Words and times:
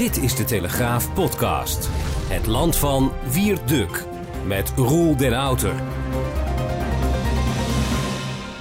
Dit 0.00 0.22
is 0.22 0.36
de 0.36 0.44
Telegraaf 0.44 1.14
podcast. 1.14 1.88
Het 2.28 2.46
land 2.46 2.76
van 2.76 3.12
Wierduk 3.32 4.04
met 4.46 4.72
Roel 4.76 5.16
den 5.16 5.32
Outer. 5.32 5.72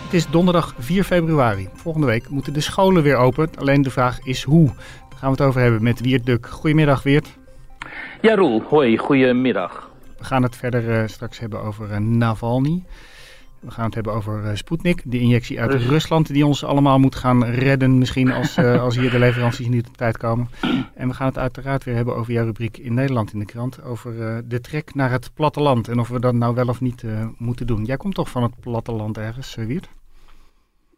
Het 0.03 0.13
is 0.13 0.27
donderdag 0.29 0.75
4 0.77 1.03
februari. 1.03 1.69
Volgende 1.73 2.07
week 2.07 2.29
moeten 2.29 2.53
de 2.53 2.61
scholen 2.61 3.03
weer 3.03 3.15
open. 3.15 3.49
Alleen 3.57 3.81
de 3.81 3.89
vraag 3.89 4.19
is 4.23 4.43
hoe. 4.43 4.65
Daar 4.65 5.17
gaan 5.17 5.31
we 5.31 5.37
het 5.37 5.41
over 5.41 5.61
hebben 5.61 5.83
met 5.83 5.99
Wiert 5.99 6.25
Duk. 6.25 6.47
Goedemiddag 6.47 7.03
Wiert. 7.03 7.37
Ja 8.21 8.35
Roel, 8.35 8.61
hoi, 8.61 8.97
goedemiddag. 8.97 9.91
We 10.17 10.23
gaan 10.23 10.43
het 10.43 10.55
verder 10.55 11.01
uh, 11.01 11.07
straks 11.07 11.39
hebben 11.39 11.61
over 11.61 11.91
uh, 11.91 11.97
Navalny. 11.97 12.83
We 13.59 13.71
gaan 13.71 13.85
het 13.85 13.93
hebben 13.93 14.13
over 14.13 14.43
uh, 14.43 14.49
Sputnik, 14.53 15.01
de 15.05 15.19
injectie 15.19 15.61
uit 15.61 15.73
Rusland 15.73 16.27
die 16.27 16.45
ons 16.45 16.63
allemaal 16.63 16.99
moet 16.99 17.15
gaan 17.15 17.45
redden. 17.45 17.97
Misschien 17.97 18.31
als, 18.31 18.57
uh, 18.57 18.81
als 18.83 18.95
hier 18.95 19.11
de 19.11 19.19
leveranties 19.19 19.67
niet 19.67 19.87
op 19.87 19.97
tijd 19.97 20.17
komen. 20.17 20.49
En 20.95 21.07
we 21.07 21.13
gaan 21.13 21.27
het 21.27 21.37
uiteraard 21.37 21.83
weer 21.83 21.95
hebben 21.95 22.15
over 22.15 22.33
jouw 22.33 22.45
rubriek 22.45 22.77
in 22.77 22.93
Nederland 22.93 23.33
in 23.33 23.39
de 23.39 23.45
krant. 23.45 23.83
Over 23.83 24.13
uh, 24.13 24.37
de 24.45 24.61
trek 24.61 24.95
naar 24.95 25.11
het 25.11 25.31
platteland 25.33 25.87
en 25.87 25.99
of 25.99 26.07
we 26.07 26.19
dat 26.19 26.33
nou 26.33 26.55
wel 26.55 26.67
of 26.67 26.81
niet 26.81 27.03
moeten 27.37 27.67
doen. 27.67 27.85
Jij 27.85 27.97
komt 27.97 28.15
toch 28.15 28.29
van 28.29 28.43
het 28.43 28.59
platteland 28.59 29.17
ergens, 29.17 29.55
Wiert? 29.55 29.89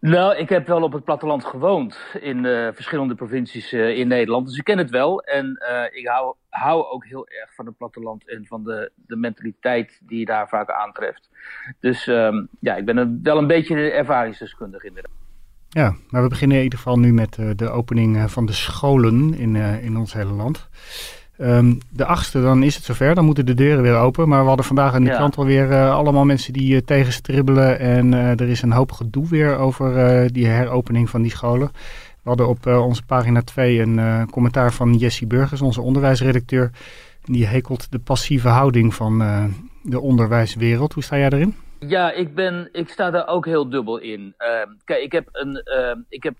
Nou, 0.02 0.35
ik 0.35 0.49
heb 0.49 0.67
wel 0.67 0.81
op 0.81 0.94
het 0.94 1.03
platteland 1.03 1.45
gewoond 1.45 1.97
in 2.19 2.44
uh, 2.44 2.67
verschillende 2.73 3.16
provincies 3.16 3.73
uh, 3.73 3.97
in 3.97 4.07
Nederland. 4.07 4.47
Dus 4.47 4.57
ik 4.57 4.63
ken 4.63 4.77
het 4.77 4.89
wel. 4.89 5.21
En 5.21 5.63
uh, 5.71 5.99
ik 5.99 6.07
hou, 6.07 6.35
hou, 6.49 6.85
ook 6.85 7.05
heel 7.05 7.27
erg 7.27 7.53
van 7.55 7.66
het 7.66 7.77
platteland 7.77 8.29
en 8.29 8.45
van 8.47 8.63
de, 8.63 8.91
de 8.95 9.16
mentaliteit 9.16 10.02
die 10.03 10.19
je 10.19 10.25
daar 10.25 10.47
vaak 10.49 10.69
aantreft. 10.69 11.29
Dus 11.79 12.07
um, 12.07 12.47
ja, 12.59 12.75
ik 12.75 12.85
ben 12.85 13.19
wel 13.23 13.38
een 13.38 13.47
beetje 13.47 13.91
ervaringsdeskundig 13.91 14.83
inderdaad. 14.83 15.11
Ja, 15.69 15.95
maar 16.09 16.23
we 16.23 16.29
beginnen 16.29 16.57
in 16.57 16.63
ieder 16.63 16.79
geval 16.79 16.99
nu 16.99 17.13
met 17.13 17.38
de 17.55 17.69
opening 17.69 18.31
van 18.31 18.45
de 18.45 18.53
scholen 18.53 19.33
in, 19.33 19.55
in 19.55 19.97
ons 19.97 20.13
hele 20.13 20.33
land. 20.33 20.69
Um, 21.42 21.78
de 21.89 22.06
achtste, 22.06 22.42
dan 22.42 22.64
is 22.64 22.75
het 22.75 22.84
zover. 22.84 23.16
Dan 23.16 23.25
moeten 23.25 23.45
de 23.45 23.53
deuren 23.53 23.84
weer 23.84 23.95
open. 23.95 24.28
Maar 24.28 24.42
we 24.42 24.47
hadden 24.47 24.66
vandaag 24.66 24.94
in 24.94 25.03
de 25.03 25.09
ja. 25.09 25.16
krant 25.16 25.38
alweer 25.38 25.70
uh, 25.70 25.95
allemaal 25.95 26.25
mensen 26.25 26.53
die 26.53 26.75
uh, 26.75 26.81
tegenstribbelen. 26.86 27.80
En 27.80 28.11
uh, 28.11 28.30
er 28.30 28.50
is 28.50 28.61
een 28.61 28.72
hoop 28.72 28.92
gedoe 28.92 29.28
weer 29.28 29.58
over 29.58 30.34
die 30.34 30.47
heropening 30.47 31.09
van 31.09 31.22
die 31.22 31.31
scholen. 31.31 31.72
We 32.23 32.30
hadden 32.30 32.47
op 32.47 32.66
onze 32.66 33.03
pagina 33.03 33.42
2 33.42 33.80
een 33.80 34.30
commentaar 34.30 34.73
van 34.73 34.94
Jessie 34.94 35.28
Burgers, 35.28 35.62
onze 35.62 35.81
onderwijsredacteur. 35.81 36.72
Die 37.23 37.45
hekelt 37.45 37.92
de 37.92 38.00
passieve 38.00 38.47
houding 38.47 38.94
van 38.94 39.17
de 39.84 40.00
onderwijswereld. 40.00 40.94
Hoe 40.94 41.03
sta 41.03 41.17
jij 41.17 41.30
erin? 41.30 41.56
Ja, 41.80 42.12
ik, 42.12 42.36
ben, 42.36 42.69
ik 42.72 42.89
sta 42.89 43.12
daar 43.12 43.28
ook 43.28 43.45
heel 43.45 43.69
dubbel 43.69 43.97
in. 43.97 44.34
Ehm, 44.38 44.67
kijk, 44.86 45.03
ik 45.03 45.12
heb, 45.12 45.30
een, 45.31 45.64
ik 46.09 46.23
heb 46.23 46.34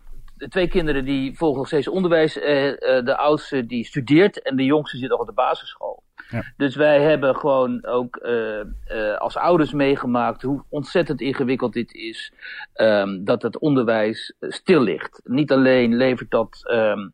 twee 0.50 0.68
kinderen 0.68 1.06
die 1.06 1.38
volgen 1.38 1.58
nog 1.58 1.68
steeds 1.68 1.88
onderwijs. 1.88 2.38
Uh, 2.38 2.66
uh, 2.66 2.76
de 2.80 3.18
oudste 3.18 3.66
die 3.66 3.86
studeert 3.86 4.42
en 4.42 4.56
de 4.56 4.66
jongste 4.66 4.98
zit 4.98 5.10
nog 5.10 5.20
op 5.20 5.28
de 5.28 5.34
basisschool. 5.34 6.04
Ja. 6.30 6.44
Dus 6.58 6.76
wij 6.76 7.02
hebben 7.02 7.36
gewoon 7.36 7.86
ook 7.86 8.20
uh, 8.24 9.18
als 9.18 9.38
ouders 9.38 9.74
meegemaakt 9.74 10.42
hoe 10.42 10.64
ontzettend 10.70 11.22
ingewikkeld 11.22 11.74
dit 11.74 11.94
is. 11.94 12.34
Um, 12.76 13.26
dat 13.26 13.42
het 13.42 13.60
onderwijs 13.60 14.36
stil 14.40 14.82
ligt. 14.82 15.22
Niet 15.24 15.52
alleen 15.52 15.96
levert 15.96 16.32
dat 16.32 16.72
um, 16.72 17.14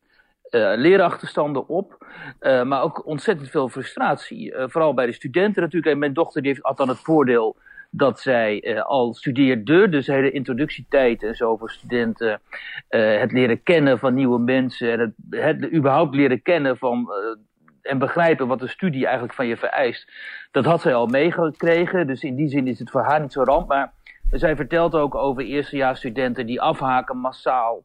leerachterstanden 0.75 1.67
op, 1.67 2.05
maar 2.39 2.81
ook 2.81 3.05
ontzettend 3.05 3.49
veel 3.49 3.69
frustratie. 3.69 4.53
vooral 4.57 4.93
bij 4.93 5.05
de 5.05 5.11
studenten 5.11 5.61
natuurlijk. 5.61 5.93
En 5.93 5.99
mijn 5.99 6.13
dochter 6.13 6.41
die 6.41 6.51
heeft 6.51 6.63
altijd 6.63 6.89
het 6.89 6.99
voordeel 6.99 7.55
dat 7.89 8.19
zij 8.19 8.63
uh, 8.63 8.81
al 8.81 9.13
studeerde, 9.13 9.89
dus 9.89 10.07
hele 10.07 10.31
introductietijd 10.31 11.23
en 11.23 11.35
zo 11.35 11.57
voor 11.57 11.71
studenten, 11.71 12.41
uh, 12.89 13.19
het 13.19 13.31
leren 13.31 13.63
kennen 13.63 13.99
van 13.99 14.13
nieuwe 14.13 14.39
mensen 14.39 14.91
en 14.91 14.99
het, 14.99 15.13
het 15.29 15.73
überhaupt 15.73 16.15
leren 16.15 16.41
kennen 16.41 16.77
van 16.77 16.99
uh, 16.99 17.91
en 17.91 17.97
begrijpen 17.97 18.47
wat 18.47 18.59
de 18.59 18.67
studie 18.67 19.03
eigenlijk 19.03 19.33
van 19.33 19.47
je 19.47 19.57
vereist. 19.57 20.11
Dat 20.51 20.65
had 20.65 20.81
zij 20.81 20.93
al 20.95 21.07
meegekregen, 21.07 22.07
dus 22.07 22.23
in 22.23 22.35
die 22.35 22.49
zin 22.49 22.67
is 22.67 22.79
het 22.79 22.89
voor 22.89 23.01
haar 23.03 23.21
niet 23.21 23.31
zo 23.31 23.43
ramp. 23.43 23.67
Maar 23.67 23.91
zij 24.31 24.55
vertelt 24.55 24.95
ook 24.95 25.15
over 25.15 25.43
eerstejaarsstudenten 25.43 26.45
die 26.45 26.61
afhaken 26.61 27.17
massaal, 27.17 27.83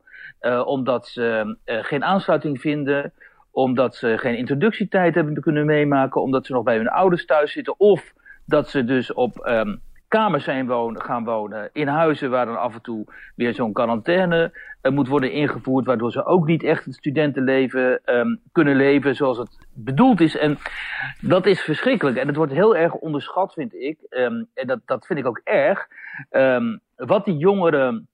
omdat 0.64 1.06
ze 1.08 1.56
geen 1.66 2.04
aansluiting 2.04 2.60
vinden, 2.60 3.12
omdat 3.50 3.96
ze 3.96 4.18
geen 4.18 4.36
introductietijd 4.36 5.14
hebben 5.14 5.40
kunnen 5.40 5.66
meemaken, 5.66 6.22
omdat 6.22 6.46
ze 6.46 6.52
nog 6.52 6.62
bij 6.62 6.76
hun 6.76 6.88
ouders 6.88 7.24
thuis 7.24 7.52
zitten, 7.52 7.80
of 7.80 8.12
dat 8.46 8.70
ze 8.70 8.84
dus 8.84 9.12
op 9.12 9.46
um, 9.46 9.80
kamers 10.12 10.44
zijn 10.44 10.66
wonen, 10.66 11.02
gaan 11.02 11.24
wonen 11.24 11.70
in 11.72 11.88
huizen 11.88 12.30
waar 12.30 12.46
dan 12.46 12.60
af 12.60 12.74
en 12.74 12.82
toe 12.82 13.04
weer 13.36 13.54
zo'n 13.54 13.72
quarantaine 13.72 14.52
uh, 14.82 14.92
moet 14.92 15.08
worden 15.08 15.32
ingevoerd, 15.32 15.86
waardoor 15.86 16.12
ze 16.12 16.24
ook 16.24 16.46
niet 16.46 16.62
echt 16.62 16.84
het 16.84 16.94
studentenleven 16.94 18.00
um, 18.04 18.40
kunnen 18.52 18.76
leven 18.76 19.14
zoals 19.14 19.38
het 19.38 19.66
bedoeld 19.74 20.20
is. 20.20 20.36
En 20.36 20.58
dat 21.20 21.46
is 21.46 21.60
verschrikkelijk. 21.60 22.16
En 22.16 22.26
het 22.26 22.36
wordt 22.36 22.52
heel 22.52 22.76
erg 22.76 22.92
onderschat, 22.94 23.52
vind 23.52 23.74
ik. 23.74 23.98
Um, 24.10 24.48
en 24.54 24.66
dat, 24.66 24.80
dat 24.86 25.06
vind 25.06 25.18
ik 25.18 25.26
ook 25.26 25.40
erg. 25.44 25.88
Um, 26.30 26.80
wat 26.96 27.24
die 27.24 27.36
jongeren. 27.36 28.06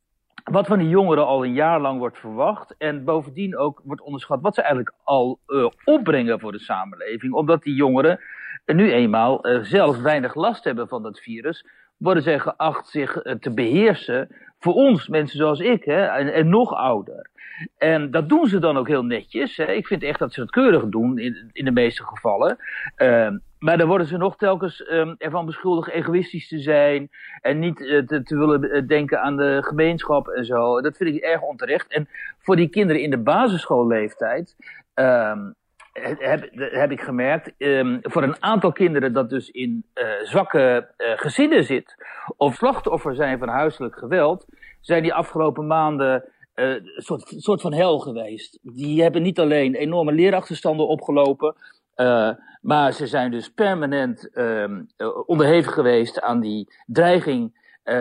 Wat 0.44 0.66
van 0.66 0.78
die 0.78 0.88
jongeren 0.88 1.26
al 1.26 1.44
een 1.44 1.54
jaar 1.54 1.80
lang 1.80 1.98
wordt 1.98 2.18
verwacht. 2.18 2.74
En 2.78 3.04
bovendien 3.04 3.56
ook 3.56 3.80
wordt 3.84 4.02
onderschat 4.02 4.40
wat 4.40 4.54
ze 4.54 4.60
eigenlijk 4.60 4.94
al 5.04 5.38
uh, 5.46 5.66
opbrengen 5.84 6.40
voor 6.40 6.52
de 6.52 6.60
samenleving. 6.60 7.32
Omdat 7.32 7.62
die 7.62 7.74
jongeren 7.74 8.20
nu 8.66 8.92
eenmaal 8.92 9.48
uh, 9.48 9.62
zelf 9.62 10.00
weinig 10.00 10.34
last 10.34 10.64
hebben 10.64 10.88
van 10.88 11.02
dat 11.02 11.20
virus 11.20 11.64
worden 11.98 12.22
zij 12.22 12.38
geacht 12.38 12.88
zich 12.88 13.24
uh, 13.24 13.34
te 13.34 13.50
beheersen 13.50 14.28
voor 14.58 14.74
ons, 14.74 15.08
mensen 15.08 15.38
zoals 15.38 15.60
ik, 15.60 15.84
hè, 15.84 16.04
en, 16.06 16.48
nog 16.48 16.74
ouder. 16.74 17.30
En 17.78 18.10
dat 18.10 18.28
doen 18.28 18.46
ze 18.46 18.58
dan 18.58 18.76
ook 18.76 18.88
heel 18.88 19.04
netjes. 19.04 19.56
Hè. 19.56 19.64
Ik 19.64 19.86
vind 19.86 20.02
echt 20.02 20.18
dat 20.18 20.32
ze 20.32 20.40
het 20.40 20.50
keurig 20.50 20.84
doen, 20.84 21.18
in, 21.18 21.50
in 21.52 21.64
de 21.64 21.70
meeste 21.70 22.04
gevallen. 22.04 22.56
Uh, 22.96 23.28
maar 23.58 23.78
dan 23.78 23.88
worden 23.88 24.06
ze 24.06 24.16
nog 24.16 24.36
telkens 24.36 24.90
um, 24.90 25.14
ervan 25.18 25.46
beschuldigd 25.46 25.90
egoïstisch 25.90 26.48
te 26.48 26.58
zijn. 26.58 27.08
En 27.40 27.58
niet 27.58 27.80
uh, 27.80 28.06
te, 28.06 28.36
willen 28.36 28.86
denken 28.86 29.20
aan 29.20 29.36
de 29.36 29.58
gemeenschap 29.60 30.28
en 30.28 30.44
zo. 30.44 30.80
Dat 30.80 30.96
vind 30.96 31.14
ik 31.14 31.22
erg 31.22 31.42
onterecht. 31.42 31.92
En 31.92 32.08
voor 32.38 32.56
die 32.56 32.68
kinderen 32.68 33.02
in 33.02 33.10
de 33.10 33.18
basisschoolleeftijd. 33.18 34.56
Um, 34.94 35.54
heb, 36.18 36.48
heb 36.52 36.90
ik 36.90 37.00
gemerkt, 37.00 37.52
um, 37.58 37.98
voor 38.02 38.22
een 38.22 38.42
aantal 38.42 38.72
kinderen 38.72 39.12
dat 39.12 39.30
dus 39.30 39.50
in 39.50 39.84
uh, 39.94 40.04
zwakke 40.22 40.88
uh, 40.98 41.10
gezinnen 41.16 41.64
zit, 41.64 41.94
of 42.36 42.54
slachtoffer 42.54 43.14
zijn 43.14 43.38
van 43.38 43.48
huiselijk 43.48 43.98
geweld, 43.98 44.46
zijn 44.80 45.02
die 45.02 45.14
afgelopen 45.14 45.66
maanden 45.66 46.24
een 46.54 46.90
soort, 46.96 47.34
soort 47.36 47.60
van 47.60 47.72
hel 47.72 47.98
geweest. 47.98 48.58
Die 48.62 49.02
hebben 49.02 49.22
niet 49.22 49.38
alleen 49.38 49.74
enorme 49.74 50.12
leerachterstanden 50.12 50.88
opgelopen, 50.88 51.54
maar 52.60 52.92
ze 52.92 53.06
zijn 53.06 53.30
dus 53.30 53.48
permanent 53.48 54.30
ehm, 54.32 54.82
onderhevig 55.26 55.72
geweest 55.72 56.20
aan 56.20 56.40
die 56.40 56.72
dreiging 56.86 57.56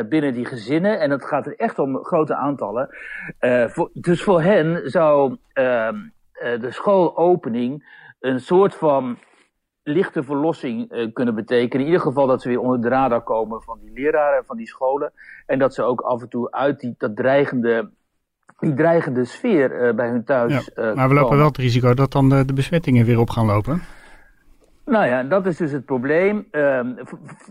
binnen 0.09 0.33
die 0.33 0.45
gezinnen. 0.45 0.99
En 0.99 1.11
het 1.11 1.25
gaat 1.25 1.45
er 1.45 1.55
echt 1.55 1.79
om 1.79 2.03
grote 2.03 2.35
aantallen. 2.35 2.89
Dus 3.93 4.23
voor 4.23 4.41
hen 4.41 4.89
zou 4.89 5.37
ehm, 5.53 5.95
de 6.39 6.71
schoolopening 6.71 7.95
een 8.19 8.39
soort 8.39 8.75
van 8.75 9.17
lichte 9.87 10.23
verlossing 10.23 10.91
uh, 10.91 11.13
kunnen 11.13 11.35
betekenen. 11.35 11.79
In 11.79 11.91
ieder 11.91 12.07
geval 12.07 12.27
dat 12.27 12.41
ze 12.41 12.47
weer 12.47 12.59
onder 12.59 12.81
de 12.81 12.87
radar 12.87 13.23
komen 13.23 13.61
van 13.61 13.79
die 13.79 13.91
leraren, 13.93 14.45
van 14.45 14.57
die 14.57 14.67
scholen. 14.67 15.13
En 15.45 15.59
dat 15.59 15.73
ze 15.73 15.83
ook 15.83 16.01
af 16.01 16.21
en 16.21 16.29
toe 16.29 16.51
uit 16.51 16.79
die, 16.79 16.95
dat 16.97 17.15
dreigende, 17.15 17.89
die 18.59 18.73
dreigende 18.73 19.25
sfeer 19.25 19.87
uh, 19.87 19.93
bij 19.95 20.09
hun 20.09 20.23
thuis 20.23 20.71
ja, 20.75 20.93
Maar 20.93 21.07
we 21.07 21.13
lopen 21.13 21.37
wel 21.37 21.47
het 21.47 21.57
risico 21.57 21.93
dat 21.93 22.11
dan 22.11 22.29
de, 22.29 22.45
de 22.45 22.53
besmettingen 22.53 23.05
weer 23.05 23.19
op 23.19 23.29
gaan 23.29 23.45
lopen. 23.45 23.81
Nou 24.85 25.05
ja, 25.05 25.23
dat 25.23 25.45
is 25.45 25.57
dus 25.57 25.71
het 25.71 25.85
probleem. 25.85 26.47
Uh, 26.51 26.81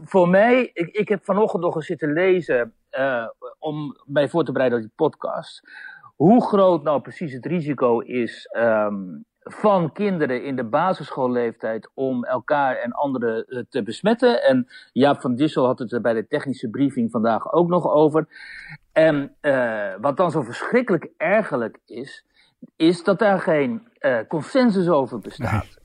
voor 0.04 0.28
mij, 0.28 0.70
ik, 0.72 0.88
ik 0.88 1.08
heb 1.08 1.24
vanochtend 1.24 1.62
nog 1.62 1.74
eens 1.74 1.86
zitten 1.86 2.12
lezen 2.12 2.72
uh, 2.98 3.24
om 3.58 3.96
mij 4.06 4.28
voor 4.28 4.44
te 4.44 4.52
bereiden 4.52 4.78
op 4.78 4.84
die 4.84 4.94
podcast 4.96 5.62
hoe 6.16 6.46
groot 6.46 6.82
nou 6.82 7.00
precies 7.00 7.32
het 7.32 7.46
risico 7.46 8.00
is 8.00 8.48
um, 8.56 9.24
van 9.48 9.92
kinderen 9.92 10.44
in 10.44 10.56
de 10.56 10.64
basisschoolleeftijd 10.64 11.90
om 11.94 12.24
elkaar 12.24 12.76
en 12.76 12.92
anderen 12.92 13.46
eh, 13.46 13.62
te 13.68 13.82
besmetten. 13.82 14.42
En 14.42 14.66
Jaap 14.92 15.20
van 15.20 15.34
Dissel 15.34 15.66
had 15.66 15.78
het 15.78 15.92
er 15.92 16.00
bij 16.00 16.14
de 16.14 16.26
technische 16.26 16.68
briefing 16.68 17.10
vandaag 17.10 17.52
ook 17.52 17.68
nog 17.68 17.92
over. 17.92 18.26
En 18.92 19.34
uh, 19.42 19.94
wat 20.00 20.16
dan 20.16 20.30
zo 20.30 20.42
verschrikkelijk 20.42 21.08
ergerlijk 21.16 21.78
is, 21.86 22.24
is 22.76 23.04
dat 23.04 23.18
daar 23.18 23.40
geen 23.40 23.88
uh, 24.00 24.18
consensus 24.28 24.88
over 24.88 25.18
bestaat. 25.18 25.78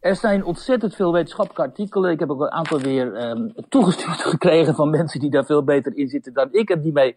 Er 0.00 0.16
zijn 0.16 0.44
ontzettend 0.44 0.94
veel 0.94 1.12
wetenschappelijke 1.12 1.70
artikelen. 1.70 2.10
Ik 2.10 2.20
heb 2.20 2.30
ook 2.30 2.40
een 2.40 2.50
aantal 2.50 2.80
weer 2.80 3.28
um, 3.28 3.54
toegestuurd 3.68 4.22
gekregen 4.34 4.74
van 4.74 4.90
mensen 4.90 5.20
die 5.20 5.30
daar 5.30 5.44
veel 5.44 5.64
beter 5.64 5.96
in 5.96 6.08
zitten 6.08 6.32
dan 6.32 6.48
ik. 6.50 6.70
En 6.70 6.80
die 6.80 6.92
mij 6.92 7.16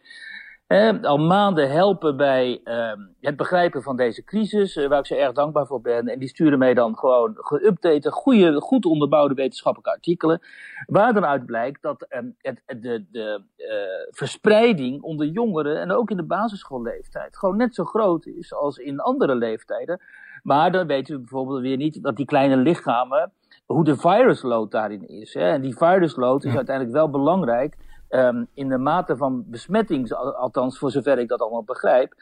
al 1.01 1.17
maanden 1.17 1.71
helpen 1.71 2.17
bij 2.17 2.61
uh, 2.63 2.91
het 3.21 3.35
begrijpen 3.35 3.83
van 3.83 3.95
deze 3.95 4.23
crisis, 4.23 4.75
uh, 4.75 4.87
waar 4.87 4.99
ik 4.99 5.05
ze 5.05 5.15
erg 5.15 5.31
dankbaar 5.31 5.65
voor 5.65 5.81
ben. 5.81 6.07
En 6.07 6.19
die 6.19 6.27
sturen 6.27 6.59
mij 6.59 6.73
dan 6.73 6.97
gewoon 6.97 7.33
geüpdate, 7.35 8.09
goede, 8.09 8.61
goed 8.61 8.85
onderbouwde 8.85 9.33
wetenschappelijke 9.33 9.91
artikelen, 9.91 10.41
waar 10.85 11.13
dan 11.13 11.25
uit 11.25 11.45
blijkt 11.45 11.81
dat 11.81 12.05
uh, 12.09 12.19
het, 12.41 12.61
de, 12.65 13.05
de 13.11 13.41
uh, 13.57 13.67
verspreiding 14.11 15.01
onder 15.01 15.27
jongeren 15.27 15.81
en 15.81 15.91
ook 15.91 16.09
in 16.09 16.17
de 16.17 16.23
basisschoolleeftijd 16.23 17.37
gewoon 17.37 17.57
net 17.57 17.75
zo 17.75 17.83
groot 17.83 18.25
is 18.25 18.53
als 18.53 18.77
in 18.77 18.99
andere 18.99 19.35
leeftijden. 19.35 20.01
Maar 20.43 20.71
dan 20.71 20.87
weten 20.87 21.13
we 21.13 21.19
bijvoorbeeld 21.19 21.61
weer 21.61 21.77
niet 21.77 22.03
dat 22.03 22.15
die 22.15 22.25
kleine 22.25 22.57
lichamen, 22.57 23.31
hoe 23.65 23.83
de 23.83 23.97
virusload 23.97 24.71
daarin 24.71 25.07
is. 25.07 25.33
Hè? 25.33 25.49
En 25.49 25.61
die 25.61 25.77
virusload 25.77 26.43
is 26.43 26.55
uiteindelijk 26.55 26.95
wel 26.95 27.09
belangrijk 27.09 27.75
Um, 28.09 28.47
in 28.53 28.69
de 28.69 28.77
mate 28.77 29.17
van 29.17 29.43
besmetting, 29.47 30.11
althans 30.13 30.77
voor 30.77 30.91
zover 30.91 31.19
ik 31.19 31.27
dat 31.27 31.41
allemaal 31.41 31.63
begrijp. 31.63 32.13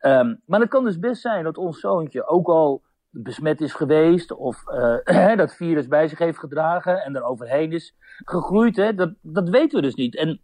Um, 0.00 0.40
maar 0.46 0.60
het 0.60 0.68
kan 0.68 0.84
dus 0.84 0.98
best 0.98 1.20
zijn 1.20 1.44
dat 1.44 1.58
ons 1.58 1.80
zoontje 1.80 2.28
ook 2.28 2.48
al 2.48 2.82
besmet 3.10 3.60
is 3.60 3.72
geweest 3.72 4.32
of 4.32 4.62
uh, 5.04 5.36
dat 5.36 5.54
virus 5.54 5.88
bij 5.88 6.08
zich 6.08 6.18
heeft 6.18 6.38
gedragen 6.38 7.02
en 7.02 7.16
er 7.16 7.24
overheen 7.24 7.72
is 7.72 7.94
gegroeid. 8.24 8.76
Hè? 8.76 8.94
Dat, 8.94 9.12
dat 9.20 9.48
weten 9.48 9.76
we 9.76 9.82
dus 9.82 9.94
niet. 9.94 10.16
En 10.16 10.40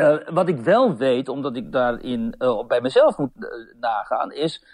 uh, 0.00 0.16
wat 0.28 0.48
ik 0.48 0.58
wel 0.58 0.96
weet, 0.96 1.28
omdat 1.28 1.56
ik 1.56 1.72
daarin 1.72 2.34
uh, 2.38 2.66
bij 2.66 2.80
mezelf 2.80 3.18
moet 3.18 3.30
nagaan, 3.80 4.32
is 4.32 4.64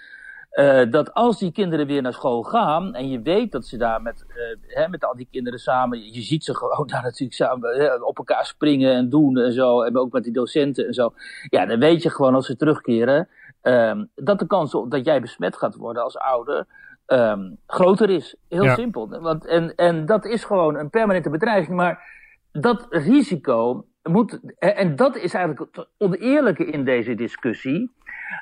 uh, 0.52 0.90
dat 0.90 1.14
als 1.14 1.38
die 1.38 1.52
kinderen 1.52 1.86
weer 1.86 2.02
naar 2.02 2.12
school 2.12 2.42
gaan 2.42 2.94
en 2.94 3.08
je 3.08 3.22
weet 3.22 3.52
dat 3.52 3.66
ze 3.66 3.76
daar 3.76 4.02
met, 4.02 4.24
uh, 4.28 4.76
hè, 4.76 4.88
met 4.88 5.04
al 5.04 5.16
die 5.16 5.28
kinderen 5.30 5.58
samen, 5.58 6.12
je 6.12 6.22
ziet 6.22 6.44
ze 6.44 6.54
gewoon 6.54 6.86
daar 6.92 7.02
natuurlijk 7.02 7.34
samen 7.34 7.76
hè, 7.76 7.94
op 7.94 8.18
elkaar 8.18 8.46
springen 8.46 8.94
en 8.94 9.08
doen 9.08 9.38
en 9.38 9.52
zo, 9.52 9.82
en 9.82 9.96
ook 9.96 10.12
met 10.12 10.24
die 10.24 10.32
docenten 10.32 10.86
en 10.86 10.94
zo. 10.94 11.12
Ja, 11.48 11.66
dan 11.66 11.78
weet 11.78 12.02
je 12.02 12.10
gewoon 12.10 12.34
als 12.34 12.46
ze 12.46 12.56
terugkeren 12.56 13.28
um, 13.62 14.10
dat 14.14 14.38
de 14.38 14.46
kans 14.46 14.74
op 14.74 14.90
dat 14.90 15.04
jij 15.04 15.20
besmet 15.20 15.56
gaat 15.56 15.76
worden 15.76 16.02
als 16.02 16.18
ouder 16.18 16.66
um, 17.06 17.58
groter 17.66 18.10
is. 18.10 18.36
Heel 18.48 18.64
ja. 18.64 18.74
simpel. 18.74 19.20
Want, 19.20 19.46
en, 19.46 19.74
en 19.74 20.06
dat 20.06 20.24
is 20.24 20.44
gewoon 20.44 20.76
een 20.76 20.90
permanente 20.90 21.30
bedreiging, 21.30 21.76
maar 21.76 22.04
dat 22.52 22.86
risico 22.90 23.86
moet, 24.02 24.40
en 24.58 24.96
dat 24.96 25.16
is 25.16 25.34
eigenlijk 25.34 25.76
het 25.76 25.86
oneerlijke 25.98 26.64
in 26.64 26.84
deze 26.84 27.14
discussie. 27.14 27.90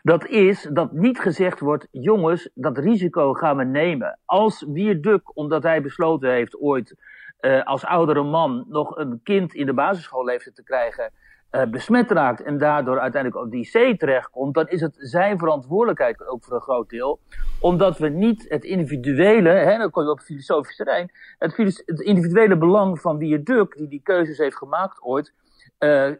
Dat 0.02 0.26
is 0.26 0.68
dat 0.72 0.92
niet 0.92 1.20
gezegd 1.20 1.60
wordt, 1.60 1.88
jongens, 1.90 2.50
dat 2.54 2.78
risico 2.78 3.32
gaan 3.32 3.56
we 3.56 3.64
nemen. 3.64 4.18
Als 4.24 4.64
Wierduk, 4.68 5.36
omdat 5.36 5.62
hij 5.62 5.82
besloten 5.82 6.30
heeft 6.30 6.60
ooit 6.60 6.94
uh, 7.40 7.64
als 7.64 7.84
oudere 7.84 8.22
man 8.22 8.64
nog 8.68 8.96
een 8.96 9.20
kind 9.22 9.54
in 9.54 9.66
de 9.66 9.74
basisschoolleeftijd 9.74 10.56
te 10.56 10.62
krijgen, 10.62 11.12
uh, 11.52 11.62
besmet 11.64 12.10
raakt 12.10 12.42
en 12.42 12.58
daardoor 12.58 13.00
uiteindelijk 13.00 13.44
op 13.44 13.50
die 13.50 13.70
C 13.70 13.98
terechtkomt, 13.98 14.54
dan 14.54 14.68
is 14.68 14.80
het 14.80 14.94
zijn 14.98 15.38
verantwoordelijkheid 15.38 16.26
ook 16.26 16.44
voor 16.44 16.54
een 16.54 16.60
groot 16.60 16.88
deel. 16.88 17.20
Omdat 17.60 17.98
we 17.98 18.08
niet 18.08 18.46
het 18.48 18.64
individuele, 18.64 19.48
hè, 19.48 19.78
dan 19.78 19.90
kom 19.90 20.02
je 20.02 20.10
op 20.10 20.20
filosofisch 20.20 20.76
terrein, 20.76 21.10
het, 21.38 21.58
individuele 22.00 22.56
belang 22.56 23.00
van 23.00 23.18
Wierduk, 23.18 23.76
die 23.76 23.88
die 23.88 24.02
keuzes 24.02 24.38
heeft 24.38 24.56
gemaakt 24.56 25.02
ooit, 25.02 25.32
uh, 25.78 26.10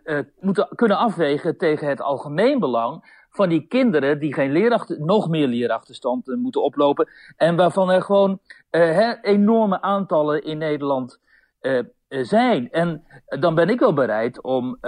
moeten 0.41 0.69
kunnen 0.75 0.97
afwegen 0.97 1.57
tegen 1.57 1.89
het 1.89 2.01
algemeen 2.01 2.59
belang 2.59 3.19
van 3.31 3.49
die 3.49 3.67
kinderen 3.67 4.19
die 4.19 4.35
geen 4.35 4.53
leerachter, 4.53 5.01
nog 5.01 5.29
meer 5.29 5.47
leerachterstand 5.47 6.29
uh, 6.29 6.37
moeten 6.37 6.63
oplopen. 6.63 7.09
En 7.37 7.57
waarvan 7.57 7.91
er 7.91 8.03
gewoon 8.03 8.41
uh, 8.71 9.13
enorme 9.23 9.81
aantallen 9.83 10.45
in 10.45 10.59
Nederland 10.59 11.21
uh, 11.61 11.83
zijn. 12.09 12.71
En 12.71 13.05
dan 13.27 13.55
ben 13.55 13.69
ik 13.69 13.81
wel 13.81 13.95
bereid 13.95 14.43
om 14.43 14.79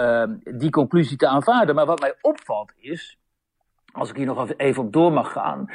die 0.43 0.69
conclusie 0.69 1.17
te 1.17 1.27
aanvaarden. 1.27 1.75
Maar 1.75 1.85
wat 1.85 1.99
mij 1.99 2.15
opvalt 2.21 2.71
is, 2.75 3.17
als 3.91 4.09
ik 4.09 4.15
hier 4.15 4.25
nog 4.25 4.53
even 4.57 4.83
op 4.83 4.93
door 4.93 5.11
mag 5.11 5.31
gaan, 5.31 5.69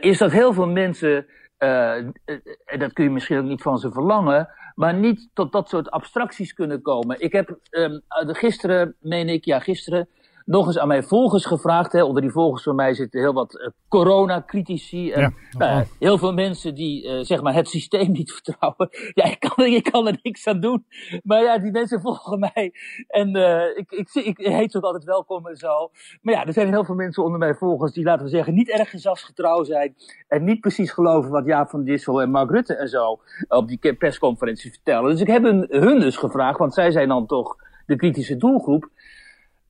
is 0.00 0.18
dat 0.18 0.30
heel 0.30 0.52
veel 0.52 0.66
mensen, 0.66 1.26
en 1.58 2.78
dat 2.78 2.92
kun 2.92 3.04
je 3.04 3.10
misschien 3.10 3.38
ook 3.38 3.44
niet 3.44 3.62
van 3.62 3.78
ze 3.78 3.92
verlangen, 3.92 4.48
maar 4.74 4.94
niet 4.94 5.30
tot 5.34 5.52
dat 5.52 5.68
soort 5.68 5.90
abstracties 5.90 6.52
kunnen 6.52 6.82
komen. 6.82 7.20
Ik 7.20 7.32
heb 7.32 7.58
um, 7.70 8.00
gisteren, 8.26 8.96
meen 9.00 9.28
ik, 9.28 9.44
ja, 9.44 9.58
gisteren 9.58 10.08
nog 10.50 10.66
eens 10.66 10.78
aan 10.78 10.88
mijn 10.88 11.04
volgers 11.04 11.44
gevraagd. 11.44 11.92
Hè. 11.92 12.02
Onder 12.02 12.22
die 12.22 12.30
volgers 12.30 12.62
van 12.62 12.74
mij 12.74 12.94
zitten 12.94 13.20
heel 13.20 13.32
wat 13.32 13.54
uh, 13.54 13.66
corona-critici. 13.88 15.12
En 15.12 15.20
ja, 15.20 15.32
nou, 15.58 15.84
heel 15.98 16.18
veel 16.18 16.32
mensen 16.32 16.74
die 16.74 17.04
uh, 17.04 17.24
zeg 17.24 17.42
maar 17.42 17.54
het 17.54 17.68
systeem 17.68 18.12
niet 18.18 18.32
vertrouwen. 18.32 18.88
Ja, 19.14 19.24
ik 19.24 19.40
kan, 19.40 19.64
ik 19.64 19.82
kan 19.82 20.06
er 20.06 20.18
niks 20.22 20.46
aan 20.46 20.60
doen. 20.60 20.84
Maar 21.22 21.42
ja, 21.42 21.58
die 21.58 21.70
mensen 21.70 22.00
volgen 22.06 22.38
mij. 22.38 22.72
En 23.06 23.36
uh, 23.36 23.76
ik, 23.76 23.90
ik, 23.90 24.10
ik, 24.14 24.38
ik 24.38 24.46
heet 24.46 24.72
ze 24.72 24.76
ook 24.76 24.84
altijd 24.84 25.04
welkom 25.04 25.46
en 25.46 25.56
zo. 25.56 25.90
Maar 26.22 26.34
ja, 26.34 26.46
er 26.46 26.52
zijn 26.52 26.68
heel 26.68 26.84
veel 26.84 26.94
mensen 26.94 27.24
onder 27.24 27.38
mijn 27.38 27.56
volgers 27.56 27.92
die, 27.92 28.04
laten 28.04 28.24
we 28.24 28.30
zeggen, 28.30 28.54
niet 28.54 28.70
erg 28.70 28.90
gezagsgetrouw 28.90 29.64
zijn. 29.64 29.94
En 30.28 30.44
niet 30.44 30.60
precies 30.60 30.90
geloven 30.90 31.30
wat 31.30 31.46
Jaap 31.46 31.70
van 31.70 31.84
Dissel 31.84 32.22
en 32.22 32.30
Mark 32.30 32.50
Rutte 32.50 32.74
en 32.74 32.88
zo 32.88 33.20
op 33.48 33.68
die 33.68 33.94
persconferentie 33.94 34.70
vertellen. 34.70 35.10
Dus 35.10 35.20
ik 35.20 35.26
heb 35.26 35.42
hun, 35.42 35.66
hun 35.68 36.00
dus 36.00 36.16
gevraagd, 36.16 36.58
want 36.58 36.74
zij 36.74 36.90
zijn 36.90 37.08
dan 37.08 37.26
toch 37.26 37.56
de 37.90 37.96
kritische 37.96 38.36
doelgroep. 38.36 38.88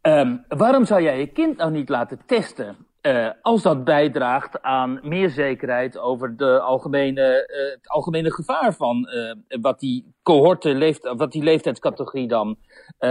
Um, 0.02 0.44
waarom 0.48 0.84
zou 0.84 1.02
jij 1.02 1.18
je 1.18 1.26
kind 1.26 1.56
nou 1.56 1.70
niet 1.70 1.88
laten 1.88 2.20
testen? 2.26 2.76
Uh, 3.02 3.30
als 3.42 3.62
dat 3.62 3.84
bijdraagt 3.84 4.62
aan 4.62 5.00
meer 5.02 5.30
zekerheid 5.30 5.98
over 5.98 6.36
de 6.36 6.60
algemene, 6.60 7.22
uh, 7.22 7.74
het 7.74 7.88
algemene 7.88 8.32
gevaar 8.32 8.74
van 8.74 9.08
uh, 9.14 9.60
wat 9.60 9.80
die 9.80 10.14
cohorte, 10.22 10.74
leeft, 10.74 11.12
wat 11.16 11.32
die 11.32 11.42
leeftijdscategorie 11.42 12.28
dan 12.28 12.56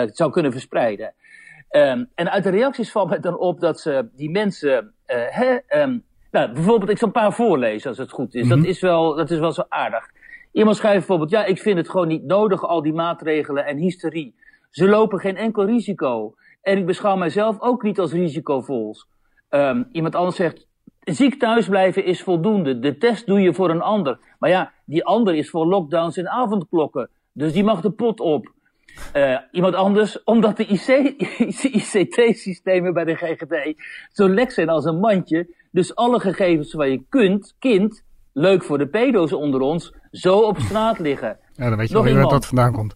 zou 0.05 0.31
kunnen 0.31 0.51
verspreiden. 0.51 1.13
Um, 1.71 2.09
en 2.15 2.31
uit 2.31 2.43
de 2.43 2.49
reacties 2.49 2.91
valt 2.91 3.09
mij 3.09 3.19
dan 3.19 3.37
op 3.37 3.59
dat 3.59 3.79
ze 3.79 4.09
die 4.15 4.29
mensen, 4.29 4.93
hè, 5.05 5.57
um, 5.81 6.03
nou, 6.31 6.51
bijvoorbeeld, 6.51 6.89
ik 6.89 6.97
zal 6.97 7.07
een 7.07 7.13
paar 7.13 7.33
voorlezen 7.33 7.89
als 7.89 7.97
het 7.97 8.11
goed 8.11 8.35
is. 8.35 8.43
Mm 8.43 8.51
-hmm. 8.51 8.59
dat, 8.59 8.69
is 8.69 8.81
wel, 8.81 9.15
dat 9.15 9.31
is 9.31 9.39
wel 9.39 9.51
zo 9.51 9.63
aardig. 9.69 10.09
Iemand 10.51 10.77
schrijft 10.77 10.97
bijvoorbeeld, 10.97 11.29
ja, 11.29 11.45
ik 11.45 11.59
vind 11.59 11.77
het 11.77 11.89
gewoon 11.89 12.07
niet 12.07 12.23
nodig, 12.23 12.63
al 12.63 12.81
die 12.81 12.93
maatregelen 12.93 13.65
en 13.65 13.77
hysterie. 13.77 14.35
Ze 14.69 14.87
lopen 14.87 15.19
geen 15.19 15.37
enkel 15.37 15.65
risico. 15.65 16.33
En 16.61 16.77
ik 16.77 16.85
beschouw 16.85 17.15
mijzelf 17.15 17.59
ook 17.59 17.83
niet 17.83 17.99
als 17.99 18.11
risicovol. 18.11 18.95
Um, 19.49 19.89
iemand 19.91 20.15
anders 20.15 20.35
zegt, 20.35 20.67
ziek 20.99 21.39
thuisblijven 21.39 22.05
is 22.05 22.23
voldoende. 22.23 22.79
De 22.79 22.97
test 22.97 23.25
doe 23.25 23.41
je 23.41 23.53
voor 23.53 23.69
een 23.69 23.81
ander. 23.81 24.19
Maar 24.39 24.49
ja, 24.49 24.71
die 24.85 25.05
ander 25.05 25.35
is 25.35 25.49
voor 25.49 25.65
lockdowns 25.65 26.17
en 26.17 26.29
avondklokken. 26.29 27.09
Dus 27.33 27.53
die 27.53 27.63
mag 27.63 27.81
de 27.81 27.91
pot 27.91 28.19
op. 28.19 28.51
Uh, 29.15 29.37
iemand 29.51 29.75
anders, 29.75 30.23
omdat 30.23 30.57
de 30.57 30.65
ICT-systemen 31.61 32.93
bij 32.99 33.03
de 33.03 33.15
GGD 33.15 33.83
zo 34.11 34.29
lek 34.29 34.51
zijn 34.51 34.69
als 34.69 34.85
een 34.85 34.99
mandje. 34.99 35.55
Dus 35.71 35.95
alle 35.95 36.19
gegevens 36.19 36.73
waar 36.73 36.89
je 36.89 37.03
kunt, 37.09 37.55
kind, 37.59 38.03
leuk 38.39 38.63
voor 38.63 38.77
de 38.77 38.87
pedo's 38.87 39.33
onder 39.33 39.61
ons, 39.61 39.93
zo 40.11 40.39
op 40.39 40.59
straat 40.59 40.99
liggen. 40.99 41.37
Ja, 41.59 41.69
dan 41.69 41.77
weet 41.77 41.87
je 41.87 42.03
wel 42.03 42.13
waar 42.13 42.29
dat 42.29 42.45
vandaan 42.45 42.73
komt. 42.73 42.93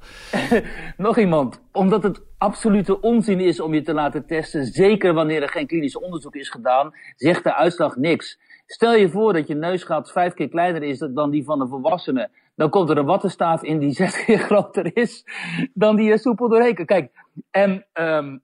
Nog 0.98 1.18
iemand. 1.18 1.62
Omdat 1.72 2.04
het 2.04 2.22
absolute 2.38 3.02
onzin 3.02 3.40
is 3.40 3.60
om 3.60 3.74
je 3.74 3.82
te 3.82 3.94
laten 3.94 4.26
testen, 4.26 4.66
zeker 4.66 5.14
wanneer 5.14 5.42
er 5.42 5.50
geen 5.50 5.68
klinisch 5.68 5.98
onderzoek 5.98 6.36
is 6.36 6.50
gedaan, 6.50 6.92
zegt 7.16 7.44
de 7.44 7.56
uitslag 7.56 7.96
niks. 7.96 8.40
Stel 8.66 8.96
je 8.96 9.10
voor 9.10 9.34
dat 9.34 9.48
je 9.48 9.56
neusgat 9.56 10.12
vijf 10.12 10.34
keer 10.34 10.50
kleiner 10.50 10.84
is 10.84 11.08
dan 11.14 11.30
die 11.30 11.44
van 11.44 11.62
een 11.62 11.68
volwassene. 11.68 12.30
Dan 12.56 12.70
komt 12.70 12.90
er 12.90 12.98
een 12.98 13.06
wattenstaaf 13.06 13.64
in 13.64 13.80
die 13.80 13.94
zes 14.02 14.24
keer 14.24 14.40
groter 14.40 14.98
is 14.98 15.26
dan 15.74 15.96
die 15.96 16.12
er 16.12 16.20
soepel 16.20 16.50
doorheen 16.50 16.86
Kijk, 16.86 17.12
en, 17.52 17.86
um, 17.94 18.42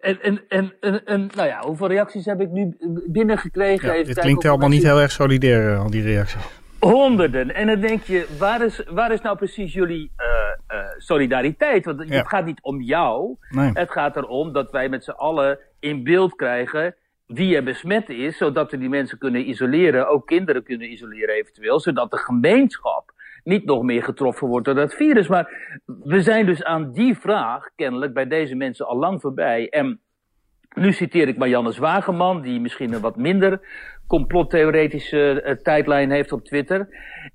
en, 0.00 0.18
en, 0.20 0.40
en, 0.48 0.72
en, 1.04 1.30
nou 1.34 1.48
ja, 1.48 1.60
hoeveel 1.60 1.88
reacties 1.88 2.24
heb 2.24 2.40
ik 2.40 2.50
nu 2.50 2.76
binnengekregen? 3.06 3.96
Ja, 3.96 4.04
dit 4.04 4.18
klinkt 4.18 4.44
allemaal 4.44 4.68
niet 4.68 4.82
heel 4.82 5.00
erg 5.00 5.10
solidair, 5.10 5.76
al 5.76 5.90
die 5.90 6.02
reacties. 6.02 6.42
Honderden. 6.78 7.54
En 7.54 7.66
dan 7.66 7.80
denk 7.80 8.02
je, 8.02 8.26
waar 8.38 8.64
is, 8.64 8.82
waar 8.90 9.12
is 9.12 9.20
nou 9.20 9.36
precies 9.36 9.72
jullie 9.72 10.12
uh, 10.18 10.78
uh, 10.78 10.86
solidariteit? 10.98 11.84
Want 11.84 12.08
ja. 12.08 12.16
het 12.16 12.28
gaat 12.28 12.44
niet 12.44 12.62
om 12.62 12.80
jou. 12.80 13.36
Nee. 13.50 13.70
Het 13.74 13.90
gaat 13.90 14.16
erom 14.16 14.52
dat 14.52 14.70
wij 14.70 14.88
met 14.88 15.04
z'n 15.04 15.10
allen 15.10 15.58
in 15.80 16.04
beeld 16.04 16.34
krijgen 16.36 16.94
wie 17.26 17.56
er 17.56 17.64
besmet 17.64 18.08
is, 18.08 18.36
zodat 18.36 18.70
we 18.70 18.78
die 18.78 18.88
mensen 18.88 19.18
kunnen 19.18 19.48
isoleren, 19.48 20.08
ook 20.08 20.26
kinderen 20.26 20.62
kunnen 20.62 20.92
isoleren 20.92 21.34
eventueel, 21.34 21.80
zodat 21.80 22.10
de 22.10 22.16
gemeenschap 22.18 23.12
niet 23.48 23.64
nog 23.64 23.82
meer 23.82 24.02
getroffen 24.02 24.48
wordt 24.48 24.66
door 24.66 24.74
dat 24.74 24.94
virus. 24.94 25.28
Maar 25.28 25.72
we 25.86 26.22
zijn 26.22 26.46
dus 26.46 26.64
aan 26.64 26.92
die 26.92 27.18
vraag 27.18 27.68
kennelijk 27.76 28.14
bij 28.14 28.26
deze 28.26 28.54
mensen 28.54 28.86
al 28.86 28.96
lang 28.96 29.20
voorbij. 29.20 29.68
En 29.68 30.00
nu 30.74 30.92
citeer 30.92 31.28
ik 31.28 31.38
Marianne 31.38 31.72
Zwageman, 31.72 32.42
die 32.42 32.60
misschien 32.60 32.92
een 32.92 33.00
wat 33.00 33.16
minder 33.16 33.60
complottheoretische 34.06 35.42
uh, 35.44 35.52
tijdlijn 35.52 36.10
heeft 36.10 36.32
op 36.32 36.44
Twitter. 36.44 36.88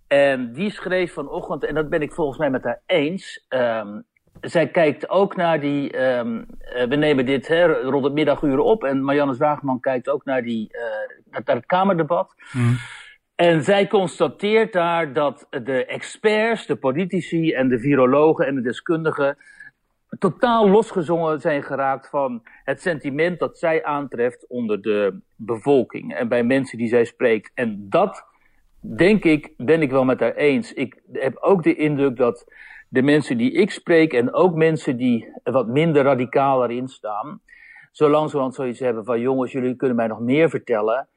En 0.08 0.54
die 0.54 0.72
schreef 0.72 1.14
vanochtend, 1.14 1.66
en 1.66 1.76
dat 1.76 1.90
ben 1.90 2.02
ik 2.02 2.14
volgens 2.14 2.38
mij 2.38 2.50
met 2.50 2.64
haar 2.64 2.82
eens. 2.86 3.46
Um, 3.50 4.04
zij 4.42 4.68
kijkt 4.68 5.10
ook 5.10 5.36
naar 5.36 5.60
die. 5.60 6.02
Um, 6.18 6.38
uh, 6.38 6.84
we 6.84 6.96
nemen 6.96 7.26
dit 7.26 7.48
rond 7.84 8.04
het 8.04 8.14
middaguur 8.14 8.60
op. 8.60 8.84
En 8.84 9.04
Marianne 9.04 9.34
Zwageman 9.34 9.80
kijkt 9.80 10.10
ook 10.10 10.26
naar, 10.26 10.42
die, 10.42 10.70
uh, 10.72 11.42
naar 11.46 11.56
het 11.56 11.66
Kamerdebat. 11.66 12.36
Mm. 12.52 12.78
En 13.44 13.64
zij 13.64 13.88
constateert 13.88 14.74
daar 14.74 15.14
dat 15.14 15.48
de 15.50 15.86
experts, 15.86 16.66
de 16.66 16.76
politici 16.76 17.54
en 17.54 17.70
de 17.70 17.80
virologen 17.80 18.48
en 18.48 18.56
de 18.56 18.62
deskundigen 18.62 19.38
totaal 20.20 20.70
losgezongen 20.70 21.40
zijn 21.40 21.64
geraakt 21.64 22.10
van 22.10 22.42
het 22.64 22.82
sentiment 22.82 23.40
dat 23.40 23.58
zij 23.58 23.84
aantreft 23.84 24.48
onder 24.48 24.82
de 24.82 25.20
bevolking 25.36 26.16
en 26.16 26.28
bij 26.28 26.44
mensen 26.44 26.78
die 26.78 26.88
zij 26.88 27.06
spreekt. 27.06 27.52
En 27.54 27.86
dat, 27.90 28.26
denk 28.80 29.24
ik, 29.24 29.54
ben 29.58 29.82
ik 29.82 29.92
wel 29.92 30.06
met 30.06 30.20
haar 30.20 30.36
eens. 30.36 30.74
Ik 30.74 31.02
heb 31.12 31.38
ook 31.38 31.64
de 31.64 31.76
indruk 31.76 32.18
dat 32.18 32.46
de 32.90 33.02
mensen 33.02 33.38
die 33.38 33.52
ik 33.52 33.72
spreek 33.72 34.14
en 34.14 34.34
ook 34.34 34.56
mensen 34.56 34.98
die 34.98 35.28
wat 35.44 35.68
minder 35.68 36.04
radicaal 36.04 36.64
erin 36.64 36.88
staan, 36.88 37.42
zo 37.92 38.10
langzamerhand 38.10 38.56
zoiets 38.56 38.80
hebben 38.80 39.06
van 39.06 39.20
jongens, 39.20 39.52
jullie 39.52 39.76
kunnen 39.76 39.98
mij 39.98 40.08
nog 40.08 40.20
meer 40.20 40.50
vertellen. 40.50 41.08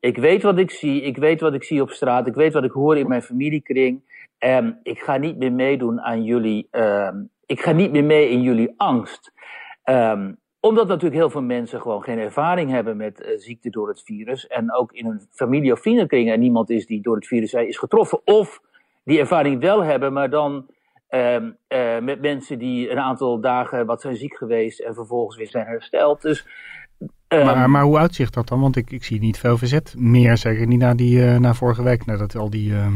Ik 0.00 0.16
weet 0.16 0.42
wat 0.42 0.58
ik 0.58 0.70
zie, 0.70 1.02
ik 1.02 1.16
weet 1.16 1.40
wat 1.40 1.54
ik 1.54 1.64
zie 1.64 1.82
op 1.82 1.90
straat, 1.90 2.26
ik 2.26 2.34
weet 2.34 2.52
wat 2.52 2.64
ik 2.64 2.70
hoor 2.70 2.96
in 2.96 3.08
mijn 3.08 3.22
familiekring. 3.22 4.02
En 4.38 4.80
ik 4.82 5.00
ga 5.00 5.16
niet 5.16 5.36
meer 5.36 5.52
meedoen 5.52 6.00
aan 6.00 6.24
jullie, 6.24 6.68
uh, 6.72 7.10
ik 7.46 7.60
ga 7.60 7.72
niet 7.72 7.92
meer 7.92 8.04
mee 8.04 8.28
in 8.28 8.42
jullie 8.42 8.74
angst. 8.76 9.32
Um, 9.84 10.38
omdat 10.60 10.88
natuurlijk 10.88 11.20
heel 11.20 11.30
veel 11.30 11.42
mensen 11.42 11.80
gewoon 11.80 12.02
geen 12.02 12.18
ervaring 12.18 12.70
hebben 12.70 12.96
met 12.96 13.20
uh, 13.20 13.38
ziekte 13.38 13.70
door 13.70 13.88
het 13.88 14.02
virus. 14.02 14.46
En 14.46 14.74
ook 14.74 14.92
in 14.92 15.06
hun 15.06 15.20
familie 15.30 15.72
of 15.72 15.80
vriendenkring 15.80 16.30
er 16.30 16.38
niemand 16.38 16.70
is 16.70 16.86
die 16.86 17.02
door 17.02 17.14
het 17.14 17.26
virus 17.26 17.52
is 17.52 17.78
getroffen. 17.78 18.20
Of 18.24 18.60
die 19.04 19.18
ervaring 19.18 19.60
wel 19.60 19.84
hebben, 19.84 20.12
maar 20.12 20.30
dan 20.30 20.66
uh, 21.10 21.38
met 22.00 22.20
mensen 22.20 22.58
die 22.58 22.90
een 22.90 22.98
aantal 22.98 23.40
dagen 23.40 23.86
wat 23.86 24.00
zijn 24.00 24.16
ziek 24.16 24.36
geweest 24.36 24.80
en 24.80 24.94
vervolgens 24.94 25.36
weer 25.36 25.48
zijn 25.48 25.66
hersteld. 25.66 26.22
Dus 26.22 26.46
maar, 27.28 27.70
maar, 27.70 27.82
hoe 27.82 27.98
uitzicht 27.98 28.34
dat 28.34 28.48
dan? 28.48 28.60
Want 28.60 28.76
ik, 28.76 28.90
ik 28.90 29.04
zie 29.04 29.20
niet 29.20 29.38
veel 29.38 29.58
verzet 29.58 29.94
meer, 29.98 30.36
zeker 30.36 30.66
niet 30.66 30.78
na, 30.78 30.94
die, 30.94 31.18
uh, 31.18 31.36
na 31.36 31.54
vorige 31.54 31.82
week, 31.82 32.06
nadat 32.06 32.36
al 32.36 32.50
die 32.50 32.70
uh, 32.70 32.86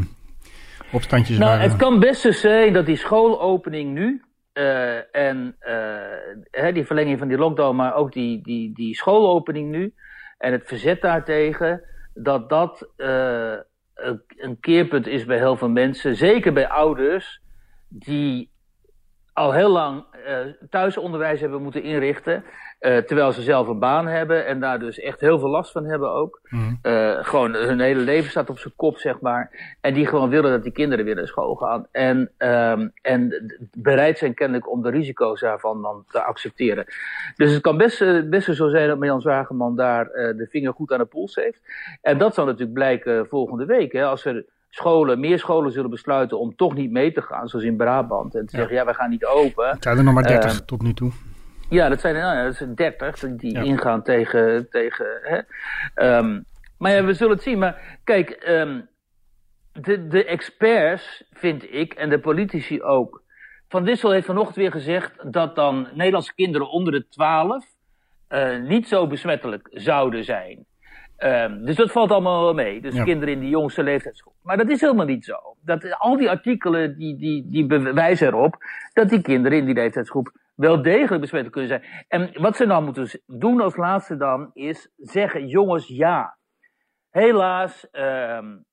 opstandjes 0.91 1.37
nou, 1.37 1.49
waren. 1.49 1.69
Het 1.69 1.77
kan 1.79 1.99
best 1.99 2.21
zo 2.21 2.31
zijn 2.31 2.73
dat 2.73 2.85
die 2.85 2.95
schoolopening 2.95 3.93
nu 3.93 4.23
uh, 4.53 5.15
en 5.15 5.55
hè, 6.51 6.71
die 6.71 6.85
verlenging 6.85 7.19
van 7.19 7.27
die 7.27 7.37
lockdown, 7.37 7.75
maar 7.75 7.95
ook 7.95 8.13
die, 8.13 8.41
die, 8.43 8.73
die 8.73 8.95
schoolopening 8.95 9.71
nu 9.71 9.93
en 10.37 10.51
het 10.51 10.63
verzet 10.65 11.01
daartegen, 11.01 11.81
dat 12.13 12.49
dat 12.49 12.89
een, 12.97 14.21
een 14.37 14.59
keerpunt 14.59 15.07
is 15.07 15.25
bij 15.25 15.37
heel 15.37 15.55
veel 15.55 15.69
mensen, 15.69 16.15
zeker 16.15 16.53
bij 16.53 16.67
ouders 16.67 17.41
die 17.87 18.49
al 19.33 19.51
heel 19.53 19.69
lang 19.69 20.03
thuisonderwijs 20.69 21.41
hebben 21.41 21.61
moeten 21.61 21.83
inrichten. 21.83 22.43
Uh, 22.81 22.97
terwijl 22.97 23.31
ze 23.31 23.41
zelf 23.41 23.67
een 23.67 23.79
baan 23.79 24.07
hebben 24.07 24.45
en 24.45 24.59
daar 24.59 24.79
dus 24.79 24.99
echt 24.99 25.19
heel 25.19 25.39
veel 25.39 25.49
last 25.49 25.71
van 25.71 25.85
hebben 25.85 26.11
ook. 26.11 26.41
Mm. 26.49 26.79
Uh, 26.83 27.17
gewoon 27.21 27.53
hun 27.53 27.79
hele 27.79 27.99
leven 27.99 28.29
staat 28.29 28.49
op 28.49 28.59
zijn 28.59 28.73
kop, 28.75 28.97
zeg 28.97 29.19
maar. 29.19 29.75
En 29.81 29.93
die 29.93 30.05
gewoon 30.05 30.29
willen 30.29 30.51
dat 30.51 30.63
die 30.63 30.71
kinderen 30.71 31.05
weer 31.05 31.15
naar 31.15 31.27
school 31.27 31.55
gaan. 31.55 31.87
En, 31.91 32.31
um, 32.37 32.91
en 33.01 33.53
bereid 33.77 34.17
zijn 34.17 34.33
kennelijk 34.33 34.71
om 34.71 34.81
de 34.81 34.89
risico's 34.89 35.39
daarvan 35.39 35.81
dan 35.81 36.03
te 36.07 36.23
accepteren. 36.23 36.85
Dus 37.35 37.51
het 37.51 37.61
kan 37.61 37.77
best, 37.77 38.01
uh, 38.01 38.29
best 38.29 38.55
zo 38.55 38.69
zijn 38.69 38.87
dat 38.87 38.97
Marjan 38.97 39.21
Zwageman 39.21 39.75
daar 39.75 40.05
de 40.05 40.47
vinger 40.49 40.73
goed 40.73 40.91
aan 40.91 40.99
de 40.99 41.05
pols 41.05 41.35
heeft. 41.35 41.61
En 42.01 42.17
dat 42.17 42.33
zal 42.33 42.45
natuurlijk 42.45 42.73
blijken 42.73 43.27
volgende 43.27 43.65
week. 43.65 43.91
Hè, 43.91 44.05
als 44.05 44.25
er 44.25 44.45
scholen, 44.69 45.19
meer 45.19 45.39
scholen 45.39 45.71
zullen 45.71 45.89
besluiten 45.89 46.39
om 46.39 46.55
toch 46.55 46.73
niet 46.73 46.91
mee 46.91 47.11
te 47.11 47.21
gaan, 47.21 47.47
zoals 47.47 47.65
in 47.65 47.75
Brabant. 47.75 48.35
En 48.35 48.45
te 48.45 48.55
ja. 48.55 48.57
zeggen, 48.57 48.75
ja, 48.75 48.85
we 48.85 48.93
gaan 48.93 49.09
niet 49.09 49.25
open. 49.25 49.69
Het 49.69 49.83
zijn 49.83 49.97
er 49.97 50.03
nog 50.03 50.13
maar 50.13 50.27
30 50.27 50.51
ehm, 50.51 50.65
tot 50.65 50.81
nu 50.81 50.93
toe. 50.93 51.11
Ja, 51.71 51.89
dat 51.89 52.01
zijn, 52.01 52.15
nou 52.15 52.37
ja, 52.37 52.43
dat 52.43 52.55
zijn 52.55 52.75
30 52.75 53.15
die 53.35 53.53
ja. 53.53 53.61
ingaan 53.61 54.03
tegen. 54.03 54.69
tegen 54.69 55.05
hè. 55.21 55.37
Um, 56.17 56.45
maar 56.77 56.91
ja, 56.91 57.03
we 57.03 57.13
zullen 57.13 57.33
het 57.33 57.43
zien. 57.43 57.59
Maar 57.59 57.99
kijk, 58.03 58.43
um, 58.47 58.87
de, 59.71 60.07
de 60.07 60.25
experts, 60.25 61.23
vind 61.33 61.73
ik, 61.73 61.93
en 61.93 62.09
de 62.09 62.19
politici 62.19 62.81
ook. 62.81 63.23
Van 63.67 63.83
Dissel 63.83 64.11
heeft 64.11 64.25
vanochtend 64.25 64.55
weer 64.55 64.71
gezegd 64.71 65.33
dat 65.33 65.55
dan 65.55 65.87
Nederlandse 65.93 66.33
kinderen 66.33 66.69
onder 66.69 66.93
de 66.93 67.07
12 67.07 67.65
uh, 68.29 68.57
niet 68.59 68.87
zo 68.87 69.07
besmettelijk 69.07 69.67
zouden 69.71 70.23
zijn. 70.23 70.65
Um, 71.17 71.65
dus 71.65 71.75
dat 71.75 71.91
valt 71.91 72.11
allemaal 72.11 72.43
wel 72.43 72.53
mee. 72.53 72.81
Dus 72.81 72.95
ja. 72.95 73.03
kinderen 73.03 73.33
in 73.33 73.39
die 73.39 73.49
jongste 73.49 73.83
leeftijdsgroep. 73.83 74.33
Maar 74.43 74.57
dat 74.57 74.69
is 74.69 74.81
helemaal 74.81 75.05
niet 75.05 75.25
zo. 75.25 75.37
Dat, 75.65 75.99
al 75.99 76.17
die 76.17 76.29
artikelen 76.29 76.97
die, 76.97 77.17
die, 77.17 77.49
die 77.49 77.65
bewijzen 77.65 78.27
erop 78.27 78.55
dat 78.93 79.09
die 79.09 79.21
kinderen 79.21 79.57
in 79.57 79.65
die 79.65 79.73
leeftijdsgroep 79.73 80.31
wel 80.55 80.81
degelijk 80.81 81.21
besmettelijk 81.21 81.51
kunnen 81.51 81.69
zijn. 81.69 82.05
En 82.07 82.41
wat 82.41 82.55
ze 82.55 82.65
nou 82.65 82.83
moeten 82.83 83.21
doen 83.25 83.61
als 83.61 83.75
laatste 83.75 84.17
dan, 84.17 84.49
is 84.53 84.91
zeggen, 84.95 85.47
jongens, 85.47 85.87
ja. 85.87 86.37
Helaas, 87.09 87.87
um, 87.91 88.65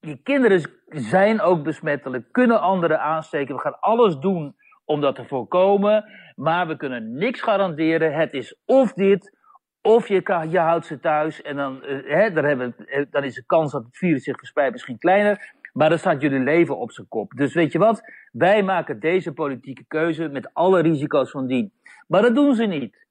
die 0.00 0.20
kinderen 0.22 0.62
zijn 0.86 1.40
ook 1.40 1.62
besmettelijk, 1.62 2.32
kunnen 2.32 2.60
anderen 2.60 3.00
aansteken. 3.00 3.54
We 3.54 3.60
gaan 3.60 3.80
alles 3.80 4.18
doen 4.18 4.56
om 4.84 5.00
dat 5.00 5.14
te 5.14 5.24
voorkomen, 5.24 6.04
maar 6.34 6.66
we 6.66 6.76
kunnen 6.76 7.14
niks 7.14 7.40
garanderen. 7.40 8.14
Het 8.14 8.32
is 8.32 8.60
of 8.64 8.92
dit, 8.92 9.38
of 9.80 10.08
je, 10.08 10.46
je 10.50 10.58
houdt 10.58 10.86
ze 10.86 11.00
thuis 11.00 11.42
en 11.42 11.56
dan, 11.56 11.82
uh, 11.84 12.14
hè, 12.14 12.32
dan, 12.32 12.44
hebben, 12.44 12.74
dan 13.10 13.24
is 13.24 13.34
de 13.34 13.44
kans 13.46 13.72
dat 13.72 13.84
het 13.84 13.96
virus 13.96 14.24
zich 14.24 14.38
verspreidt 14.38 14.72
misschien 14.72 14.98
kleiner. 14.98 15.54
Maar 15.72 15.88
dan 15.88 15.98
staat 15.98 16.20
jullie 16.20 16.40
leven 16.40 16.78
op 16.78 16.92
zijn 16.92 17.08
kop. 17.08 17.32
Dus 17.36 17.54
weet 17.54 17.72
je 17.72 17.78
wat? 17.78 18.02
Wij 18.32 18.62
maken 18.62 19.00
deze 19.00 19.32
politieke 19.32 19.84
keuze 19.88 20.28
met 20.28 20.54
alle 20.54 20.80
risico's 20.80 21.30
van 21.30 21.46
dien. 21.46 21.72
Maar 22.06 22.22
dat 22.22 22.34
doen 22.34 22.54
ze 22.54 22.64
niet. 22.64 23.06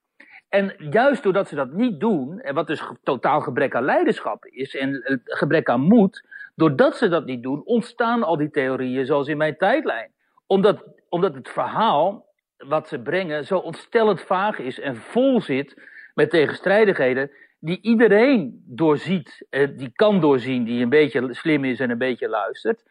En 0.50 0.75
juist 0.89 1.24
doordat 1.24 1.48
ze 1.48 1.56
dat 1.56 1.74
niet 1.74 2.00
doen, 2.00 2.39
en 2.39 2.53
wat 2.53 2.68
dus 2.68 2.84
totaal 3.03 3.41
gebrek 3.41 3.75
aan 3.75 3.84
leiderschap 3.84 4.46
is 4.46 4.75
en 4.75 5.20
gebrek 5.24 5.70
aan 5.70 5.82
moed, 5.82 6.25
doordat 6.56 6.98
ze 6.98 7.08
dat 7.08 7.25
niet 7.25 7.44
doen, 7.44 7.63
ontstaan 7.65 8.24
al 8.24 8.38
die 8.38 8.50
theorieën 8.50 9.06
zoals 9.06 9.27
in 9.27 9.38
mijn 9.38 9.58
tijdlijn. 9.58 10.12
Omdat, 10.48 10.84
omdat 11.10 11.36
het 11.36 11.50
verhaal 11.50 12.25
wat 12.58 12.88
ze 12.88 13.00
brengen 13.00 13.46
zo 13.46 13.58
ontstellend 13.58 14.22
vaag 14.22 14.60
is 14.60 14.80
en 14.80 14.96
vol 14.96 15.41
zit 15.41 15.82
met 16.13 16.30
tegenstrijdigheden 16.30 17.32
die 17.62 17.80
iedereen 17.82 18.63
doorziet, 18.65 19.46
eh, 19.50 19.68
die 19.77 19.91
kan 19.96 20.20
doorzien, 20.20 20.63
die 20.63 20.84
een 20.84 20.89
beetje 20.89 21.27
slim 21.32 21.65
is 21.65 21.80
en 21.80 21.89
een 21.89 21.98
beetje 21.98 22.30
luistert. 22.30 22.84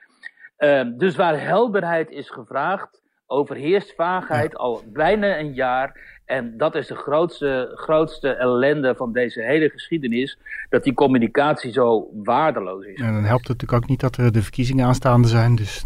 Uh, 0.59 0.83
dus 0.97 1.17
waar 1.17 1.41
helderheid 1.41 2.11
is 2.11 2.31
gevraagd, 2.31 3.00
overheerst 3.27 3.95
vaagheid 3.95 4.57
al 4.57 4.83
bijna 4.87 5.39
een 5.39 5.55
jaar. 5.55 6.19
En 6.25 6.57
dat 6.57 6.75
is 6.75 6.87
de 6.87 6.95
grootste, 6.95 7.73
grootste 7.75 8.29
ellende 8.29 8.95
van 8.95 9.12
deze 9.12 9.43
hele 9.43 9.69
geschiedenis, 9.69 10.39
dat 10.69 10.85
die 10.85 10.95
communicatie 10.95 11.73
zo 11.73 12.11
waardeloos 12.12 12.85
is. 12.85 13.00
En 13.00 13.12
dan 13.12 13.25
helpt 13.25 13.49
het 13.49 13.59
natuurlijk 13.59 13.83
ook 13.83 13.89
niet 13.89 14.00
dat 14.00 14.17
er 14.17 14.33
de 14.33 14.43
verkiezingen 14.43 14.87
aanstaande 14.87 15.29
zijn, 15.29 15.57
dus... 15.57 15.85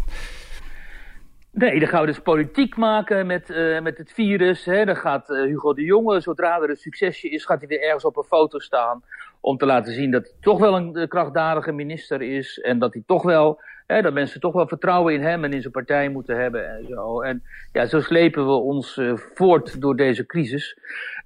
Nee, 1.55 1.79
dan 1.79 1.87
gaan 1.87 2.01
we 2.01 2.07
dus 2.07 2.19
politiek 2.19 2.77
maken 2.77 3.27
met, 3.27 3.49
uh, 3.49 3.81
met 3.81 3.97
het 3.97 4.11
virus. 4.11 4.65
Hè. 4.65 4.85
Dan 4.85 4.95
gaat 4.95 5.29
uh, 5.29 5.41
Hugo 5.41 5.73
de 5.73 5.83
Jonge, 5.83 6.19
zodra 6.19 6.61
er 6.61 6.69
een 6.69 6.75
succesje 6.75 7.29
is, 7.29 7.45
gaat 7.45 7.59
hij 7.59 7.67
weer 7.67 7.81
ergens 7.81 8.05
op 8.05 8.17
een 8.17 8.23
foto 8.23 8.59
staan. 8.59 9.03
Om 9.39 9.57
te 9.57 9.65
laten 9.65 9.93
zien 9.93 10.11
dat 10.11 10.23
hij 10.23 10.33
toch 10.41 10.59
wel 10.59 10.75
een 10.75 11.07
krachtdadige 11.07 11.71
minister 11.71 12.21
is. 12.21 12.59
En 12.59 12.79
dat 12.79 12.93
hij 12.93 13.03
toch 13.05 13.23
wel, 13.23 13.61
hè, 13.87 14.01
dat 14.01 14.13
mensen 14.13 14.39
toch 14.39 14.53
wel 14.53 14.67
vertrouwen 14.67 15.13
in 15.13 15.21
hem 15.21 15.43
en 15.43 15.53
in 15.53 15.61
zijn 15.61 15.73
partij 15.73 16.09
moeten 16.09 16.37
hebben 16.37 16.69
en 16.77 16.85
zo. 16.89 17.21
En 17.21 17.43
ja, 17.71 17.85
zo 17.85 18.01
slepen 18.01 18.45
we 18.45 18.53
ons 18.53 18.97
uh, 18.97 19.17
voort 19.33 19.81
door 19.81 19.95
deze 19.95 20.25
crisis. 20.25 20.77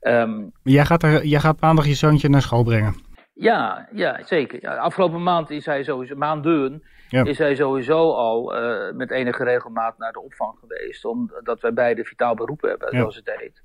Um, 0.01 0.51
jij, 0.63 0.85
gaat 0.85 1.03
er, 1.03 1.25
jij 1.25 1.39
gaat 1.39 1.61
maandag 1.61 1.85
je 1.85 1.93
zoontje 1.93 2.29
naar 2.29 2.41
school 2.41 2.63
brengen. 2.63 2.93
Ja, 3.33 3.87
ja 3.91 4.19
zeker. 4.25 4.59
Ja, 4.61 4.75
afgelopen 4.75 5.23
maand 5.23 5.49
is 5.49 5.65
hij 5.65 5.83
sowieso, 5.83 6.15
maanden, 6.15 6.83
ja. 7.09 7.25
is 7.25 7.37
hij 7.37 7.55
sowieso 7.55 8.11
al 8.11 8.55
uh, 8.55 8.91
met 8.93 9.11
enige 9.11 9.43
regelmaat 9.43 9.97
naar 9.97 10.11
de 10.11 10.21
opvang 10.21 10.57
geweest. 10.59 11.05
Omdat 11.05 11.61
wij 11.61 11.73
beide 11.73 12.05
vitaal 12.05 12.35
beroepen 12.35 12.69
hebben, 12.69 12.87
ja. 12.91 12.99
zoals 12.99 13.15
het 13.15 13.31
heet. 13.35 13.61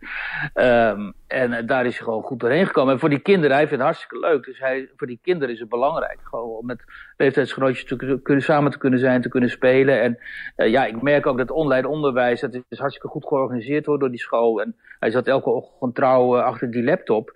Um, 0.55 1.13
en 1.27 1.53
uh, 1.53 1.59
daar 1.67 1.87
is 1.87 1.97
hij 1.97 2.05
gewoon 2.05 2.23
goed 2.23 2.41
doorheen 2.41 2.67
gekomen. 2.67 2.93
En 2.93 3.01
voor 3.01 3.09
die 3.09 3.19
kinderen, 3.19 3.57
hij 3.57 3.69
vindt 3.69 3.85
het 3.85 3.93
hartstikke 3.93 4.27
leuk. 4.27 4.45
Dus 4.45 4.59
hij, 4.59 4.91
voor 4.97 5.07
die 5.07 5.19
kinderen 5.23 5.55
is 5.55 5.61
het 5.61 5.69
belangrijk. 5.69 6.19
Gewoon 6.23 6.49
om 6.49 6.67
met 6.67 6.85
leeftijdsgenootjes 7.17 7.85
te 7.85 8.21
kunnen, 8.23 8.45
samen 8.45 8.71
te 8.71 8.79
kunnen 8.79 8.99
zijn, 8.99 9.23
te 9.23 9.29
kunnen 9.29 9.51
spelen. 9.51 10.01
En 10.01 10.19
uh, 10.57 10.71
ja, 10.71 10.85
ik 10.85 11.03
merk 11.03 11.27
ook 11.27 11.39
dat 11.39 11.51
online 11.51 11.89
onderwijs, 11.89 12.41
dat 12.41 12.55
is 12.69 12.79
hartstikke 12.79 13.09
goed 13.09 13.27
georganiseerd 13.27 13.87
wordt 13.87 14.01
door 14.01 14.11
die 14.11 14.21
school. 14.21 14.61
En 14.61 14.77
hij 14.99 15.11
zat 15.11 15.27
elke 15.27 15.51
ochtend 15.51 15.95
trouw 15.95 16.39
achter 16.39 16.71
die 16.71 16.85
laptop. 16.85 17.33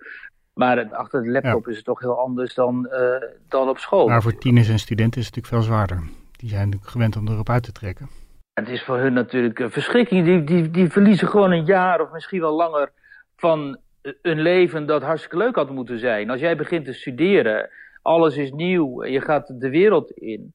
Maar 0.59 0.89
achter 0.91 1.23
de 1.23 1.29
laptop 1.29 1.65
ja. 1.65 1.71
is 1.71 1.77
het 1.77 1.85
toch 1.85 1.99
heel 1.99 2.19
anders 2.19 2.53
dan, 2.53 2.87
uh, 2.91 3.29
dan 3.47 3.69
op 3.69 3.77
school. 3.77 4.07
Maar 4.07 4.21
voor 4.21 4.37
tieners 4.37 4.69
en 4.69 4.79
studenten 4.79 5.19
is 5.19 5.25
het 5.25 5.35
natuurlijk 5.35 5.63
veel 5.63 5.73
zwaarder. 5.73 6.09
Die 6.31 6.49
zijn 6.49 6.65
natuurlijk 6.65 6.91
gewend 6.91 7.15
om 7.15 7.27
erop 7.27 7.49
uit 7.49 7.63
te 7.63 7.71
trekken. 7.71 8.09
Het 8.53 8.69
is 8.69 8.83
voor 8.83 8.97
hun 8.97 9.13
natuurlijk 9.13 9.59
een 9.59 9.71
verschrikking. 9.71 10.25
Die, 10.25 10.43
die, 10.43 10.71
die 10.71 10.89
verliezen 10.89 11.27
gewoon 11.27 11.51
een 11.51 11.65
jaar 11.65 12.01
of 12.01 12.11
misschien 12.11 12.39
wel 12.39 12.55
langer 12.55 12.91
van 13.35 13.77
een 14.21 14.41
leven 14.41 14.85
dat 14.85 15.01
hartstikke 15.01 15.37
leuk 15.37 15.55
had 15.55 15.69
moeten 15.69 15.99
zijn. 15.99 16.29
Als 16.29 16.39
jij 16.39 16.55
begint 16.55 16.85
te 16.85 16.93
studeren, 16.93 17.69
alles 18.01 18.37
is 18.37 18.51
nieuw, 18.51 19.05
je 19.05 19.21
gaat 19.21 19.59
de 19.59 19.69
wereld 19.69 20.11
in. 20.11 20.53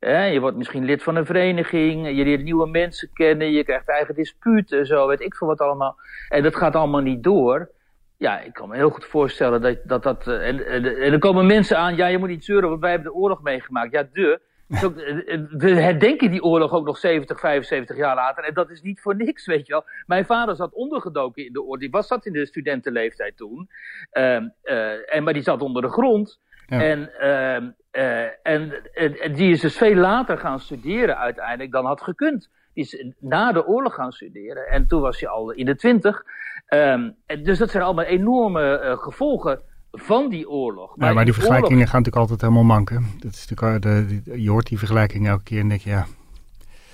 Je 0.00 0.38
wordt 0.40 0.56
misschien 0.56 0.84
lid 0.84 1.02
van 1.02 1.16
een 1.16 1.26
vereniging, 1.26 2.06
je 2.06 2.24
leert 2.24 2.42
nieuwe 2.42 2.68
mensen 2.68 3.10
kennen, 3.12 3.52
je 3.52 3.64
krijgt 3.64 3.88
eigen 3.88 4.14
disputen, 4.14 4.86
zo 4.86 5.06
weet 5.06 5.20
ik 5.20 5.36
veel 5.36 5.46
wat 5.46 5.60
allemaal. 5.60 5.96
En 6.28 6.42
dat 6.42 6.56
gaat 6.56 6.76
allemaal 6.76 7.00
niet 7.00 7.22
door. 7.22 7.70
Ja, 8.20 8.40
ik 8.40 8.52
kan 8.52 8.68
me 8.68 8.76
heel 8.76 8.90
goed 8.90 9.04
voorstellen 9.04 9.60
dat 9.60 9.78
dat... 9.84 10.02
dat 10.02 10.26
eh, 10.26 10.48
en, 10.48 10.66
en, 10.66 10.84
en 10.84 11.12
er 11.12 11.18
komen 11.18 11.46
mensen 11.46 11.78
aan, 11.78 11.96
ja, 11.96 12.06
je 12.06 12.18
moet 12.18 12.28
niet 12.28 12.44
zeuren, 12.44 12.68
want 12.68 12.80
wij 12.80 12.90
hebben 12.90 13.12
de 13.12 13.18
oorlog 13.18 13.42
meegemaakt. 13.42 13.92
Ja, 13.92 14.08
de. 14.12 14.40
Eh, 14.68 14.84
eh, 14.84 15.40
we 15.50 15.70
herdenken 15.70 16.30
die 16.30 16.42
oorlog 16.42 16.72
ook 16.72 16.84
nog 16.84 16.98
70, 16.98 17.40
75 17.40 17.96
jaar 17.96 18.14
later. 18.14 18.44
En 18.44 18.54
dat 18.54 18.70
is 18.70 18.82
niet 18.82 19.00
voor 19.00 19.16
niks, 19.16 19.46
weet 19.46 19.66
je 19.66 19.72
wel. 19.72 19.84
Mijn 20.06 20.26
vader 20.26 20.56
zat 20.56 20.72
ondergedoken 20.72 21.46
in 21.46 21.52
de 21.52 21.60
oorlog. 21.60 21.78
Die 21.78 21.90
was 21.90 22.06
zat 22.06 22.26
in 22.26 22.32
de 22.32 22.46
studentenleeftijd 22.46 23.36
toen. 23.36 23.68
Uh, 24.12 25.14
en, 25.14 25.22
maar 25.22 25.32
die 25.32 25.42
zat 25.42 25.62
onder 25.62 25.82
de 25.82 25.90
grond. 25.90 26.40
Ja. 26.66 26.82
En, 26.82 27.10
uh, 27.20 28.22
en, 28.42 28.92
en, 28.94 29.32
die 29.32 29.50
is 29.50 29.60
dus 29.60 29.76
veel 29.76 29.94
later 29.94 30.38
gaan 30.38 30.60
studeren 30.60 31.18
uiteindelijk 31.18 31.72
dan 31.72 31.84
had 31.84 32.02
gekund. 32.02 32.50
Die 32.74 32.84
is 32.84 33.12
na 33.18 33.52
de 33.52 33.66
oorlog 33.66 33.94
gaan 33.94 34.12
studeren. 34.12 34.66
En 34.66 34.86
toen 34.86 35.00
was 35.00 35.20
hij 35.20 35.28
al 35.28 35.50
in 35.50 35.64
de 35.64 35.76
twintig. 35.76 36.24
Um, 36.68 37.16
dus 37.42 37.58
dat 37.58 37.70
zijn 37.70 37.82
allemaal 37.82 38.04
enorme 38.04 38.96
gevolgen 39.00 39.60
van 39.92 40.28
die 40.28 40.50
oorlog. 40.50 40.96
Maar, 40.96 41.08
ja, 41.08 41.14
maar 41.14 41.24
die, 41.24 41.34
vergelijkingen 41.34 41.88
gaan 41.88 42.02
natuurlijk 42.02 42.16
altijd 42.16 42.40
helemaal 42.40 42.76
manken. 42.76 43.06
Dat 43.18 43.32
is 43.32 43.48
natuurlijk, 43.48 43.82
de, 43.82 44.42
je 44.42 44.50
hoort 44.50 44.66
die 44.66 44.78
vergelijkingen 44.78 45.30
elke 45.30 45.42
keer 45.42 45.60
en 45.60 45.68
denk 45.68 45.80
je, 45.80 45.90
ja... 45.90 46.06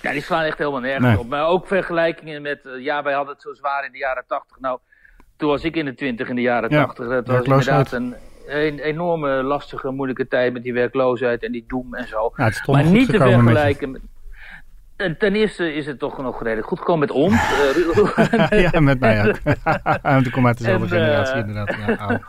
Ja, 0.02 0.12
die 0.12 0.22
slaan 0.22 0.42
echt 0.42 0.58
helemaal 0.58 0.80
nergens 0.80 1.18
op. 1.18 1.28
Maar 1.28 1.46
ook 1.46 1.66
vergelijkingen 1.66 2.42
met, 2.42 2.60
uh, 2.64 2.84
ja, 2.84 3.02
wij 3.02 3.14
hadden 3.14 3.34
het 3.34 3.42
zo 3.42 3.54
zwaar 3.54 3.84
in 3.84 3.92
de 3.92 3.98
jaren 3.98 4.24
tachtig. 4.26 4.60
Nou, 4.60 4.78
toen 5.36 5.48
was 5.48 5.64
ik 5.64 5.76
in 5.76 5.84
de 5.84 5.94
twintig 5.94 6.28
in 6.28 6.34
de 6.34 6.40
jaren 6.40 6.70
tachtig. 6.70 7.08
dat 7.08 7.26
was 7.26 7.44
inderdaad 7.44 7.92
een, 7.92 8.14
een, 8.46 8.78
enorme 8.78 9.42
lastige, 9.42 9.90
moeilijke 9.90 10.28
tijd 10.28 10.52
met 10.52 10.62
die 10.62 10.72
werkloosheid 10.72 11.42
en 11.42 11.52
die 11.52 11.64
doem 11.66 11.94
en 11.94 12.08
zo. 12.08 12.32
Ja, 12.36 12.50
maar 12.66 12.84
niet 12.84 13.10
te 13.10 13.18
vergelijken 13.18 13.90
met 13.90 14.00
ten 14.96 15.34
eerste 15.34 15.74
is 15.74 15.86
het 15.86 15.98
toch 15.98 16.18
nog 16.18 16.42
redelijk 16.42 16.66
goed 16.66 16.78
gekomen 16.78 17.00
met 17.00 17.10
ons. 17.10 17.34
Eh, 18.50 18.62
ja, 18.72 18.80
met 18.80 19.00
mij 19.00 19.28
ook. 19.28 19.36
Want 20.02 20.26
ik 20.26 20.32
kom 20.32 20.46
uit 20.46 20.58
dezelfde 20.58 20.88
generatie 20.88 21.34
uh, 21.34 21.40
inderdaad. 21.40 21.76
Ja, 21.86 22.20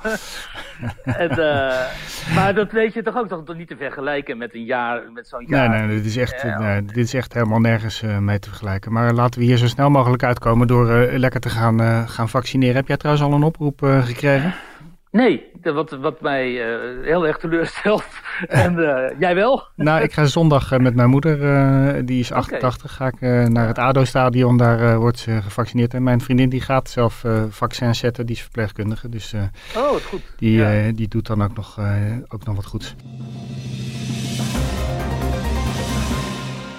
en, 1.24 1.32
uh, 1.32 2.36
maar 2.36 2.54
dat 2.54 2.72
weet 2.72 2.94
je 2.94 3.04
toch 3.04 3.18
ook 3.18 3.28
toch 3.28 3.58
niet 3.58 3.68
te 3.68 3.76
vergelijken 3.78 4.38
met 4.38 4.56
een 4.56 4.64
jaar, 4.64 5.12
met 5.14 5.28
zo'n 5.28 5.46
jaar. 5.48 5.70
Nee, 5.70 5.80
nee, 5.80 5.96
dit 5.96 6.06
is 6.06 6.18
echt, 6.18 6.44
nee, 6.60 6.86
dit 6.86 6.98
is 6.98 7.14
echt 7.14 7.34
helemaal 7.34 7.60
nergens 7.60 8.02
mee 8.20 8.40
te 8.40 8.50
vergelijken. 8.50 8.92
Maar 8.92 9.14
laten 9.14 9.40
we 9.40 9.46
hier 9.46 9.58
zo 9.58 9.68
snel 9.68 9.90
mogelijk 9.90 10.24
uitkomen 10.24 10.68
door 10.68 10.88
lekker 11.12 11.40
te 11.40 11.50
gaan, 11.50 12.08
gaan 12.08 12.30
vaccineren. 12.30 12.76
Heb 12.76 12.88
jij 12.88 12.98
trouwens 12.98 13.26
al 13.26 13.34
een 13.34 13.44
oproep 13.44 13.80
gekregen? 14.04 14.54
Nee, 15.18 15.44
wat, 15.62 15.90
wat 15.90 16.22
mij 16.22 16.52
uh, 16.52 17.06
heel 17.06 17.28
erg 17.28 17.38
teleurstelt. 17.38 18.04
en 18.48 18.74
uh, 18.74 19.20
jij 19.20 19.36
wel? 19.36 19.64
Nou, 19.76 20.02
ik 20.02 20.14
ga 20.14 20.26
zondag 20.26 20.72
uh, 20.72 20.80
met 20.80 20.96
mijn 20.96 21.10
moeder, 21.10 22.06
die 22.06 22.20
is 22.20 22.32
88, 22.32 22.94
okay. 22.94 23.12
ga 23.12 23.18
ik 23.18 23.50
naar 23.50 23.68
het 23.68 23.78
ADO-stadion. 23.78 24.58
Daar 24.58 25.00
wordt 25.00 25.20
ze 25.20 25.42
gevaccineerd. 25.42 25.94
En 25.94 26.04
mijn 26.04 26.22
vriendin 26.22 26.50
die 26.50 26.62
gaat 26.62 26.90
zelf 26.90 27.24
vaccins 27.50 28.00
zetten, 28.00 28.26
die 28.26 28.36
is 28.36 28.42
verpleegkundige. 28.42 29.10
Dus 29.10 29.34
oh, 29.76 29.92
goed. 29.92 30.22
Die, 30.38 30.58
ja. 30.58 30.92
die 30.92 31.08
doet 31.08 31.28
dan 31.28 31.44
ook 31.44 31.56
nog, 31.56 31.80
ook 32.28 32.46
nog 32.46 32.56
wat 32.56 32.66
goeds. 32.66 32.96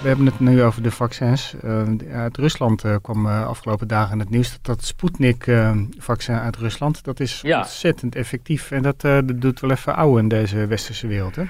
We 0.01 0.07
hebben 0.07 0.25
het 0.25 0.39
nu 0.39 0.63
over 0.63 0.83
de 0.83 0.91
vaccins. 0.91 1.55
Uh, 1.63 1.83
uit 2.13 2.37
Rusland 2.37 2.83
uh, 2.83 2.95
kwam 3.01 3.25
uh, 3.25 3.47
afgelopen 3.47 3.87
dagen 3.87 4.19
het 4.19 4.29
nieuws 4.29 4.51
dat 4.51 4.65
dat 4.65 4.85
Sputnik-vaccin 4.85 6.35
uit 6.35 6.55
Rusland, 6.55 7.03
dat 7.03 7.19
is 7.19 7.41
ja. 7.41 7.57
ontzettend 7.57 8.15
effectief. 8.15 8.71
En 8.71 8.81
dat, 8.81 9.01
dat, 9.01 9.41
doet 9.41 9.59
wel 9.59 9.71
even 9.71 9.95
ouwe 9.95 10.19
in 10.19 10.27
deze 10.27 10.67
westerse 10.67 11.07
wereld, 11.07 11.35
hè? 11.35 11.43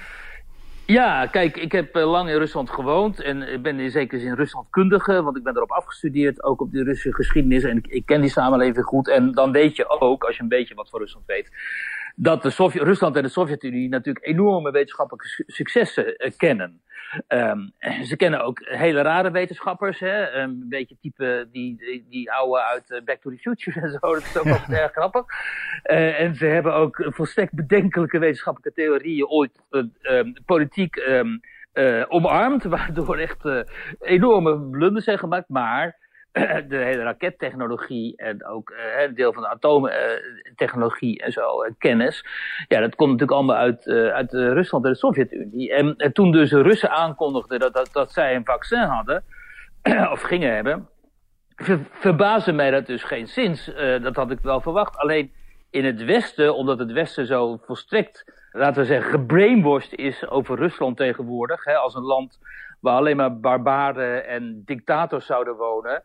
Ja, 0.85 1.25
kijk, 1.25 1.57
ik 1.57 1.71
heb 1.71 1.95
lang 1.95 2.29
in 2.29 2.37
Rusland 2.37 2.69
gewoond 2.69 3.21
en 3.21 3.53
ik 3.53 3.61
ben 3.61 3.79
in 3.79 3.91
zekere 3.91 4.21
zin 4.21 4.33
Ruslandkundige, 4.33 5.23
want 5.23 5.37
ik 5.37 5.43
ben 5.43 5.55
erop 5.55 5.71
afgestudeerd, 5.71 6.43
ook 6.43 6.61
op 6.61 6.71
de 6.71 6.83
Russische 6.83 7.13
geschiedenis 7.13 7.63
en 7.63 7.77
ik, 7.77 7.87
ik 7.87 8.05
ken 8.05 8.21
die 8.21 8.29
samenleving 8.29 8.85
goed. 8.85 9.09
En 9.09 9.31
dan 9.31 9.51
weet 9.51 9.75
je 9.75 10.01
ook, 10.01 10.23
als 10.23 10.35
je 10.35 10.41
een 10.41 10.49
beetje 10.49 10.75
wat 10.75 10.89
van 10.89 10.99
Rusland 10.99 11.25
weet, 11.25 11.51
dat 12.15 12.41
de 12.41 12.49
Sovjet 12.49 12.83
Rusland 12.83 13.15
en 13.15 13.23
de 13.23 13.29
Sovjet-Unie 13.29 13.89
natuurlijk 13.89 14.25
enorme 14.25 14.71
wetenschappelijke 14.71 15.43
successen 15.47 16.33
kennen. 16.37 16.81
Um, 17.27 17.71
ze 18.03 18.15
kennen 18.17 18.43
ook 18.43 18.59
hele 18.63 19.01
rare 19.01 19.31
wetenschappers, 19.31 19.99
hè? 19.99 20.23
Ehm, 20.23 20.49
een 20.49 20.69
beetje 20.69 20.97
type 21.01 21.47
die, 21.51 21.77
die, 21.77 22.05
die 22.09 22.31
oude 22.31 22.63
uit 22.63 22.89
uh, 22.89 23.01
Back 23.03 23.21
to 23.21 23.29
the 23.29 23.37
Future 23.37 23.81
en 23.81 23.89
zo. 23.89 23.99
Dat 24.13 24.23
is 24.23 24.37
ook 24.37 24.43
wel 24.43 24.77
erg 24.77 24.91
grappig. 24.91 25.25
Uh, 25.83 26.19
en 26.19 26.35
ze 26.35 26.45
hebben 26.45 26.73
ook 26.73 27.05
volstrekt 27.09 27.53
bedenkelijke 27.53 28.19
wetenschappelijke 28.19 28.81
theorieën 28.81 29.27
ooit 29.27 29.61
uh, 29.71 29.83
um, 30.01 30.33
politiek 30.45 31.07
omarmd, 32.07 32.63
waardoor 32.75 33.17
echt 33.17 33.65
enorme 33.99 34.59
blunders 34.59 35.05
zijn 35.05 35.19
gemaakt. 35.19 35.49
Maar 35.49 36.08
de 36.67 36.77
hele 36.77 37.03
rakettechnologie 37.03 38.17
en 38.17 38.45
ook 38.45 38.73
een 38.97 39.15
deel 39.15 39.33
van 39.33 39.41
de 39.41 39.49
atoomtechnologie 39.49 41.21
en 41.21 41.31
zo, 41.31 41.61
en 41.61 41.75
kennis. 41.77 42.25
Ja, 42.67 42.79
dat 42.79 42.95
komt 42.95 43.11
natuurlijk 43.11 43.37
allemaal 43.37 43.55
uit, 43.55 43.85
uh, 43.85 44.07
uit 44.07 44.31
Rusland 44.31 44.85
en 44.85 44.91
de 44.91 44.97
Sovjet-Unie. 44.97 45.73
En, 45.73 45.95
en, 45.95 46.13
toen 46.13 46.31
dus 46.31 46.49
de 46.49 46.61
Russen 46.61 46.91
aankondigden 46.91 47.59
dat, 47.59 47.73
dat, 47.73 47.89
dat 47.91 48.11
zij 48.11 48.35
een 48.35 48.45
vaccin 48.45 48.83
hadden, 48.83 49.23
of 50.11 50.21
gingen 50.21 50.53
hebben, 50.53 50.89
ver, 51.55 51.79
verbaasde 51.91 52.51
mij 52.51 52.71
dat 52.71 52.85
dus 52.85 53.03
geen 53.03 53.27
zins. 53.27 53.71
Dat 54.01 54.15
had 54.15 54.31
ik 54.31 54.39
wel 54.41 54.61
verwacht. 54.61 54.97
Alleen 54.97 55.31
in 55.69 55.85
het 55.85 56.05
Westen, 56.05 56.55
omdat 56.55 56.79
het 56.79 56.91
Westen 56.91 57.25
zo 57.25 57.59
volstrekt, 57.65 58.33
laten 58.51 58.81
we 58.81 58.87
zeggen, 58.87 59.11
gebrainwashed 59.11 59.93
is 59.93 60.27
over 60.27 60.57
Rusland 60.57 60.97
tegenwoordig, 60.97 61.63
hè, 61.63 61.75
als 61.75 61.95
een 61.95 62.03
land 62.03 62.39
waar 62.79 62.95
alleen 62.95 63.17
maar 63.17 63.39
barbaren 63.39 64.27
en 64.27 64.61
dictators 64.65 65.25
zouden 65.25 65.55
wonen. 65.55 66.01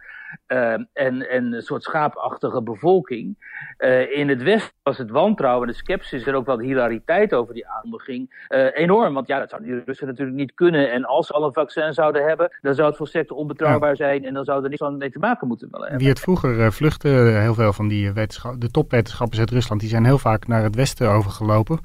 Uh, 0.48 0.72
en, 0.72 0.86
en 0.92 1.52
een 1.52 1.62
soort 1.62 1.82
schaapachtige 1.82 2.62
bevolking. 2.62 3.36
Uh, 3.78 4.16
in 4.16 4.28
het 4.28 4.42
Westen 4.42 4.72
was 4.82 4.98
het 4.98 5.10
wantrouwen, 5.10 5.66
de 5.66 5.72
sceptisch 5.72 6.26
en 6.26 6.34
ook 6.34 6.46
wel 6.46 6.56
de 6.56 6.64
hilariteit 6.64 7.34
over 7.34 7.54
die 7.54 7.68
aankondiging 7.68 8.46
uh, 8.48 8.78
enorm. 8.78 9.14
Want 9.14 9.26
ja, 9.26 9.38
dat 9.38 9.50
zouden 9.50 9.70
die 9.70 9.82
Russen 9.84 10.06
natuurlijk 10.06 10.36
niet 10.36 10.54
kunnen. 10.54 10.92
En 10.92 11.04
als 11.04 11.26
ze 11.26 11.32
al 11.32 11.44
een 11.44 11.52
vaccin 11.52 11.92
zouden 11.92 12.26
hebben, 12.26 12.58
dan 12.60 12.74
zou 12.74 12.88
het 12.88 12.96
volstrekt 12.96 13.30
onbetrouwbaar 13.30 13.88
ja. 13.88 13.94
zijn. 13.94 14.24
En 14.24 14.34
dan 14.34 14.44
zou 14.44 14.62
er 14.62 14.68
niks 14.68 14.82
mee 14.98 15.10
te 15.10 15.18
maken 15.18 15.48
moeten 15.48 15.68
willen 15.70 15.86
hebben. 15.86 16.02
Wie 16.02 16.14
het 16.14 16.20
vroeger 16.20 16.72
vluchtte, 16.72 17.08
heel 17.08 17.54
veel 17.54 17.72
van 17.72 17.88
die 17.88 18.12
de 18.12 18.70
topwetenschappers 18.70 19.40
uit 19.40 19.50
Rusland, 19.50 19.80
die 19.80 19.90
zijn 19.90 20.04
heel 20.04 20.18
vaak 20.18 20.46
naar 20.46 20.62
het 20.62 20.74
Westen 20.74 21.10
overgelopen. 21.10 21.78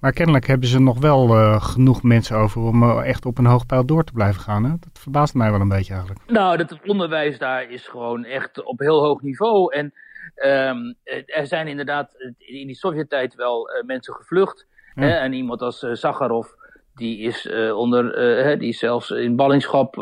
Maar 0.00 0.12
kennelijk 0.12 0.46
hebben 0.46 0.68
ze 0.68 0.80
nog 0.80 0.98
wel 0.98 1.28
genoeg 1.60 2.02
mensen 2.02 2.36
over 2.36 2.60
om 2.62 3.00
echt 3.00 3.26
op 3.26 3.38
een 3.38 3.46
hoog 3.46 3.66
pijl 3.66 3.84
door 3.84 4.04
te 4.04 4.12
blijven 4.12 4.40
gaan. 4.40 4.64
Hè? 4.64 4.70
Dat 4.70 4.98
verbaast 4.98 5.34
mij 5.34 5.50
wel 5.50 5.60
een 5.60 5.68
beetje 5.68 5.92
eigenlijk. 5.92 6.20
Nou, 6.26 6.56
dat 6.56 6.70
het 6.70 6.80
onderwijs 6.86 7.38
daar 7.38 7.70
is 7.70 7.79
gewoon 7.88 8.24
echt 8.24 8.64
op 8.64 8.78
heel 8.78 9.02
hoog 9.02 9.22
niveau. 9.22 9.74
En 9.74 9.92
um, 10.44 10.94
er 11.26 11.46
zijn 11.46 11.68
inderdaad 11.68 12.14
in 12.38 12.66
die 12.66 12.76
Sovjet-tijd 12.76 13.34
wel 13.34 13.70
uh, 13.70 13.82
mensen 13.82 14.14
gevlucht. 14.14 14.66
Hè? 14.94 15.10
En 15.10 15.32
iemand 15.32 15.62
als 15.62 15.86
Sakharov, 15.92 16.48
die 16.94 17.18
is, 17.18 17.48
onder, 17.72 18.58
die 18.58 18.68
is 18.68 18.78
zelfs 18.78 19.10
in 19.10 19.36
ballingschap 19.36 19.94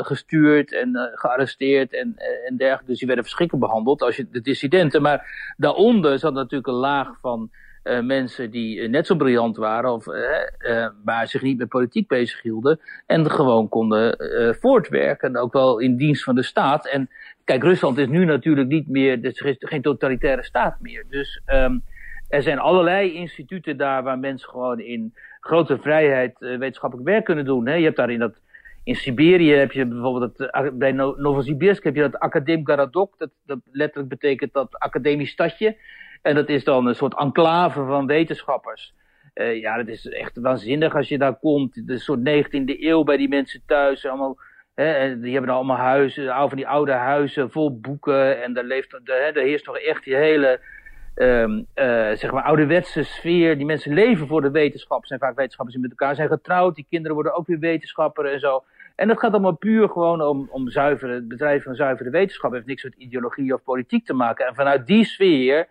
gestuurd 0.00 0.72
en 0.72 1.10
gearresteerd 1.14 1.92
en, 1.92 2.14
en 2.46 2.56
dergelijke. 2.56 2.86
Dus 2.86 2.98
die 2.98 3.06
werden 3.06 3.24
verschrikkelijk 3.24 3.66
behandeld 3.66 4.02
als 4.02 4.16
je 4.16 4.28
de 4.30 4.40
dissidenten. 4.40 5.02
Maar 5.02 5.54
daaronder 5.56 6.18
zat 6.18 6.34
natuurlijk 6.34 6.66
een 6.66 6.74
laag 6.74 7.20
van 7.20 7.50
uh, 7.84 8.00
mensen 8.00 8.50
die 8.50 8.76
uh, 8.76 8.88
net 8.88 9.06
zo 9.06 9.14
briljant 9.14 9.56
waren, 9.56 9.92
of, 9.92 10.06
uh, 10.06 10.86
maar 11.04 11.28
zich 11.28 11.42
niet 11.42 11.58
met 11.58 11.68
politiek 11.68 12.08
bezighielden. 12.08 12.80
En 13.06 13.30
gewoon 13.30 13.68
konden 13.68 14.16
voortwerken, 14.60 15.36
ook 15.36 15.52
wel 15.52 15.78
in 15.78 15.96
dienst 15.96 16.24
van 16.24 16.34
de 16.34 16.42
staat. 16.42 16.86
En 16.86 17.08
kijk, 17.44 17.62
Rusland 17.62 17.98
is 17.98 18.08
nu 18.08 18.24
natuurlijk 18.24 18.68
niet 18.68 18.88
meer, 18.88 19.24
er 19.24 19.46
is 19.46 19.56
geen 19.58 19.82
totalitaire 19.82 20.44
staat 20.44 20.80
meer. 20.80 21.04
Dus 21.08 21.42
um, 21.52 21.82
er 22.28 22.42
zijn 22.42 22.58
allerlei 22.58 23.12
instituten 23.12 23.76
daar 23.76 24.02
waar 24.02 24.18
mensen 24.18 24.48
gewoon 24.48 24.80
in 24.80 25.14
grote 25.40 25.78
vrijheid 25.78 26.38
wetenschappelijk 26.38 27.08
werk 27.08 27.24
kunnen 27.24 27.44
doen. 27.44 27.66
Hè. 27.66 27.74
Je 27.74 27.84
hebt 27.84 27.96
daar 27.96 28.10
in 28.10 28.18
dat 28.18 28.40
in 28.84 28.96
Siberië 28.96 29.52
heb 29.52 29.72
je 29.72 29.86
bijvoorbeeld, 29.86 30.38
het, 30.38 30.78
bij 30.78 30.92
Novosibirsk 30.92 31.84
heb 31.84 31.94
je 31.94 32.00
dat 32.00 32.18
Akadem 32.18 32.66
Garadok, 32.66 33.18
dat, 33.18 33.30
dat 33.46 33.58
letterlijk 33.72 34.08
betekent 34.08 34.52
dat 34.52 34.78
academisch 34.78 35.30
stadje. 35.30 35.76
En 36.24 36.34
dat 36.34 36.48
is 36.48 36.64
dan 36.64 36.86
een 36.86 36.94
soort 36.94 37.18
enclave 37.18 37.84
van 37.84 38.06
wetenschappers. 38.06 38.94
Uh, 39.34 39.60
ja, 39.60 39.76
dat 39.76 39.88
is 39.88 40.08
echt 40.08 40.38
waanzinnig 40.38 40.94
als 40.94 41.08
je 41.08 41.18
daar 41.18 41.34
komt. 41.34 41.86
De 41.86 41.98
soort 41.98 42.18
19e 42.18 42.80
eeuw 42.80 43.02
bij 43.02 43.16
die 43.16 43.28
mensen 43.28 43.62
thuis. 43.66 44.06
Allemaal, 44.06 44.38
hè, 44.74 45.20
die 45.20 45.32
hebben 45.32 45.54
allemaal 45.54 45.76
huizen, 45.76 46.34
van 46.34 46.56
die 46.56 46.68
oude 46.68 46.92
huizen 46.92 47.50
vol 47.50 47.80
boeken. 47.80 48.42
En 48.42 48.52
daar, 48.52 48.64
leeft, 48.64 49.00
daar 49.04 49.32
heerst 49.34 49.64
toch 49.64 49.78
echt 49.78 50.04
die 50.04 50.14
hele 50.14 50.60
um, 51.14 51.66
uh, 51.74 52.10
zeg 52.12 52.30
maar 52.30 52.42
ouderwetse 52.42 53.02
sfeer. 53.02 53.56
Die 53.56 53.66
mensen 53.66 53.94
leven 53.94 54.26
voor 54.26 54.40
de 54.40 54.50
wetenschap. 54.50 55.06
Zijn 55.06 55.20
vaak 55.20 55.36
wetenschappers 55.36 55.76
die 55.76 55.88
met 55.88 55.98
elkaar 55.98 56.14
zijn 56.14 56.28
getrouwd. 56.28 56.74
Die 56.74 56.86
kinderen 56.88 57.14
worden 57.14 57.34
ook 57.34 57.46
weer 57.46 57.58
wetenschapper 57.58 58.24
en 58.24 58.40
zo. 58.40 58.64
En 58.96 59.08
dat 59.08 59.18
gaat 59.18 59.32
allemaal 59.32 59.56
puur 59.56 59.88
gewoon 59.88 60.22
om, 60.22 60.48
om 60.50 60.70
zuivere, 60.70 61.14
het 61.14 61.28
bedrijf 61.28 61.62
van 61.62 61.74
zuivere 61.74 62.10
wetenschap. 62.10 62.50
Het 62.50 62.54
heeft 62.54 62.66
niks 62.66 62.84
met 62.84 62.94
ideologie 62.94 63.54
of 63.54 63.62
politiek 63.62 64.06
te 64.06 64.14
maken. 64.14 64.46
En 64.46 64.54
vanuit 64.54 64.86
die 64.86 65.04
sfeer 65.04 65.68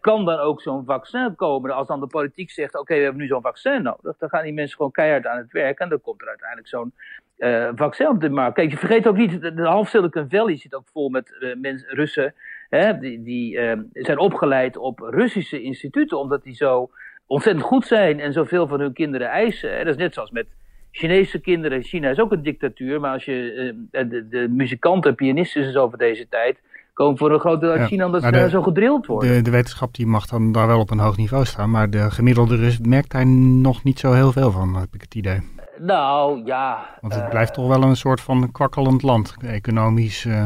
kan 0.00 0.24
dan 0.24 0.38
ook 0.38 0.60
zo'n 0.60 0.84
vaccin 0.84 1.34
komen. 1.36 1.70
Als 1.70 1.86
dan 1.86 2.00
de 2.00 2.06
politiek 2.06 2.50
zegt, 2.50 2.78
oké, 2.78 2.94
we 2.94 3.02
hebben 3.02 3.20
nu 3.20 3.26
zo'n 3.26 3.42
vaccin 3.42 3.82
nodig, 3.82 4.16
dan 4.18 4.28
gaan 4.28 4.42
die 4.42 4.52
mensen 4.52 4.76
gewoon 4.76 4.92
keihard 4.92 5.26
aan 5.26 5.38
het 5.38 5.52
werk 5.52 5.78
en 5.78 5.88
dan 5.88 6.00
komt 6.00 6.20
er 6.20 6.28
uiteindelijk 6.28 6.68
zo'n 6.68 6.92
uh, 7.38 7.68
vaccin 7.74 8.08
op 8.08 8.20
de 8.20 8.30
markt. 8.30 8.54
Kijk, 8.54 8.70
je 8.70 8.76
vergeet 8.76 9.06
ook 9.06 9.16
niet, 9.16 9.40
de, 9.40 9.62
half 9.62 9.88
Silicon 9.88 10.26
Valley 10.28 10.56
zit 10.56 10.74
ook 10.74 10.88
vol 10.92 11.08
met 11.08 11.54
mensen, 11.60 11.88
Russen, 11.88 12.34
hè, 12.68 12.98
die, 12.98 13.22
die 13.22 13.56
uh, 13.56 13.72
zijn 13.92 14.18
opgeleid 14.18 14.76
op 14.76 14.98
Russische 14.98 15.62
instituten, 15.62 16.18
omdat 16.18 16.42
die 16.42 16.54
zo 16.54 16.90
ontzettend 17.26 17.64
goed 17.64 17.86
zijn 17.86 18.20
en 18.20 18.32
zoveel 18.32 18.66
van 18.66 18.80
hun 18.80 18.92
kinderen 18.92 19.28
eisen. 19.28 19.78
Dat 19.78 19.86
is 19.86 19.96
net 19.96 20.14
zoals 20.14 20.30
met 20.30 20.46
Chinese 20.90 21.40
kinderen. 21.40 21.82
China 21.82 22.10
is 22.10 22.20
ook 22.20 22.32
een 22.32 22.42
dictatuur, 22.42 23.00
maar 23.00 23.12
als 23.12 23.24
je 23.24 23.74
de, 23.90 24.28
de 24.28 24.48
muzikanten, 24.48 25.14
pianisten 25.14 25.62
en 25.62 25.72
zo 25.72 25.90
deze 25.96 26.28
tijd 26.28 26.60
komen 26.92 27.18
voor 27.18 27.32
een 27.32 27.40
groot 27.40 27.60
deel 27.60 27.70
uit 27.70 27.88
China 27.88 28.06
omdat 28.06 28.22
ze 28.22 28.48
zo 28.50 28.62
gedrild 28.62 29.06
worden. 29.06 29.34
De, 29.34 29.42
de, 29.42 29.50
wetenschap 29.50 29.94
die 29.94 30.06
mag 30.06 30.26
dan 30.26 30.52
daar 30.52 30.66
wel 30.66 30.80
op 30.80 30.90
een 30.90 30.98
hoog 30.98 31.16
niveau 31.16 31.44
staan, 31.44 31.70
maar 31.70 31.90
de 31.90 32.10
gemiddelde 32.10 32.56
Rus 32.56 32.78
merkt 32.78 33.10
daar 33.10 33.26
nog 33.26 33.84
niet 33.84 33.98
zo 33.98 34.12
heel 34.12 34.32
veel 34.32 34.50
van, 34.50 34.76
heb 34.76 34.94
ik 34.94 35.00
het 35.00 35.14
idee. 35.14 35.40
Nou, 35.78 36.44
ja. 36.44 36.96
Want 37.00 37.14
het 37.14 37.28
blijft 37.28 37.54
toch 37.54 37.68
wel 37.68 37.82
een 37.82 37.96
soort 37.96 38.20
van 38.20 38.52
kwakkelend 38.52 39.02
land, 39.02 39.36
economisch. 39.40 40.24
Uh... 40.24 40.44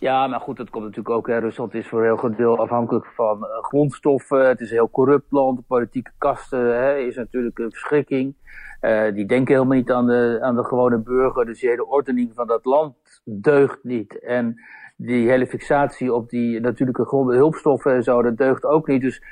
Ja, 0.00 0.26
maar 0.26 0.40
goed, 0.40 0.56
dat 0.56 0.70
komt 0.70 0.84
natuurlijk 0.84 1.16
ook. 1.16 1.26
Hè. 1.26 1.38
Rusland 1.38 1.74
is 1.74 1.88
voor 1.88 1.98
een 1.98 2.04
heel 2.04 2.16
groot 2.16 2.36
deel 2.36 2.58
afhankelijk 2.58 3.06
van 3.06 3.38
uh, 3.38 3.62
grondstoffen. 3.62 4.48
Het 4.48 4.60
is 4.60 4.70
een 4.70 4.76
heel 4.76 4.90
corrupt 4.90 5.30
land. 5.30 5.56
De 5.56 5.64
politieke 5.66 6.10
kasten 6.18 6.82
hè, 6.82 6.96
is 6.96 7.16
natuurlijk 7.16 7.58
een 7.58 7.70
verschrikking. 7.70 8.34
Uh, 8.80 9.12
die 9.14 9.26
denken 9.26 9.54
helemaal 9.54 9.76
niet 9.76 9.90
aan 9.90 10.06
de, 10.06 10.38
aan 10.42 10.56
de 10.56 10.64
gewone 10.64 10.98
burger. 10.98 11.46
Dus 11.46 11.60
die 11.60 11.68
hele 11.68 11.86
ordening 11.86 12.32
van 12.34 12.46
dat 12.46 12.64
land 12.64 12.94
deugt 13.24 13.78
niet. 13.82 14.18
En 14.18 14.60
die 15.02 15.28
hele 15.28 15.46
fixatie 15.46 16.14
op 16.14 16.30
die 16.30 16.60
natuurlijke 16.60 17.06
hulpstoffen 17.08 17.94
en 17.94 18.02
zo, 18.02 18.22
dat 18.22 18.36
deugt 18.36 18.64
ook 18.64 18.86
niet. 18.86 19.00
Dus 19.00 19.22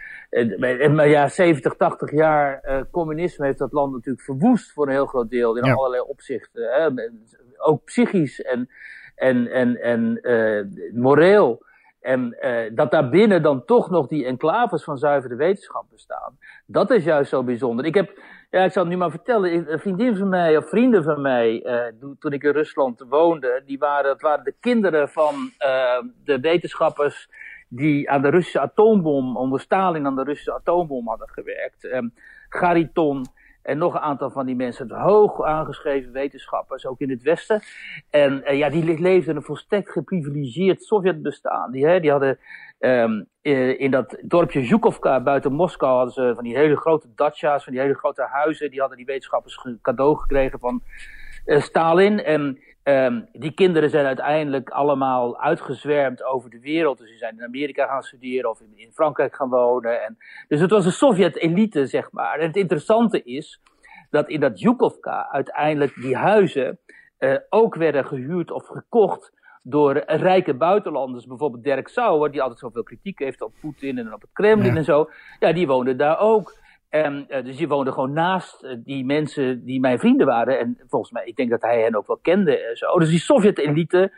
maar 0.90 1.09
ja, 1.09 1.28
70, 1.28 1.74
80 1.74 2.11
jaar 2.11 2.61
uh, 2.64 2.81
communisme 2.90 3.46
heeft 3.46 3.59
dat 3.59 3.72
land 3.72 3.92
natuurlijk 3.92 4.24
verwoest 4.24 4.72
voor 4.72 4.87
een 4.87 4.92
heel 4.92 5.07
groot 5.07 5.31
deel 5.31 5.57
in 5.57 5.72
allerlei 5.72 6.02
opzichten. 6.02 6.62
Hè? 6.62 6.88
Ook 7.57 7.85
psychisch 7.85 8.42
en, 8.42 8.68
en, 9.14 9.46
en, 9.50 9.81
en 9.81 10.18
uh, 10.22 10.92
moreel. 10.94 11.66
En 12.00 12.37
uh, 12.40 12.70
dat 12.74 12.90
daarbinnen 12.90 13.42
dan 13.42 13.64
toch 13.64 13.90
nog 13.90 14.07
die 14.07 14.24
enclaves 14.24 14.85
van 14.85 14.98
zuivere 14.98 15.35
wetenschap 15.35 15.85
bestaan. 15.90 16.38
Dat 16.66 16.90
is 16.90 17.04
juist 17.04 17.31
zo 17.31 17.42
bijzonder. 17.42 17.85
Ik 17.85 17.94
heb, 17.94 18.18
ja, 18.50 18.64
ik 18.64 18.72
zal 18.72 18.82
het 18.82 18.92
nu 18.92 18.98
maar 18.98 19.11
vertellen. 19.11 19.72
Een 19.72 19.78
vriendin 19.78 20.16
van 20.16 20.28
mij, 20.28 20.56
of 20.56 20.68
vrienden 20.68 21.02
van 21.02 21.20
mij, 21.20 21.64
uh, 21.64 22.12
toen 22.18 22.32
ik 22.32 22.42
in 22.42 22.52
Rusland 22.52 23.04
woonde, 23.08 23.62
die 23.66 23.78
waren, 23.78 24.04
dat 24.04 24.20
waren 24.20 24.44
de 24.44 24.54
kinderen 24.61 25.08
van 25.08 25.34
uh, 25.34 25.98
de 26.24 26.40
wetenschappers 26.40 27.28
die 27.68 28.11
aan 28.11 28.22
de 28.22 28.28
Russische 28.28 28.61
atoombom, 28.61 29.37
onder 29.37 29.61
Stalin 29.61 30.06
aan 30.06 30.16
de 30.16 30.22
Russische 30.22 30.54
atoombom 30.54 31.08
hadden 31.08 31.28
gewerkt. 31.28 31.84
Um, 31.84 32.12
Gariton 32.48 33.26
en 33.68 33.78
nog 33.78 33.94
een 33.94 34.00
aantal 34.00 34.31
van 34.31 34.46
die 34.46 34.57
mensen, 34.57 34.90
hoog 34.90 35.42
aangeschreven 35.42 36.12
wetenschappers, 36.12 36.87
ook 36.87 37.00
in 37.00 37.11
het 37.11 37.22
Westen. 37.22 37.62
En 38.11 38.42
uh, 38.44 38.59
ja, 38.59 38.68
die 38.68 39.00
leefden 39.00 39.37
een 39.37 39.42
volstrekt 39.42 39.90
geprivilegeerd 39.90 40.83
Sovjetbestaan. 40.83 41.70
Die, 41.70 42.00
die 42.00 42.11
hadden 42.11 42.38
um, 42.78 43.26
in 43.78 43.90
dat 43.90 44.18
dorpje 44.22 44.64
Zhukovka 44.64 45.20
buiten 45.20 45.52
Moskou 45.52 45.96
hadden 45.96 46.14
ze 46.14 46.33
van 46.35 46.44
die 46.44 46.57
hele 46.57 46.76
grote 46.76 47.09
dacha's, 47.14 47.64
van 47.64 47.72
die 47.72 47.83
hele 47.83 47.94
grote 47.94 48.22
huizen. 48.22 48.70
Die 48.70 48.81
hadden 48.81 48.96
die 48.96 49.07
wetenschappers 49.07 49.66
cadeau 49.83 50.16
gekregen 50.16 50.59
van 50.59 50.83
Stalin. 51.46 52.24
En 52.24 52.59
Um, 52.85 53.29
die 53.33 53.53
kinderen 53.53 53.90
zijn 53.90 54.07
uiteindelijk 54.07 54.70
allemaal 54.70 55.40
uitgezwermd 55.40 56.24
over 56.24 56.51
de 56.51 56.61
wereld. 56.61 56.98
Dus 56.98 57.09
die 57.09 57.18
zijn 57.18 57.37
in 57.37 57.44
Amerika 57.44 57.87
gaan 57.87 58.03
studeren 58.03 58.51
of 58.51 58.61
in, 58.61 58.72
in 58.74 58.92
Frankrijk 58.92 59.35
gaan 59.35 59.48
wonen. 59.48 60.03
En, 60.03 60.18
dus 60.48 60.61
het 60.61 60.70
was 60.70 60.85
een 60.85 60.92
Sovjet-elite, 60.92 61.87
zeg 61.87 62.12
maar. 62.12 62.38
En 62.38 62.46
het 62.46 62.57
interessante 62.57 63.22
is 63.22 63.61
dat 64.11 64.29
in 64.29 64.40
dat 64.40 64.61
Yukovka 64.61 65.29
uiteindelijk 65.31 65.94
die 65.94 66.16
huizen 66.16 66.79
uh, 67.18 67.37
ook 67.48 67.74
werden 67.74 68.05
gehuurd 68.05 68.51
of 68.51 68.66
gekocht 68.66 69.33
door 69.62 70.03
rijke 70.07 70.55
buitenlanders. 70.55 71.27
Bijvoorbeeld 71.27 71.64
Dirk 71.64 71.88
Sauer, 71.88 72.31
die 72.31 72.42
altijd 72.42 72.61
zoveel 72.61 72.83
kritiek 72.83 73.18
heeft 73.18 73.42
op 73.42 73.53
Poetin 73.61 73.98
en 73.98 74.14
op 74.14 74.20
het 74.20 74.31
Kremlin 74.33 74.77
en 74.77 74.85
zo. 74.85 75.11
Ja, 75.38 75.53
die 75.53 75.66
woonde 75.66 75.96
daar 75.96 76.18
ook. 76.20 76.57
En, 76.88 77.27
uh, 77.29 77.44
dus 77.44 77.57
die 77.57 77.68
woonde 77.68 77.92
gewoon 77.92 78.12
naast 78.12 78.64
uh, 78.64 78.74
die 78.77 79.05
mensen 79.05 79.64
die 79.64 79.81
mijn 79.81 79.98
vrienden 79.98 80.27
waren. 80.27 80.59
En 80.59 80.79
volgens 80.88 81.12
mij, 81.12 81.24
ik 81.24 81.37
denk 81.37 81.51
dat 81.51 81.62
hij 81.62 81.83
hen 81.83 81.96
ook 81.96 82.07
wel 82.07 82.18
kende. 82.22 82.59
En 82.59 82.77
zo. 82.77 82.98
Dus 82.98 83.09
die 83.09 83.18
Sovjet-elite, 83.18 84.12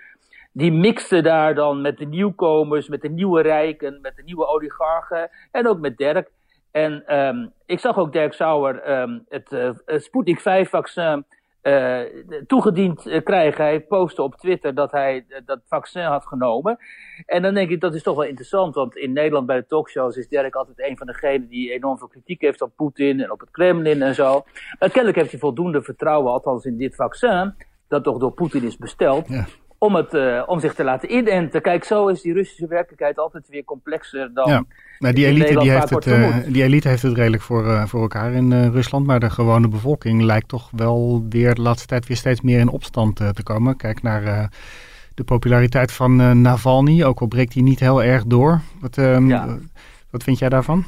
die 0.53 0.73
mixte 0.73 1.21
daar 1.23 1.55
dan 1.55 1.81
met 1.81 1.99
de 1.99 2.07
nieuwkomers, 2.07 2.89
met 2.89 3.01
de 3.03 3.09
nieuwe 3.09 3.43
rijken, 3.43 3.99
met 4.01 4.17
de 4.17 4.23
nieuwe 4.23 4.47
oligarchen. 4.47 5.31
En 5.51 5.69
ook 5.69 5.79
met 5.79 5.97
Dirk. 5.97 6.31
En 6.71 7.17
um, 7.17 7.53
ik 7.67 7.79
zag 7.79 7.99
ook 7.99 8.13
Dirk 8.13 8.33
Sauer 8.33 9.01
um, 9.01 9.25
het, 9.29 9.53
uh, 9.53 9.71
Sputnik 9.87 10.41
5-vaccin 10.41 11.25
uh, 11.63 12.01
toegediend 12.47 13.07
uh, 13.07 13.23
krijgen. 13.23 13.65
Hij 13.65 13.81
postte 13.81 14.23
op 14.23 14.35
Twitter 14.35 14.75
dat 14.75 14.93
hij 14.93 15.25
uh, 15.29 15.39
dat 15.45 15.61
vaccin 15.67 16.03
had 16.03 16.27
genomen. 16.27 16.79
En 17.27 17.43
dan 17.43 17.55
denk 17.55 17.71
ik, 17.71 17.81
dat 17.81 17.95
is 17.95 18.03
toch 18.03 18.17
wel 18.17 18.25
interessant. 18.25 18.75
Want 18.75 18.97
in 18.97 19.13
Nederland 19.13 19.47
bij 19.47 19.57
de 19.57 19.67
talkshows 19.67 20.17
is 20.17 20.29
Dirk 20.29 20.55
altijd 20.55 20.81
een 20.81 20.97
van 20.97 21.07
degenen 21.07 21.49
die 21.49 21.73
enorm 21.73 21.99
veel 21.99 22.09
kritiek 22.09 22.41
heeft 22.41 22.63
op 22.63 22.77
Poetin 22.77 23.21
en 23.21 23.31
op 23.31 23.41
het 23.41 23.51
Kremlin 23.51 24.03
en 24.03 24.15
zo. 24.15 24.45
Maar 24.79 24.89
kennelijk 24.89 25.17
heeft 25.17 25.31
hij 25.31 25.41
voldoende 25.41 25.83
vertrouwen, 25.83 26.33
althans 26.33 26.65
in 26.65 26.77
dit 26.77 26.95
vaccin, 26.95 27.55
dat 27.89 28.05
toch 28.05 28.19
door 28.19 28.33
Poetin 28.33 28.63
is 28.63 28.77
besteld. 28.77 29.29
Ja 29.29 29.47
om, 29.81 29.95
het, 29.95 30.15
uh, 30.15 30.43
om 30.47 30.61
zich 30.61 30.75
te 30.75 30.85
laten 30.85 31.13
inenten. 31.13 31.63
Kijk, 31.63 31.85
zo 31.85 32.09
is 32.09 32.23
die 32.23 32.33
Russische 32.33 32.67
werkelijkheid 32.67 33.19
altijd 33.19 33.49
weer 33.49 33.65
complexer 33.65 34.31
dan. 34.35 34.49
Ja, 34.51 34.65
maar 34.99 35.15
die 35.15 35.27
elite, 35.27 35.59
die 35.59 35.71
heeft, 35.71 35.91
het, 35.91 36.07
uh, 36.07 36.37
die 36.47 36.63
elite 36.63 36.89
heeft 36.89 37.03
het 37.03 37.17
redelijk 37.17 37.43
voor, 37.43 37.65
uh, 37.65 37.85
voor 37.85 38.01
elkaar 38.01 38.33
in 38.33 38.71
Rusland. 38.71 39.07
Maar 39.07 39.21
de 39.21 39.31
gewone 39.31 39.69
bevolking 39.69 40.23
lijkt 40.23 40.49
toch 40.49 40.71
wel 40.77 41.27
weer 41.29 41.55
de 41.55 41.61
laatste 41.63 41.87
tijd 41.87 42.07
weer 42.07 42.17
steeds 42.17 42.41
meer 42.41 42.59
in 42.59 42.69
opstand 42.69 43.17
te 43.17 43.43
komen. 43.43 43.77
Kijk 43.77 44.03
naar 44.03 44.51
de 45.15 45.25
populariteit 45.25 45.93
van 45.93 46.41
Navalny, 46.41 47.05
ook 47.05 47.21
al 47.21 47.27
breekt 47.27 47.55
hij 47.55 47.63
niet 47.63 47.81
heel 47.81 48.03
erg 48.03 48.25
door. 48.25 48.61
Wat, 48.81 48.99
ehm, 48.99 49.29
ja. 49.29 49.59
wat 50.11 50.23
vind 50.23 50.39
jij 50.39 50.49
daarvan? 50.49 50.85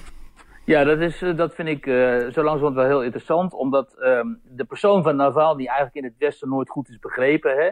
Ja, 0.65 0.85
dat, 0.85 1.01
is, 1.01 1.23
eh, 1.23 1.37
dat 1.37 1.55
vind 1.55 1.69
ik 1.69 1.87
uh, 1.87 1.95
zo 2.19 2.43
langzamerhand 2.43 2.75
wel 2.75 2.87
heel 2.87 3.03
interessant, 3.03 3.53
omdat 3.53 3.97
um, 3.99 4.41
de 4.45 4.65
persoon 4.65 5.03
van 5.03 5.17
Navalny 5.17 5.67
eigenlijk 5.67 5.97
in 5.97 6.05
het 6.05 6.15
Westen 6.19 6.49
nooit 6.49 6.71
goed 6.71 6.89
is 6.89 6.99
begrepen. 6.99 7.57
Hè? 7.57 7.71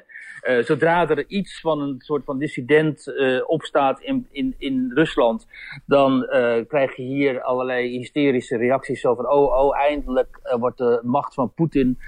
Uh, 0.59 0.65
zodra 0.65 1.09
er 1.09 1.29
iets 1.29 1.61
van 1.61 1.81
een 1.81 1.95
soort 1.99 2.25
van 2.25 2.39
dissident 2.39 3.13
opstaat 3.47 4.01
in, 4.01 4.27
in, 4.31 4.55
in 4.59 4.91
Rusland, 4.95 5.47
dan 5.87 6.27
krijg 6.69 6.97
je 6.97 7.03
hier 7.03 7.43
allerlei 7.43 7.89
hysterische 7.89 8.57
reacties 8.57 9.01
zo 9.01 9.15
van, 9.15 9.29
oh, 9.31 9.65
oh, 9.65 9.79
eindelijk 9.79 10.41
wordt 10.59 10.79
de 10.79 11.01
macht 11.03 11.35
van 11.35 11.53
Poetin 11.55 11.99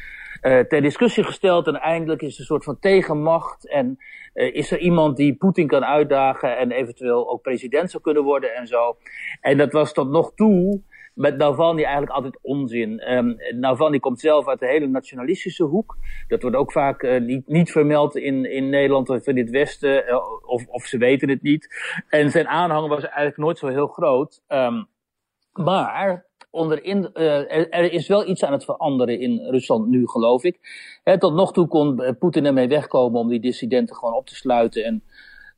ter 0.42 0.82
discussie 0.82 1.24
gesteld 1.24 1.66
en 1.66 1.80
eindelijk 1.80 2.22
is 2.22 2.34
er 2.34 2.40
een 2.40 2.46
soort 2.46 2.64
van 2.64 2.78
tegenmacht 2.78 3.68
en 3.68 3.98
uh, 4.34 4.54
is 4.54 4.70
er 4.70 4.78
iemand 4.78 5.16
die 5.16 5.34
Poetin 5.34 5.66
kan 5.66 5.84
uitdagen 5.84 6.58
en 6.58 6.70
eventueel 6.70 7.30
ook 7.30 7.42
president 7.42 7.90
zou 7.90 8.02
kunnen 8.02 8.22
worden 8.22 8.54
en 8.54 8.66
zo. 8.66 8.96
En 9.40 9.56
dat 9.56 9.72
was 9.72 9.92
tot 9.92 10.10
nog 10.10 10.32
toe 10.34 10.82
met 11.14 11.36
Navalny 11.36 11.82
eigenlijk 11.82 12.12
altijd 12.12 12.38
onzin. 12.42 13.12
Um, 13.12 13.36
Navalny 13.60 13.98
komt 13.98 14.20
zelf 14.20 14.48
uit 14.48 14.60
de 14.60 14.66
hele 14.66 14.86
nationalistische 14.86 15.64
hoek. 15.64 15.96
Dat 16.28 16.42
wordt 16.42 16.56
ook 16.56 16.72
vaak 16.72 17.02
uh, 17.02 17.20
niet, 17.20 17.48
niet 17.48 17.70
vermeld 17.70 18.16
in, 18.16 18.44
in 18.44 18.70
Nederland 18.70 19.08
of 19.08 19.26
in 19.26 19.36
het 19.36 19.50
Westen, 19.50 20.04
of, 20.46 20.66
of 20.66 20.84
ze 20.84 20.98
weten 20.98 21.28
het 21.28 21.42
niet. 21.42 21.68
En 22.08 22.30
zijn 22.30 22.48
aanhang 22.48 22.88
was 22.88 23.02
eigenlijk 23.02 23.36
nooit 23.36 23.58
zo 23.58 23.66
heel 23.66 23.86
groot. 23.86 24.42
Um, 24.48 24.86
maar 25.52 26.26
onderin, 26.52 27.10
uh, 27.14 27.50
er, 27.50 27.92
is 27.92 28.08
wel 28.08 28.28
iets 28.28 28.44
aan 28.44 28.52
het 28.52 28.64
veranderen 28.64 29.20
in 29.20 29.38
Rusland 29.50 29.88
nu, 29.88 30.06
geloof 30.08 30.44
ik. 30.44 30.58
Tot 31.18 31.34
nog 31.34 31.52
toe 31.52 31.66
kon 31.66 32.02
eh, 32.02 32.12
Poetin 32.18 32.46
ermee 32.46 32.68
wegkomen 32.68 33.20
om 33.20 33.28
die 33.28 33.40
dissidenten 33.40 33.96
gewoon 33.96 34.14
op 34.14 34.26
te 34.26 34.34
sluiten 34.34 34.84
en 34.84 35.02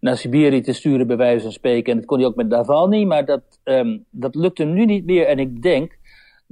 naar 0.00 0.16
Siberië 0.16 0.60
te 0.60 0.72
sturen, 0.72 1.06
bij 1.06 1.16
wijze 1.16 1.42
van 1.42 1.52
spreken. 1.52 1.92
En 1.92 1.98
dat 1.98 2.06
kon 2.06 2.18
hij 2.18 2.26
ook 2.26 2.34
met 2.34 2.48
Navalny, 2.48 3.04
maar 3.04 3.24
dat, 3.24 3.42
um, 3.64 4.04
dat 4.10 4.34
lukt 4.34 4.58
hem 4.58 4.72
nu 4.72 4.84
niet 4.84 5.06
meer. 5.06 5.26
En 5.26 5.38
ik 5.38 5.62
denk 5.62 5.98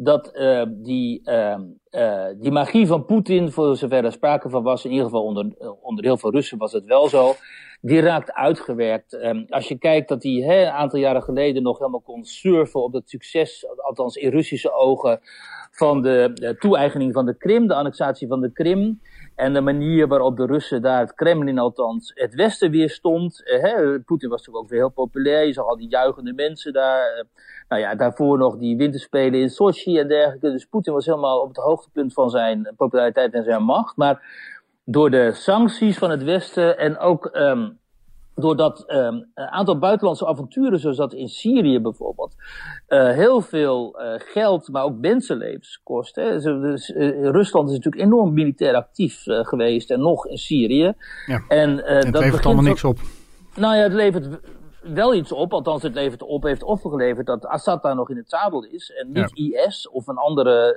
dat 0.03 0.31
uh, 0.35 0.63
die, 0.69 1.21
uh, 1.25 1.59
uh, 1.91 2.27
die 2.37 2.51
magie 2.51 2.87
van 2.87 3.05
Poetin, 3.05 3.51
voor 3.51 3.77
zover 3.77 4.05
er 4.05 4.13
sprake 4.13 4.51
van 4.51 4.63
was, 4.63 4.85
in 4.85 4.91
ieder 4.91 5.05
geval 5.05 5.25
onder, 5.25 5.53
onder 5.81 6.05
heel 6.05 6.17
veel 6.17 6.31
Russen 6.31 6.59
was 6.59 6.73
het 6.73 6.85
wel 6.85 7.09
zo, 7.09 7.35
die 7.81 8.01
raakt 8.01 8.33
uitgewerkt. 8.33 9.13
Um, 9.13 9.45
als 9.49 9.69
je 9.69 9.79
kijkt 9.79 10.09
dat 10.09 10.23
hij 10.23 10.33
een 10.33 10.73
aantal 10.73 10.99
jaren 10.99 11.23
geleden 11.23 11.63
nog 11.63 11.79
helemaal 11.79 12.01
kon 12.01 12.25
surfen 12.25 12.83
op 12.83 12.93
dat 12.93 13.09
succes, 13.09 13.67
althans 13.77 14.17
in 14.17 14.31
Russische 14.31 14.73
ogen, 14.73 15.21
van 15.71 16.03
de, 16.03 16.31
de 16.35 16.57
toe-eigening 16.57 17.13
van 17.13 17.27
de 17.27 17.37
Krim, 17.37 17.67
de 17.67 17.75
annexatie 17.75 18.29
van 18.29 18.41
de 18.41 18.53
Krim. 18.53 19.01
En 19.35 19.53
de 19.53 19.61
manier 19.61 20.09
waarop 20.09 20.37
de 20.37 20.47
Russen 20.47 20.83
daar, 20.83 21.01
het 21.01 21.15
Kremlin 21.15 21.59
althans, 21.59 22.13
het 22.15 22.35
Westen 22.35 22.71
weer 22.71 22.91
stond. 22.91 23.45
Eh, 23.45 23.95
Poetin 24.05 24.29
was 24.29 24.39
natuurlijk 24.39 24.65
ook 24.65 24.69
weer 24.69 24.79
heel 24.79 24.89
populair. 24.89 25.47
Je 25.47 25.53
zag 25.53 25.67
al 25.67 25.77
die 25.77 25.89
juichende 25.89 26.33
mensen 26.33 26.73
daar. 26.73 27.07
Eh, 27.07 27.25
nou 27.69 27.83
ja, 27.83 27.95
daarvoor 27.95 28.39
nog 28.39 28.57
die 28.57 28.77
winterspelen 28.77 29.41
in 29.41 29.51
Sochi 29.51 29.99
en 29.99 30.09
dergelijke. 30.09 30.51
Dus 30.51 30.65
Poetin 30.65 30.93
was 30.93 31.07
helemaal 31.07 31.41
op 31.41 31.49
het 31.49 31.57
hoogtepunt 31.57 32.13
van 32.13 32.31
zijn 32.31 32.75
populariteit 32.77 33.33
en 33.33 33.45
zijn 33.45 33.63
macht. 33.63 33.97
Maar 33.97 34.23
door 34.85 35.11
de 35.11 35.33
sancties 35.33 35.99
van 35.99 36.11
het 36.11 36.23
Westen 36.23 36.79
en 36.79 36.99
ook 36.99 37.31
um, 37.33 37.79
doordat 38.35 38.85
um, 38.87 39.31
een 39.35 39.49
aantal 39.49 39.79
buitenlandse 39.79 40.27
avonturen, 40.27 40.79
zoals 40.79 40.97
dat 40.97 41.13
in 41.13 41.29
Syrië 41.29 41.81
bijvoorbeeld, 41.81 42.35
uh, 42.89 43.11
heel 43.11 43.41
veel 43.41 44.03
uh, 44.03 44.15
geld, 44.17 44.69
maar 44.69 44.85
ook 44.85 44.99
mensenlevens 44.99 45.81
kost. 45.85 46.17
Hè. 46.17 46.41
Dus, 46.41 46.89
uh, 46.89 47.31
Rusland 47.31 47.69
is 47.69 47.77
natuurlijk 47.77 48.03
enorm 48.03 48.33
militair 48.33 48.75
actief 48.75 49.23
geweest 49.25 49.91
en 49.91 50.01
nog 50.01 50.27
in 50.27 50.39
Syrië. 50.39 50.93
Ja. 51.27 51.43
En, 51.49 51.77
het 51.85 52.13
dat 52.13 52.23
levert 52.23 52.47
allemaal 52.47 52.65
niks 52.65 52.85
op. 52.85 52.99
Nou 53.57 53.77
ja, 53.77 53.83
het 53.83 53.93
levert 53.93 54.41
wel 54.83 55.15
iets 55.15 55.33
op, 55.33 55.53
althans 55.53 55.83
het 55.83 55.95
levert 55.95 56.23
op, 56.23 56.43
heeft 56.43 56.63
opgeleverd 56.63 57.27
dat 57.27 57.47
Assad 57.47 57.83
daar 57.83 57.95
nog 57.95 58.11
in 58.11 58.17
het 58.17 58.29
zadel 58.29 58.65
is 58.65 58.91
en 58.91 59.13
niet 59.13 59.31
IS 59.35 59.89
of 59.89 60.07
een 60.07 60.17
andere 60.17 60.77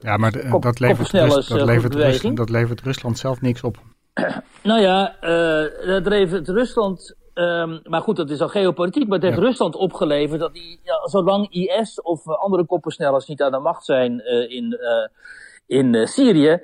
Ja, 0.00 0.16
maar 0.16 0.32
dat, 0.60 0.78
levert 0.78 1.10
Rus, 1.10 1.48
dat, 1.48 1.62
levert 1.62 2.36
dat 2.36 2.50
levert 2.50 2.80
Rusland 2.80 3.18
zelf 3.18 3.40
niks 3.40 3.62
op. 3.62 3.76
nou 4.62 4.80
ja, 4.80 5.16
uh, 5.22 5.86
dat 5.86 6.06
levert 6.06 6.48
Rusland. 6.48 7.18
Um, 7.34 7.80
maar 7.84 8.00
goed, 8.00 8.16
dat 8.16 8.30
is 8.30 8.40
al 8.40 8.48
geopolitiek. 8.48 9.08
Maar 9.08 9.18
het 9.18 9.26
heeft 9.26 9.38
Rusland 9.38 9.74
opgeleverd 9.74 10.40
dat 10.40 10.52
die, 10.52 10.80
ja, 10.82 11.08
zolang 11.08 11.50
IS 11.50 12.02
of 12.02 12.28
andere 12.28 12.66
koppersnellers 12.66 13.26
niet 13.26 13.42
aan 13.42 13.50
de 13.50 13.58
macht 13.58 13.84
zijn 13.84 14.12
uh, 14.12 14.50
in, 14.50 14.78
uh, 14.80 15.08
in 15.66 16.08
Syrië, 16.08 16.60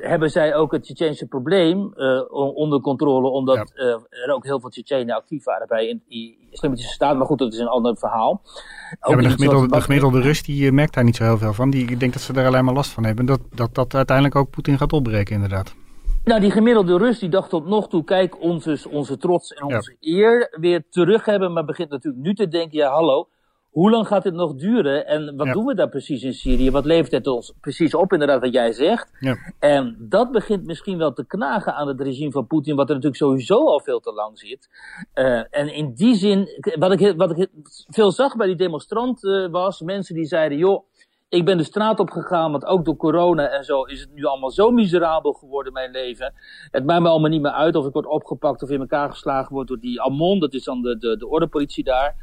hebben 0.00 0.30
zij 0.30 0.54
ook 0.54 0.72
het 0.72 0.82
Tsjetsjense 0.82 1.26
probleem 1.26 1.94
onder 2.30 2.80
controle. 2.80 3.28
Omdat 3.28 3.72
ja. 3.74 4.00
er 4.08 4.34
ook 4.34 4.44
heel 4.44 4.60
veel 4.60 4.70
Tsjetsjenen 4.70 5.14
actief 5.14 5.44
waren 5.44 5.66
bij 5.68 5.88
in 5.88 6.02
die 6.08 6.48
islamitische 6.50 6.92
staat. 6.92 7.16
Maar 7.16 7.26
goed, 7.26 7.38
dat 7.38 7.52
is 7.52 7.58
een 7.58 7.68
ander 7.68 7.96
verhaal. 7.96 8.42
Ja, 9.00 9.14
maar 9.14 9.22
de, 9.22 9.30
gemiddelde, 9.30 9.68
de 9.68 9.80
gemiddelde 9.80 10.20
Rus 10.20 10.42
die 10.42 10.72
merkt 10.72 10.94
daar 10.94 11.04
niet 11.04 11.16
zo 11.16 11.24
heel 11.24 11.38
veel 11.38 11.54
van. 11.54 11.70
Die 11.70 11.96
denkt 11.96 12.14
dat 12.14 12.22
ze 12.22 12.32
er 12.32 12.46
alleen 12.46 12.64
maar 12.64 12.74
last 12.74 12.90
van 12.90 13.04
hebben. 13.04 13.26
Dat 13.26 13.40
dat, 13.54 13.74
dat 13.74 13.94
uiteindelijk 13.94 14.36
ook 14.36 14.50
Poetin 14.50 14.78
gaat 14.78 14.92
opbreken, 14.92 15.34
inderdaad. 15.34 15.74
Nou, 16.24 16.40
die 16.40 16.50
gemiddelde 16.50 16.98
Rus 16.98 17.18
die 17.18 17.28
dacht 17.28 17.50
tot 17.50 17.66
nog 17.66 17.88
toe, 17.88 18.04
kijk, 18.04 18.40
onze, 18.40 18.78
onze 18.90 19.16
trots 19.16 19.50
en 19.50 19.64
onze 19.64 19.96
eer 20.00 20.56
weer 20.60 20.84
terug 20.88 21.24
hebben. 21.24 21.52
Maar 21.52 21.64
begint 21.64 21.90
natuurlijk 21.90 22.22
nu 22.22 22.34
te 22.34 22.48
denken, 22.48 22.78
ja 22.78 22.90
hallo, 22.90 23.28
hoe 23.70 23.90
lang 23.90 24.06
gaat 24.06 24.22
dit 24.22 24.34
nog 24.34 24.54
duren? 24.54 25.06
En 25.06 25.36
wat 25.36 25.52
doen 25.52 25.64
we 25.64 25.74
daar 25.74 25.88
precies 25.88 26.22
in 26.22 26.32
Syrië? 26.32 26.70
Wat 26.70 26.84
levert 26.84 27.12
het 27.12 27.26
ons 27.26 27.54
precies 27.60 27.94
op, 27.94 28.12
inderdaad, 28.12 28.40
wat 28.40 28.52
jij 28.52 28.72
zegt? 28.72 29.10
Ja. 29.20 29.36
En 29.58 29.96
dat 29.98 30.32
begint 30.32 30.66
misschien 30.66 30.98
wel 30.98 31.12
te 31.12 31.26
knagen 31.26 31.74
aan 31.74 31.88
het 31.88 32.00
regime 32.00 32.30
van 32.30 32.46
Poetin, 32.46 32.76
wat 32.76 32.88
er 32.88 32.94
natuurlijk 32.94 33.22
sowieso 33.22 33.66
al 33.66 33.80
veel 33.80 34.00
te 34.00 34.12
lang 34.12 34.38
zit. 34.38 34.68
Uh, 35.14 35.42
en 35.50 35.74
in 35.74 35.94
die 35.94 36.14
zin, 36.14 36.48
wat 36.78 37.00
ik, 37.00 37.16
wat 37.16 37.38
ik 37.38 37.48
veel 37.88 38.12
zag 38.12 38.36
bij 38.36 38.46
die 38.46 38.56
demonstranten 38.56 39.50
was, 39.50 39.80
mensen 39.80 40.14
die 40.14 40.26
zeiden, 40.26 40.58
joh, 40.58 40.84
ik 41.32 41.44
ben 41.44 41.56
de 41.56 41.64
straat 41.64 42.00
op 42.00 42.10
gegaan, 42.10 42.50
want 42.50 42.64
ook 42.64 42.84
door 42.84 42.96
corona 42.96 43.48
en 43.48 43.64
zo 43.64 43.82
is 43.82 44.00
het 44.00 44.14
nu 44.14 44.24
allemaal 44.24 44.50
zo 44.50 44.70
miserabel 44.70 45.32
geworden, 45.32 45.72
mijn 45.72 45.90
leven. 45.90 46.34
Het 46.70 46.84
maakt 46.84 47.02
me 47.02 47.08
allemaal 47.08 47.30
niet 47.30 47.40
meer 47.40 47.50
uit 47.50 47.76
of 47.76 47.86
ik 47.86 47.92
word 47.92 48.06
opgepakt 48.06 48.62
of 48.62 48.70
in 48.70 48.80
elkaar 48.80 49.10
geslagen 49.10 49.54
word 49.54 49.68
door 49.68 49.80
die 49.80 50.00
Amon, 50.00 50.40
dat 50.40 50.54
is 50.54 50.64
dan 50.64 50.82
de, 50.82 50.98
de, 50.98 51.16
de 51.16 51.28
ordepolitie 51.28 51.84
daar. 51.84 52.16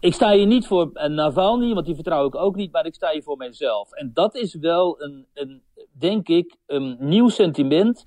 Ik 0.00 0.14
sta 0.14 0.32
hier 0.32 0.46
niet 0.46 0.66
voor 0.66 0.90
Navalny, 1.08 1.74
want 1.74 1.86
die 1.86 1.94
vertrouw 1.94 2.26
ik 2.26 2.34
ook 2.34 2.56
niet, 2.56 2.72
maar 2.72 2.86
ik 2.86 2.94
sta 2.94 3.10
hier 3.10 3.22
voor 3.22 3.36
mijzelf. 3.36 3.92
En 3.92 4.10
dat 4.14 4.34
is 4.34 4.54
wel 4.54 5.02
een, 5.02 5.26
een 5.34 5.62
denk 5.98 6.28
ik, 6.28 6.56
een 6.66 6.96
nieuw 7.00 7.28
sentiment. 7.28 8.04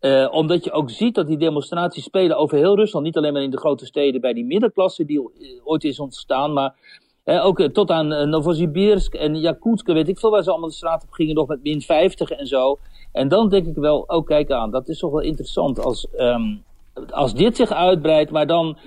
Uh, 0.00 0.28
omdat 0.32 0.64
je 0.64 0.72
ook 0.72 0.90
ziet 0.90 1.14
dat 1.14 1.26
die 1.26 1.36
demonstraties 1.36 2.04
spelen 2.04 2.36
over 2.36 2.56
heel 2.56 2.76
Rusland. 2.76 3.04
Niet 3.04 3.16
alleen 3.16 3.32
maar 3.32 3.42
in 3.42 3.50
de 3.50 3.58
grote 3.58 3.86
steden 3.86 4.20
bij 4.20 4.32
die 4.32 4.44
middenklasse 4.44 5.04
die 5.04 5.30
ooit 5.64 5.84
is 5.84 5.98
ontstaan, 5.98 6.52
maar 6.52 6.74
ook 7.24 7.60
eh, 7.60 7.68
tot 7.68 7.90
aan 7.90 8.12
uh, 8.12 8.22
Novosibirsk 8.22 9.14
en 9.14 9.40
Yakutsk, 9.40 9.86
weet 9.86 10.08
ik 10.08 10.18
veel 10.18 10.30
waar 10.30 10.42
ze 10.42 10.50
allemaal 10.50 10.68
de 10.68 10.74
straat 10.74 11.02
op 11.02 11.12
gingen, 11.12 11.34
nog 11.34 11.48
met 11.48 11.62
min 11.62 11.80
50 11.80 12.30
en 12.30 12.46
zo. 12.46 12.78
En 13.12 13.28
dan 13.28 13.48
denk 13.48 13.66
ik 13.66 13.74
wel, 13.74 14.04
oh 14.06 14.26
kijk 14.26 14.50
aan, 14.50 14.70
dat 14.70 14.88
is 14.88 14.98
toch 14.98 15.10
wel 15.10 15.20
interessant 15.20 15.84
als, 15.84 16.06
um, 16.18 16.62
als 17.10 17.34
dit 17.34 17.56
zich 17.56 17.70
uitbreidt, 17.70 18.30
maar 18.30 18.46
dan, 18.46 18.78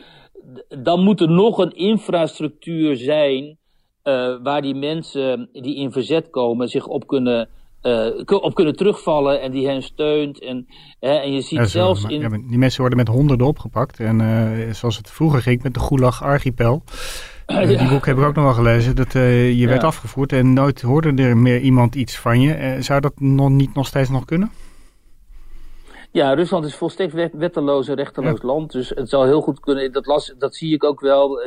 dan 0.68 1.04
moet 1.04 1.22
er 1.22 1.30
nog 1.30 1.58
een 1.58 1.76
infrastructuur 1.76 2.96
zijn 2.96 3.58
uh, 4.04 4.36
waar 4.44 4.62
die 4.62 4.76
mensen 4.76 5.50
die 5.52 5.76
in 5.76 5.92
verzet 5.92 6.30
komen 6.30 6.68
zich 6.68 6.88
op 6.88 7.08
kunnen 7.08 7.50
uh, 7.82 8.08
op 8.26 8.56
kunnen 8.56 8.76
terugvallen 8.76 9.42
en 9.42 9.52
die 9.52 9.68
hen 9.68 9.84
steunt. 9.84 10.42
En, 10.42 10.68
en 11.00 11.32
je 11.34 11.42
ziet 11.42 11.70
zelfs 11.70 12.04
in... 12.04 12.20
Ja, 12.20 12.30
die 12.30 12.58
mensen 12.58 12.80
worden 12.80 12.98
met 12.98 13.08
honderden 13.08 13.48
opgepakt. 13.48 14.00
En 14.00 14.20
uh, 14.20 14.74
zoals 14.74 14.98
het 14.98 15.12
vroeger 15.12 15.42
ging 15.42 15.64
met 15.64 15.74
de 15.74 15.80
Gulag 15.80 16.24
Archipel. 16.24 16.84
Uh, 17.48 17.68
die 17.68 17.90
boek 17.90 18.06
heb 18.06 18.18
ik 18.18 18.24
ook 18.24 18.36
nog 18.36 18.44
wel 18.44 18.54
gelezen. 18.54 18.96
Dat 18.96 19.12
je 19.14 19.66
werd 19.68 19.84
afgevoerd 19.84 20.32
en 20.32 20.54
nooit 20.54 20.82
hoorde 20.82 21.24
er 21.24 21.38
meer 21.38 21.60
iemand 21.60 21.96
iets 21.96 22.20
van 22.20 22.42
je. 22.42 22.78
zou 22.80 23.02
dat 23.02 23.20
nog 23.20 23.50
niet 23.50 23.74
nog 23.74 23.88
steeds 23.88 24.10
nog 24.10 24.26
kunnen? 24.26 24.52
Ja, 26.12 26.34
Rusland 26.34 26.66
is 26.66 26.76
volstrekt 26.76 27.34
wetteloos 27.34 27.88
en 27.88 27.96
rechteloos 27.96 28.42
land. 28.42 28.72
Dus 28.72 28.90
het 28.90 29.10
zou 29.10 29.28
heel 29.28 29.42
goed 29.42 29.60
kunnen. 29.60 29.92
Dat, 29.92 30.06
las, 30.06 30.34
dat 30.38 30.56
zie 30.56 30.74
ik 30.74 30.84
ook 30.84 31.00
wel 31.00 31.40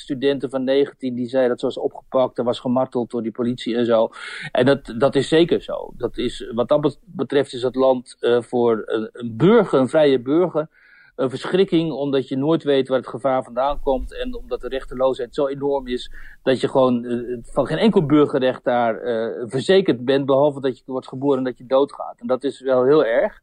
studenten 0.00 0.50
van 0.50 0.64
19 0.64 1.14
die 1.14 1.28
zei 1.28 1.48
dat 1.48 1.60
ze 1.60 1.66
was 1.66 1.78
opgepakt 1.78 2.38
en 2.38 2.44
was 2.44 2.60
gemarteld 2.60 3.10
door 3.10 3.22
die 3.22 3.32
politie 3.32 3.76
en 3.76 3.86
zo. 3.86 4.10
En 4.52 4.66
dat, 4.66 4.94
dat 4.98 5.14
is 5.14 5.28
zeker 5.28 5.62
zo. 5.62 5.92
Dat 5.96 6.18
is, 6.18 6.50
wat 6.54 6.68
dat 6.68 6.98
betreft 7.04 7.52
is 7.52 7.62
het 7.62 7.74
land 7.74 8.16
uh, 8.20 8.42
voor 8.42 8.82
een, 8.86 9.08
een, 9.12 9.36
burger, 9.36 9.78
een 9.78 9.88
vrije 9.88 10.20
burger, 10.20 10.68
een 11.16 11.30
verschrikking 11.30 11.92
omdat 11.92 12.28
je 12.28 12.36
nooit 12.36 12.62
weet 12.62 12.88
waar 12.88 12.98
het 12.98 13.08
gevaar 13.08 13.44
vandaan 13.44 13.80
komt 13.80 14.18
en 14.18 14.36
omdat 14.36 14.60
de 14.60 14.68
rechteloosheid 14.68 15.34
zo 15.34 15.46
enorm 15.46 15.86
is 15.86 16.12
dat 16.42 16.60
je 16.60 16.68
gewoon 16.68 17.04
uh, 17.04 17.38
van 17.42 17.66
geen 17.66 17.78
enkel 17.78 18.06
burgerrecht 18.06 18.64
daar 18.64 19.02
uh, 19.02 19.44
verzekerd 19.46 20.04
bent, 20.04 20.26
behalve 20.26 20.60
dat 20.60 20.78
je 20.78 20.82
wordt 20.86 21.08
geboren 21.08 21.38
en 21.38 21.44
dat 21.44 21.58
je 21.58 21.66
doodgaat. 21.66 22.20
En 22.20 22.26
dat 22.26 22.44
is 22.44 22.60
wel 22.60 22.84
heel 22.84 23.04
erg. 23.04 23.40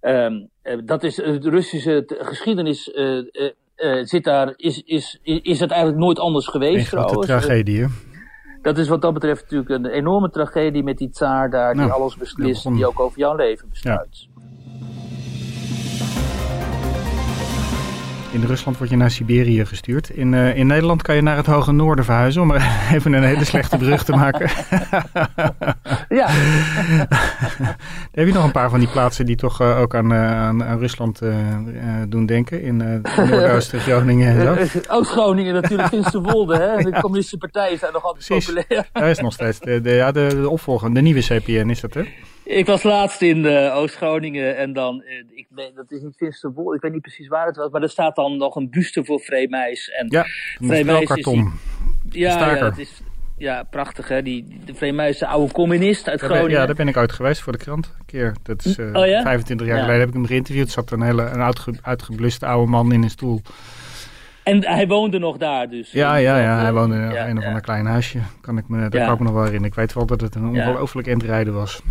Um, 0.00 0.48
dat 0.84 1.02
is 1.02 1.14
de 1.14 1.50
Russische 1.50 2.04
geschiedenis 2.06 2.90
zit 4.02 4.24
daar, 4.24 4.52
is, 4.56 4.82
is, 4.82 5.18
is 5.22 5.60
het 5.60 5.70
eigenlijk 5.70 6.00
nooit 6.02 6.18
anders 6.18 6.46
geweest 6.46 6.92
een 6.92 6.98
trouwens. 6.98 7.26
tragedie, 7.26 7.80
hè? 7.80 7.86
Dat 8.62 8.78
is 8.78 8.88
wat 8.88 9.02
dat 9.02 9.12
betreft 9.12 9.42
natuurlijk 9.42 9.70
een 9.70 9.86
enorme 9.86 10.30
tragedie 10.30 10.82
met 10.82 10.98
die 10.98 11.10
tsaar 11.10 11.50
daar, 11.50 11.72
die 11.72 11.80
nou, 11.80 11.92
alles 11.92 12.16
beslist, 12.16 12.74
die 12.74 12.86
ook 12.86 13.00
over 13.00 13.18
jouw 13.18 13.34
leven 13.34 13.68
besluit. 13.68 14.28
In 18.32 18.44
Rusland 18.44 18.78
word 18.78 18.90
je 18.90 18.96
naar 18.96 19.10
Siberië 19.10 19.66
gestuurd. 19.66 20.10
In, 20.10 20.32
uh, 20.32 20.56
in 20.56 20.66
Nederland 20.66 21.02
kan 21.02 21.14
je 21.14 21.22
naar 21.22 21.36
het 21.36 21.46
hoge 21.46 21.72
noorden 21.72 22.04
verhuizen, 22.04 22.42
om 22.42 22.50
er 22.50 22.62
even 22.94 23.12
een 23.12 23.22
hele 23.22 23.44
slechte 23.44 23.76
brug 23.76 24.04
te 24.04 24.12
maken. 24.12 24.50
ja. 26.20 26.28
heb 28.18 28.26
je 28.26 28.32
nog 28.32 28.44
een 28.44 28.52
paar 28.52 28.70
van 28.70 28.78
die 28.78 28.88
plaatsen 28.88 29.26
die 29.26 29.36
toch 29.36 29.60
uh, 29.60 29.80
ook 29.80 29.94
aan, 29.94 30.12
uh, 30.12 30.40
aan, 30.40 30.64
aan, 30.64 30.78
Rusland 30.78 31.20
doen 32.08 32.26
denken? 32.26 32.62
In 32.62 32.76
Noordoost-Groningen 33.16 34.38
en 34.38 34.68
zo. 34.68 34.80
Oost-Groningen 34.88 35.54
natuurlijk, 35.54 35.88
Finsterwolde. 35.88 36.56
Hè? 36.56 36.76
De 36.76 37.00
communistische 37.00 37.38
partij 37.38 37.76
zijn 37.76 37.92
nog 37.92 38.04
altijd 38.04 38.26
Precies. 38.26 38.46
populair. 38.46 38.88
Dat 38.92 39.02
is 39.02 39.18
nog 39.18 39.32
steeds 39.32 39.58
de, 39.58 39.80
de, 39.80 39.90
ja, 39.90 40.12
de, 40.12 40.26
de 40.40 40.48
opvolger, 40.48 40.94
de 40.94 41.00
nieuwe 41.00 41.20
CPN 41.20 41.68
is 41.68 41.80
dat 41.80 41.94
hè? 41.94 42.02
Ik 42.44 42.66
was 42.66 42.82
laatst 42.82 43.22
in 43.22 43.44
uh, 43.44 43.76
Oost-Groningen 43.76 44.56
en 44.56 44.72
dan, 44.72 45.02
uh, 45.04 45.38
ik 45.38 45.46
weet, 45.48 45.74
dat 45.74 45.90
is 45.90 46.00
niet 46.00 46.16
Finsterwolde, 46.16 46.76
ik 46.76 46.82
weet 46.82 46.92
niet 46.92 47.02
precies 47.02 47.28
waar 47.28 47.46
het 47.46 47.56
was, 47.56 47.70
maar 47.70 47.82
er 47.82 47.90
staat 47.90 48.16
dan 48.16 48.36
nog 48.36 48.56
een 48.56 48.70
buste 48.70 49.04
voor 49.04 49.20
Vreemijs. 49.20 49.90
En 49.90 50.06
ja, 50.08 50.24
Vreemijs 50.60 51.10
is 51.10 51.24
die, 51.24 51.50
ja, 52.08 52.54
ja, 52.54 52.60
dat 52.60 52.78
is, 52.78 53.02
ja, 53.36 53.62
prachtig 53.62 54.08
hè, 54.08 54.22
die, 54.22 54.60
de 54.64 54.74
Vreemijs, 54.74 55.18
de 55.18 55.26
oude 55.26 55.52
communist 55.52 56.08
uit 56.08 56.20
Groningen. 56.20 56.50
ja, 56.50 56.66
daar 56.66 56.74
ben 56.74 56.88
ik 56.88 56.96
uit 56.96 57.12
geweest 57.12 57.40
voor 57.40 57.52
de 57.52 57.58
krant, 57.58 57.86
een 57.98 58.06
keer. 58.06 58.34
Dat 58.42 58.64
is 58.64 58.78
uh, 58.78 58.94
oh, 58.94 59.06
ja? 59.06 59.22
25 59.22 59.66
jaar 59.66 59.78
geleden 59.78 60.00
heb 60.00 60.08
ik 60.08 60.14
hem 60.14 60.26
geïnterviewd. 60.26 60.66
Er 60.66 60.72
zat 60.72 60.90
een 60.90 61.02
hele 61.02 61.22
een 61.22 61.42
uitge, 61.42 61.72
uitgebluste 61.82 62.46
oude 62.46 62.70
man 62.70 62.92
in 62.92 63.02
een 63.02 63.10
stoel. 63.10 63.40
En 64.42 64.66
hij 64.66 64.86
woonde 64.86 65.18
nog 65.18 65.36
daar 65.36 65.68
dus? 65.68 65.92
Ja, 65.92 66.16
ja, 66.16 66.38
ja 66.38 66.58
hij 66.58 66.72
woonde 66.72 66.96
in 66.96 67.02
een 67.02 67.38
of 67.38 67.44
ander 67.44 67.60
klein 67.60 67.86
huisje. 67.86 68.18
Kan 68.40 68.58
ik 68.58 68.68
me, 68.68 68.88
daar 68.88 69.04
kan 69.04 69.12
ik 69.12 69.18
me 69.18 69.24
nog 69.24 69.34
wel 69.34 69.44
herinneren. 69.44 69.70
Ik 69.70 69.74
weet 69.74 69.92
wel 69.92 70.06
dat 70.06 70.20
het 70.20 70.34
een 70.34 70.46
ongelooflijk 70.46 71.06
endrijden 71.06 71.54
was. 71.54 71.82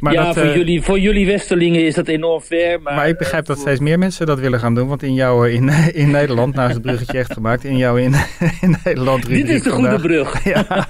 Maar 0.00 0.12
ja, 0.12 0.34
voor, 0.34 0.44
uh, 0.44 0.54
jullie, 0.54 0.82
voor 0.82 0.98
jullie 0.98 1.26
Westerlingen 1.26 1.86
is 1.86 1.94
dat 1.94 2.08
enorm 2.08 2.42
ver. 2.42 2.82
Maar, 2.82 2.94
maar 2.94 3.08
ik 3.08 3.18
begrijp 3.18 3.46
dat 3.46 3.58
steeds 3.58 3.80
meer 3.80 3.98
mensen 3.98 4.26
dat 4.26 4.40
willen 4.40 4.60
gaan 4.60 4.74
doen. 4.74 4.88
Want 4.88 5.02
in 5.02 5.14
jouw 5.14 5.44
in, 5.44 5.68
in 6.02 6.10
Nederland, 6.10 6.54
nou 6.54 6.68
is 6.68 6.74
het 6.74 6.82
bruggetje 6.82 7.18
echt 7.18 7.32
gemaakt, 7.32 7.64
in 7.64 7.76
jouw 7.76 7.96
in, 7.96 8.14
in 8.60 8.76
Nederland. 8.84 9.26
Dit 9.26 9.48
is 9.48 9.62
de 9.62 9.70
goede 9.70 10.00
brug. 10.00 10.36
Ja, 10.48 10.86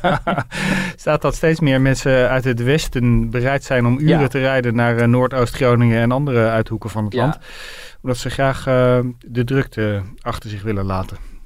staat 0.96 1.22
dat 1.22 1.34
steeds 1.34 1.60
meer 1.60 1.80
mensen 1.80 2.28
uit 2.28 2.44
het 2.44 2.62
Westen 2.62 3.30
bereid 3.30 3.64
zijn 3.64 3.86
om 3.86 3.98
uren 3.98 4.20
ja. 4.20 4.28
te 4.28 4.38
rijden 4.38 4.74
naar 4.74 5.08
Noordoost-Groningen 5.08 6.00
en 6.00 6.12
andere 6.12 6.48
uithoeken 6.48 6.90
van 6.90 7.04
het 7.04 7.12
ja. 7.12 7.20
land. 7.20 7.38
Omdat 8.02 8.18
ze 8.18 8.30
graag 8.30 8.66
uh, 8.66 8.98
de 9.26 9.44
drukte 9.44 10.02
achter 10.20 10.50
zich 10.50 10.62
willen 10.62 10.84
laten. 10.84 11.37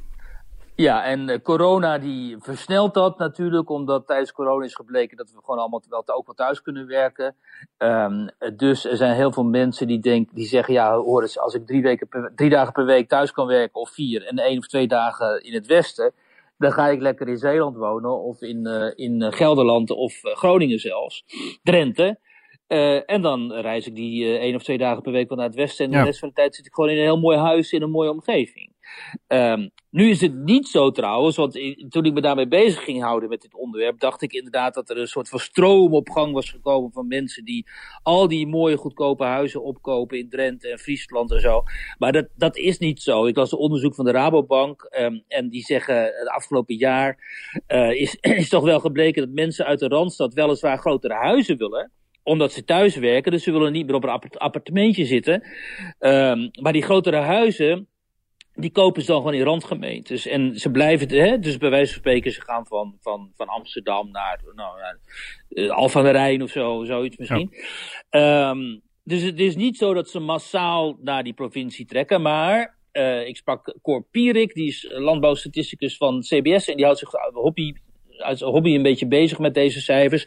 Ja, 0.74 1.04
en 1.04 1.28
uh, 1.28 1.36
corona 1.42 1.98
die 1.98 2.36
versnelt 2.38 2.94
dat 2.94 3.18
natuurlijk, 3.18 3.70
omdat 3.70 4.06
tijdens 4.06 4.32
corona 4.32 4.64
is 4.64 4.74
gebleken 4.74 5.16
dat 5.16 5.30
we 5.30 5.38
gewoon 5.44 5.60
allemaal 5.60 5.82
wel 5.88 6.04
ook 6.06 6.26
wel 6.26 6.34
thuis 6.34 6.62
kunnen 6.62 6.86
werken. 6.86 7.36
Um, 7.78 8.30
dus 8.56 8.84
er 8.84 8.96
zijn 8.96 9.14
heel 9.14 9.32
veel 9.32 9.44
mensen 9.44 9.86
die, 9.86 9.98
denken, 9.98 10.34
die 10.34 10.46
zeggen, 10.46 10.74
ja 10.74 10.96
hoor 10.96 11.22
eens, 11.22 11.38
als 11.38 11.54
ik 11.54 11.66
drie, 11.66 11.82
weken 11.82 12.08
per, 12.08 12.32
drie 12.34 12.50
dagen 12.50 12.72
per 12.72 12.84
week 12.84 13.08
thuis 13.08 13.32
kan 13.32 13.46
werken, 13.46 13.80
of 13.80 13.90
vier, 13.90 14.26
en 14.26 14.38
één 14.38 14.58
of 14.58 14.66
twee 14.66 14.86
dagen 14.86 15.42
in 15.42 15.54
het 15.54 15.66
westen, 15.66 16.12
dan 16.58 16.72
ga 16.72 16.88
ik 16.88 17.00
lekker 17.00 17.28
in 17.28 17.38
Zeeland 17.38 17.76
wonen, 17.76 18.22
of 18.22 18.40
in, 18.40 18.66
uh, 18.66 18.92
in 18.94 19.32
Gelderland, 19.32 19.90
of 19.90 20.20
Groningen 20.22 20.78
zelfs, 20.78 21.24
Drenthe. 21.62 22.18
en 23.06 23.22
dan 23.22 23.52
reis 23.52 23.86
ik 23.86 23.94
die 23.94 24.38
één 24.38 24.54
of 24.54 24.62
twee 24.62 24.78
dagen 24.78 25.02
per 25.02 25.12
week 25.12 25.28
wel 25.28 25.38
naar 25.38 25.46
het 25.46 25.56
westen. 25.56 25.84
En 25.84 25.90
de 25.90 26.02
rest 26.02 26.18
van 26.18 26.28
de 26.28 26.34
tijd 26.34 26.54
zit 26.54 26.66
ik 26.66 26.74
gewoon 26.74 26.90
in 26.90 26.96
een 26.96 27.02
heel 27.02 27.20
mooi 27.20 27.38
huis 27.38 27.72
in 27.72 27.82
een 27.82 27.90
mooie 27.90 28.10
omgeving. 28.10 28.71
Um, 29.26 29.70
nu 29.90 30.10
is 30.10 30.20
het 30.20 30.34
niet 30.34 30.68
zo 30.68 30.90
trouwens, 30.90 31.36
want 31.36 31.52
toen 31.88 32.04
ik 32.04 32.12
me 32.12 32.20
daarmee 32.20 32.48
bezig 32.48 32.84
ging 32.84 33.02
houden 33.02 33.28
met 33.28 33.40
dit 33.40 33.54
onderwerp, 33.54 34.00
dacht 34.00 34.22
ik 34.22 34.32
inderdaad 34.32 34.74
dat 34.74 34.90
er 34.90 34.98
een 34.98 35.06
soort 35.06 35.28
van 35.28 35.38
stroom 35.38 35.94
op 35.94 36.08
gang 36.10 36.32
was 36.32 36.50
gekomen 36.50 36.92
van 36.92 37.06
mensen 37.06 37.44
die 37.44 37.66
al 38.02 38.28
die 38.28 38.46
mooie 38.46 38.76
goedkope 38.76 39.24
huizen 39.24 39.62
opkopen 39.62 40.18
in 40.18 40.28
Drenthe 40.28 40.68
en 40.68 40.78
Friesland 40.78 41.32
en 41.32 41.40
zo. 41.40 41.62
Maar 41.98 42.12
dat, 42.12 42.28
dat 42.36 42.56
is 42.56 42.78
niet 42.78 43.02
zo. 43.02 43.26
Ik 43.26 43.36
las 43.36 43.52
een 43.52 43.58
onderzoek 43.58 43.94
van 43.94 44.04
de 44.04 44.10
Rabobank 44.10 44.88
um, 44.98 45.24
en 45.28 45.48
die 45.48 45.62
zeggen 45.62 46.02
het 46.04 46.28
afgelopen 46.28 46.76
jaar 46.76 47.18
uh, 47.68 47.90
is, 47.90 48.16
is 48.42 48.48
toch 48.48 48.64
wel 48.64 48.80
gebleken 48.80 49.22
dat 49.22 49.34
mensen 49.34 49.66
uit 49.66 49.78
de 49.78 49.88
Randstad 49.88 50.34
weliswaar 50.34 50.78
grotere 50.78 51.14
huizen 51.14 51.58
willen 51.58 51.90
omdat 52.22 52.52
ze 52.52 52.64
thuis 52.64 52.96
werken, 52.96 53.32
dus 53.32 53.42
ze 53.42 53.52
willen 53.52 53.72
niet 53.72 53.86
meer 53.86 53.94
op 53.94 54.04
een 54.04 54.38
appartementje 54.38 55.04
zitten. 55.04 55.34
Um, 55.98 56.50
maar 56.60 56.72
die 56.72 56.82
grotere 56.82 57.16
huizen, 57.16 57.88
die 58.54 58.70
kopen 58.70 59.02
ze 59.02 59.06
dan 59.06 59.16
gewoon 59.16 59.34
in 59.34 59.42
randgemeentes. 59.42 60.26
En 60.26 60.58
ze 60.58 60.70
blijven, 60.70 61.08
hè, 61.08 61.38
dus 61.38 61.56
bij 61.56 61.70
wijze 61.70 61.92
van 61.92 62.00
spreken, 62.00 62.32
ze 62.32 62.40
gaan 62.40 62.66
van, 62.66 62.96
van, 63.00 63.32
van 63.36 63.48
Amsterdam 63.48 64.10
naar, 64.10 64.40
nou, 64.54 64.78
naar 64.80 64.98
uh, 65.48 65.70
Alphen 65.70 66.00
aan 66.00 66.06
de 66.06 66.12
Rijn 66.12 66.42
of 66.42 66.50
zo, 66.50 66.84
zoiets 66.84 67.16
misschien. 67.16 67.50
Ja. 68.10 68.50
Um, 68.50 68.82
dus 69.04 69.22
het 69.22 69.40
is 69.40 69.56
niet 69.56 69.76
zo 69.76 69.94
dat 69.94 70.08
ze 70.08 70.18
massaal 70.18 70.96
naar 71.00 71.24
die 71.24 71.32
provincie 71.32 71.86
trekken, 71.86 72.22
maar 72.22 72.76
uh, 72.92 73.26
ik 73.26 73.36
sprak 73.36 73.76
Cor 73.82 74.04
Pierik, 74.10 74.54
die 74.54 74.68
is 74.68 74.86
landbouwstatisticus 74.90 75.96
van 75.96 76.20
CBS 76.20 76.68
en 76.68 76.76
die 76.76 76.84
houdt 76.84 76.98
zich 76.98 77.10
hobby, 77.32 77.72
uit 78.18 78.40
hobby 78.40 78.74
een 78.74 78.82
beetje 78.82 79.06
bezig 79.06 79.38
met 79.38 79.54
deze 79.54 79.80
cijfers. 79.80 80.26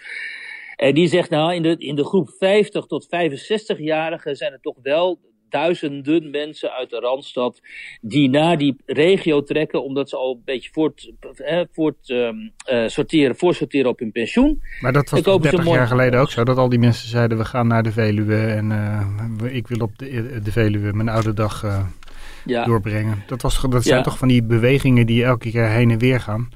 En 0.75 0.93
die 0.93 1.07
zegt 1.07 1.29
nou, 1.29 1.53
in 1.53 1.61
de, 1.61 1.75
in 1.77 1.95
de 1.95 2.05
groep 2.05 2.29
50 2.29 2.85
tot 2.85 3.05
65-jarigen 3.05 4.31
zijn 4.31 4.51
er 4.51 4.61
toch 4.61 4.77
wel 4.81 5.19
duizenden 5.49 6.29
mensen 6.29 6.71
uit 6.71 6.89
de 6.89 6.99
Randstad 6.99 7.62
die 8.01 8.29
naar 8.29 8.58
die 8.58 8.75
regio 8.86 9.43
trekken 9.43 9.84
omdat 9.84 10.10
ze 10.10 10.17
al 10.17 10.31
een 10.31 10.41
beetje 10.45 10.69
voort, 10.73 11.12
eh, 11.36 11.62
voort 11.71 12.10
um, 12.10 12.51
uh, 12.71 12.88
sorteren, 12.88 13.36
voorsorteren 13.36 13.89
op 13.89 13.99
hun 13.99 14.12
pensioen. 14.12 14.62
Maar 14.81 14.93
dat 14.93 15.10
was 15.10 15.21
30 15.21 15.65
jaar 15.65 15.88
geleden 15.88 16.19
ook 16.19 16.31
zo, 16.31 16.43
dat 16.43 16.58
al 16.58 16.69
die 16.69 16.79
mensen 16.79 17.10
zeiden 17.10 17.38
we 17.38 17.45
gaan 17.45 17.67
naar 17.67 17.84
de 17.84 17.91
Veluwe 17.91 18.38
en 18.38 18.71
uh, 19.41 19.55
ik 19.55 19.67
wil 19.67 19.79
op 19.79 19.97
de, 19.97 20.39
de 20.43 20.51
Veluwe 20.51 20.93
mijn 20.93 21.10
oude 21.10 21.34
dag 21.34 21.63
uh, 21.63 21.86
ja. 22.45 22.65
doorbrengen. 22.65 23.23
Dat, 23.27 23.41
was, 23.41 23.62
dat 23.69 23.84
zijn 23.84 23.97
ja. 23.97 24.03
toch 24.03 24.17
van 24.17 24.27
die 24.27 24.43
bewegingen 24.43 25.05
die 25.05 25.23
elke 25.23 25.51
keer 25.51 25.67
heen 25.67 25.91
en 25.91 25.99
weer 25.99 26.19
gaan. 26.19 26.49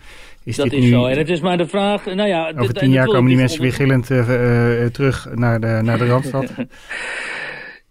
Is 0.44 0.56
dat 0.56 0.72
is 0.72 0.84
nu... 0.84 0.90
zo. 0.90 1.06
En 1.06 1.18
het 1.18 1.30
is 1.30 1.40
maar 1.40 1.58
de 1.58 1.68
vraag. 1.68 2.06
Nou 2.06 2.28
ja, 2.28 2.54
Over 2.58 2.74
tien 2.74 2.92
jaar 2.92 3.06
komen 3.06 3.28
die 3.28 3.38
mensen 3.38 3.62
weer 3.62 3.74
gillend 3.74 4.10
uh, 4.10 4.18
uh, 4.18 4.86
terug 4.86 5.28
naar 5.34 5.60
de, 5.60 5.80
naar 5.84 5.98
de 5.98 6.06
Randstad. 6.06 6.54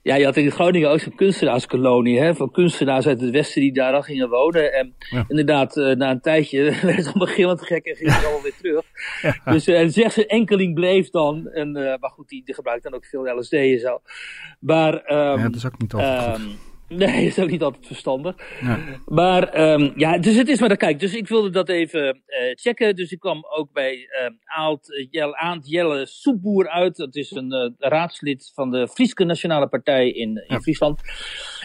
Ja, 0.09 0.15
je 0.15 0.25
had 0.25 0.37
in 0.37 0.51
Groningen 0.51 0.91
ook 0.91 1.01
zo'n 1.01 1.15
kunstenaarskolonie, 1.15 2.21
hè, 2.21 2.35
van 2.35 2.51
kunstenaars 2.51 3.07
uit 3.07 3.21
het 3.21 3.31
westen 3.31 3.61
die 3.61 3.73
daar 3.73 3.93
dan 3.93 4.03
gingen 4.03 4.29
wonen. 4.29 4.73
En 4.73 4.95
ja. 5.11 5.25
inderdaad, 5.29 5.77
uh, 5.77 5.95
na 5.95 6.11
een 6.11 6.21
tijdje 6.21 6.63
werd 6.83 6.97
het 6.97 7.07
allemaal 7.07 7.35
gillend 7.35 7.63
gek 7.63 7.87
en 7.87 7.97
ging 7.97 8.15
het 8.15 8.25
allemaal 8.25 8.43
weer 8.43 8.57
terug. 8.61 8.85
Ja. 9.23 9.53
Dus 9.53 9.69
uh, 9.69 9.89
slechts 9.89 10.17
een 10.17 10.27
enkeling 10.27 10.75
bleef 10.75 11.11
dan. 11.11 11.49
En, 11.49 11.77
uh, 11.77 11.95
maar 12.01 12.11
goed, 12.11 12.29
die, 12.29 12.43
die 12.45 12.55
gebruikt 12.55 12.83
dan 12.83 12.95
ook 12.95 13.05
veel 13.05 13.39
LSD 13.39 13.53
en 13.53 13.79
zo. 13.79 14.01
Maar, 14.61 14.95
um, 14.95 15.39
ja, 15.39 15.43
dat 15.43 15.55
is 15.55 15.67
ook 15.67 15.79
niet 15.79 15.93
altijd 15.93 16.39
um, 16.39 16.45
goed. 16.45 16.68
Nee, 16.89 17.25
dat 17.25 17.31
is 17.37 17.39
ook 17.39 17.51
niet 17.51 17.63
altijd 17.63 17.87
verstandig. 17.87 18.37
Ja. 18.61 18.79
Maar 19.07 19.73
um, 19.73 19.93
ja, 19.97 20.19
dus 20.19 20.37
het 20.37 20.49
is 20.49 20.61
maar, 20.61 20.77
kijk, 20.77 21.01
dus 21.01 21.15
ik 21.15 21.29
wilde 21.29 21.51
dat 21.51 21.69
even 21.69 22.23
uh, 22.27 22.55
checken. 22.55 22.97
Dus 22.97 23.13
ik 23.13 23.21
kwam 23.21 23.45
ook 23.57 23.73
bij 23.73 23.97
uh, 23.97 24.31
Aalt, 24.45 25.07
Jelle, 25.11 25.37
Aant 25.37 25.69
Jelle 25.69 26.07
Soepboer 26.07 26.69
uit. 26.69 26.97
Dat 26.97 27.17
is 27.17 27.31
een 27.31 27.55
uh, 27.55 27.71
raadslid 27.79 28.51
van 28.55 28.71
de 28.71 28.89
Frieske 28.89 29.25
Nationale 29.25 29.69
Partij 29.69 30.11
in, 30.11 30.29
in 30.29 30.45
ja. 30.47 30.61
Friesland. 30.61 31.01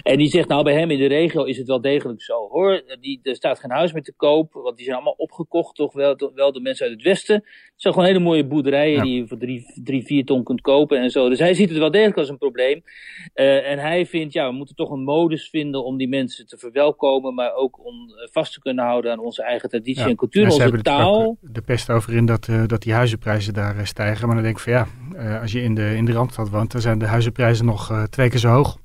En 0.04 0.18
die 0.18 0.28
zegt, 0.28 0.48
nou 0.48 0.64
bij 0.64 0.74
hem 0.74 0.92
in 0.92 0.98
de 0.98 1.08
regio 1.08 1.44
is 1.44 1.58
het 1.58 1.68
wel 1.68 1.82
degelijk 1.82 2.22
zo 2.22 2.48
hoor. 2.48 2.84
Die, 3.00 3.20
er 3.24 3.36
staat 3.36 3.60
geen 3.60 3.72
huis 3.72 3.94
meer 3.94 4.04
te 4.04 4.14
koop, 4.16 4.54
want 4.54 4.76
die 4.76 4.86
zijn 4.86 4.96
allemaal 4.96 5.16
opgekocht 5.18 5.76
toch 5.76 5.94
wel, 5.94 6.16
toch 6.16 6.32
wel 6.34 6.52
door 6.52 6.62
mensen 6.62 6.86
uit 6.86 6.96
het 6.96 7.04
westen. 7.04 7.36
Het 7.36 7.82
zijn 7.82 7.94
gewoon 7.94 8.10
hele 8.10 8.24
mooie 8.24 8.46
boerderijen 8.46 8.98
ja. 8.98 9.04
die 9.04 9.16
je 9.16 9.28
voor 9.28 9.38
drie, 9.38 9.82
drie, 9.84 10.06
vier 10.06 10.26
ton 10.26 10.44
kunt 10.44 10.62
kopen 10.62 10.98
en 10.98 11.10
zo. 11.10 11.30
Dus 11.30 11.40
hij 11.40 11.54
ziet 11.54 11.70
het 11.70 11.78
wel 11.78 11.92
degelijk 11.92 12.18
als 12.18 12.30
een 12.30 12.38
probleem. 12.38 12.84
en 13.34 13.80
hij 13.80 14.06
vindt, 14.06 14.34
ja, 14.34 14.48
we 14.48 14.56
moeten 14.56 14.76
toch 14.76 14.92
een 14.92 15.04
modus 15.14 15.50
vinden 15.50 15.84
om 15.84 15.98
die 15.98 16.08
mensen 16.08 16.48
te 16.48 16.58
verwelkomen, 16.58 17.34
maar 17.34 17.54
ook 17.54 17.86
om 17.86 17.96
vast 18.32 18.54
te 18.54 18.60
kunnen 18.60 18.86
houden 18.86 19.12
aan 19.12 19.20
onze 19.20 19.44
eigen 19.44 19.70
traditie 19.70 20.04
ja, 20.04 20.10
en 20.10 20.16
cultuur, 20.16 20.44
onze 20.44 20.82
taal. 20.82 21.38
De 21.42 21.62
pest 21.62 21.90
over 21.90 22.14
in 22.14 22.26
dat, 22.26 22.48
uh, 22.48 22.64
dat 22.68 22.82
die 22.82 22.94
huizenprijzen 22.94 23.54
daar 23.54 23.76
uh, 23.78 23.86
stijgen. 23.86 24.26
Maar 24.26 24.36
dan 24.36 24.44
denk 24.44 24.58
ik 24.58 24.64
van 24.64 24.74
ja, 24.74 24.88
uh, 25.16 25.42
als 25.42 25.52
je 25.52 25.62
in 25.62 25.76
de, 25.76 25.96
in 25.96 26.06
de 26.06 26.12
Randstad 26.12 26.50
woont, 26.50 26.72
dan 26.72 26.82
zijn 26.82 27.00
de 27.00 27.08
huizenprijzen 27.08 27.66
nog 27.66 28.08
twee 28.10 28.30
keer 28.30 28.40
zo 28.40 28.50
hoog. 28.50 28.78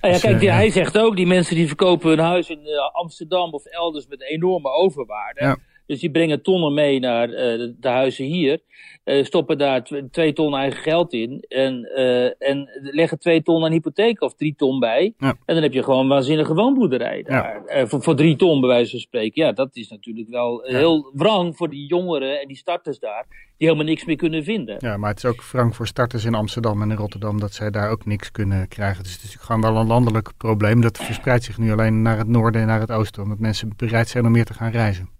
Nou 0.00 0.14
ja, 0.14 0.20
kijk, 0.20 0.40
die, 0.40 0.50
hij 0.50 0.70
zegt 0.70 0.98
ook, 0.98 1.16
die 1.16 1.26
mensen 1.26 1.56
die 1.56 1.66
verkopen 1.66 2.08
hun 2.08 2.18
huis 2.18 2.50
in 2.50 2.60
Amsterdam 2.92 3.52
of 3.52 3.64
elders 3.64 4.06
met 4.06 4.22
enorme 4.22 4.68
overwaarde. 4.68 5.44
Ja. 5.44 5.56
Dus 5.90 6.00
die 6.00 6.10
brengen 6.10 6.42
tonnen 6.42 6.74
mee 6.74 7.00
naar 7.00 7.28
de, 7.28 7.74
de 7.80 7.88
huizen 7.88 8.24
hier. 8.24 8.60
Uh, 9.04 9.24
stoppen 9.24 9.58
daar 9.58 9.82
twee 10.10 10.32
ton 10.32 10.54
eigen 10.54 10.80
geld 10.82 11.12
in 11.12 11.44
en, 11.48 11.88
uh, 11.96 12.24
en 12.24 12.68
leggen 12.80 13.18
twee 13.18 13.42
ton 13.42 13.64
aan 13.64 13.70
hypotheek 13.70 14.20
of 14.22 14.34
drie 14.34 14.54
ton 14.56 14.80
bij. 14.80 15.14
Ja. 15.18 15.28
En 15.28 15.54
dan 15.54 15.62
heb 15.62 15.72
je 15.72 15.82
gewoon 15.82 16.00
een 16.00 16.08
waanzinnige 16.08 16.54
woonboerderij 16.54 17.22
daar. 17.22 17.62
Ja. 17.66 17.86
Voor, 17.86 18.02
voor 18.02 18.16
drie 18.16 18.36
ton 18.36 18.60
bij 18.60 18.68
wijze 18.68 18.90
van 18.90 19.00
spreken. 19.00 19.44
Ja, 19.44 19.52
dat 19.52 19.76
is 19.76 19.88
natuurlijk 19.88 20.28
wel 20.28 20.68
ja. 20.68 20.76
heel 20.76 21.10
wrang 21.14 21.56
voor 21.56 21.70
die 21.70 21.86
jongeren 21.86 22.40
en 22.40 22.48
die 22.48 22.56
starters 22.56 22.98
daar. 22.98 23.26
Die 23.28 23.68
helemaal 23.68 23.86
niks 23.86 24.04
meer 24.04 24.16
kunnen 24.16 24.44
vinden. 24.44 24.76
Ja, 24.78 24.96
maar 24.96 25.10
het 25.10 25.24
is 25.24 25.30
ook 25.30 25.44
wrang 25.44 25.76
voor 25.76 25.86
starters 25.86 26.24
in 26.24 26.34
Amsterdam 26.34 26.82
en 26.82 26.90
in 26.90 26.96
Rotterdam 26.96 27.40
dat 27.40 27.52
zij 27.52 27.70
daar 27.70 27.90
ook 27.90 28.06
niks 28.06 28.30
kunnen 28.30 28.68
krijgen. 28.68 29.02
Dus 29.02 29.12
het 29.12 29.22
is 29.22 29.34
gewoon 29.34 29.60
wel 29.60 29.76
een 29.76 29.86
landelijk 29.86 30.30
probleem. 30.36 30.80
Dat 30.80 30.98
verspreidt 30.98 31.44
zich 31.44 31.58
nu 31.58 31.72
alleen 31.72 32.02
naar 32.02 32.18
het 32.18 32.28
noorden 32.28 32.60
en 32.60 32.66
naar 32.66 32.80
het 32.80 32.92
oosten. 32.92 33.22
Omdat 33.22 33.38
mensen 33.38 33.72
bereid 33.76 34.08
zijn 34.08 34.26
om 34.26 34.32
meer 34.32 34.44
te 34.44 34.54
gaan 34.54 34.70
reizen. 34.70 35.18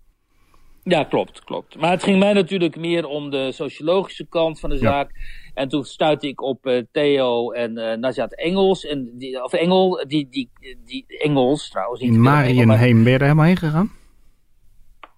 Ja, 0.82 1.04
klopt, 1.04 1.44
klopt. 1.44 1.76
Maar 1.78 1.90
het 1.90 2.02
ging 2.02 2.18
mij 2.18 2.32
natuurlijk 2.32 2.76
meer 2.76 3.06
om 3.06 3.30
de 3.30 3.52
sociologische 3.52 4.26
kant 4.28 4.60
van 4.60 4.70
de 4.70 4.76
zaak. 4.76 5.10
Ja. 5.12 5.52
En 5.54 5.68
toen 5.68 5.84
stuitte 5.84 6.28
ik 6.28 6.42
op 6.42 6.66
uh, 6.66 6.82
Theo 6.92 7.50
en 7.50 7.78
uh, 7.78 7.94
Najat 7.94 8.34
Engels. 8.34 8.86
En 8.86 9.10
die, 9.18 9.44
of 9.44 9.52
Engel, 9.52 10.04
die, 10.06 10.28
die, 10.30 10.50
die 10.84 11.04
Engels 11.06 11.70
trouwens. 11.70 12.00
In 12.00 12.20
Marienheem, 12.20 13.02
ben 13.02 13.12
je 13.12 13.18
er 13.18 13.22
helemaal 13.22 13.44
heen 13.44 13.56
gegaan? 13.56 13.90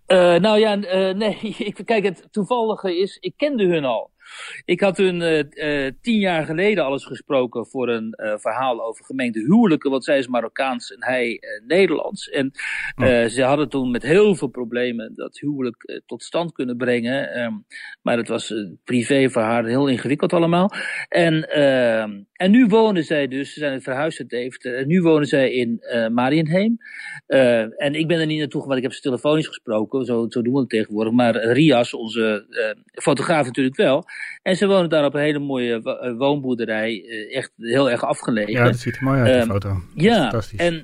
Uh, 0.07 0.35
nou 0.35 0.59
ja, 0.59 0.75
nee. 1.13 1.39
Ik, 1.59 1.81
kijk, 1.85 2.05
het 2.05 2.29
toevallige 2.31 2.99
is, 2.99 3.17
ik 3.21 3.33
kende 3.37 3.67
hun 3.67 3.85
al. 3.85 4.11
Ik 4.65 4.81
had 4.81 4.97
hun 4.97 5.21
uh, 5.21 5.43
uh, 5.85 5.91
tien 6.01 6.19
jaar 6.19 6.45
geleden 6.45 6.85
alles 6.85 7.05
gesproken 7.05 7.67
voor 7.67 7.89
een 7.89 8.15
uh, 8.17 8.35
verhaal 8.37 8.83
over 8.83 9.05
gemengde 9.05 9.41
huwelijken. 9.41 9.91
Want 9.91 10.05
zij 10.05 10.19
is 10.19 10.27
Marokkaans 10.27 10.93
en 10.93 11.05
hij 11.05 11.41
Nederlands. 11.67 12.29
En 12.29 12.53
oh. 12.95 13.25
ze 13.25 13.43
hadden 13.43 13.69
toen 13.69 13.91
met 13.91 14.03
heel 14.03 14.35
veel 14.35 14.49
problemen 14.49 15.13
dat 15.15 15.39
huwelijk 15.39 16.01
tot 16.07 16.23
stand 16.23 16.53
kunnen 16.53 16.77
brengen. 16.77 17.41
Um, 17.41 17.67
maar 18.03 18.17
het 18.17 18.29
was 18.29 18.55
privé 18.85 19.31
voor 19.31 19.43
haar 19.43 19.65
heel 19.65 19.89
ingewikkeld 19.89 20.33
allemaal. 20.33 20.71
En, 21.09 21.49
ehm, 21.51 22.21
en 22.33 22.51
nu 22.51 22.67
wonen 22.67 23.05
zij 23.05 23.29
dus, 23.29 23.53
ze 23.53 23.59
zijn 23.59 23.73
het 23.73 23.83
verhuisd 23.83 24.19
uit 24.19 24.29
Deventer. 24.29 24.77
En 24.77 24.87
nu 24.87 25.03
wonen 25.03 25.27
zij 25.27 25.53
in 25.53 25.81
Marienheem. 26.13 26.79
en 27.77 27.95
ik 27.95 28.07
ben 28.07 28.21
er 28.21 28.27
niet 28.27 28.39
naartoe 28.39 28.61
want 28.63 28.77
ik 28.77 28.83
heb 28.83 28.93
ze 28.93 29.01
telefonisch 29.01 29.47
gesproken. 29.47 30.05
Zo, 30.05 30.27
zo 30.29 30.43
doen 30.43 30.53
we 30.53 30.61
het 30.61 30.69
tegenwoordig. 30.69 31.13
Maar 31.13 31.37
Rias, 31.37 31.95
onze 31.95 32.47
fotograaf 32.93 33.47
natuurlijk 33.47 33.77
wel. 33.77 34.05
En 34.43 34.57
ze 34.57 34.67
wonen 34.67 34.91
daar 34.91 35.05
op 35.05 35.15
een 35.15 35.21
hele 35.21 35.39
mooie 35.39 35.81
woonboerderij, 36.19 37.05
echt 37.31 37.53
heel 37.57 37.91
erg 37.91 38.05
afgelegen. 38.05 38.53
Ja, 38.53 38.65
dat 38.65 38.77
ziet 38.77 38.97
er 38.97 39.05
mooi 39.05 39.21
uit, 39.21 39.35
um, 39.35 39.41
de 39.41 39.53
foto. 39.53 39.81
Ja, 39.95 40.43
en, 40.57 40.75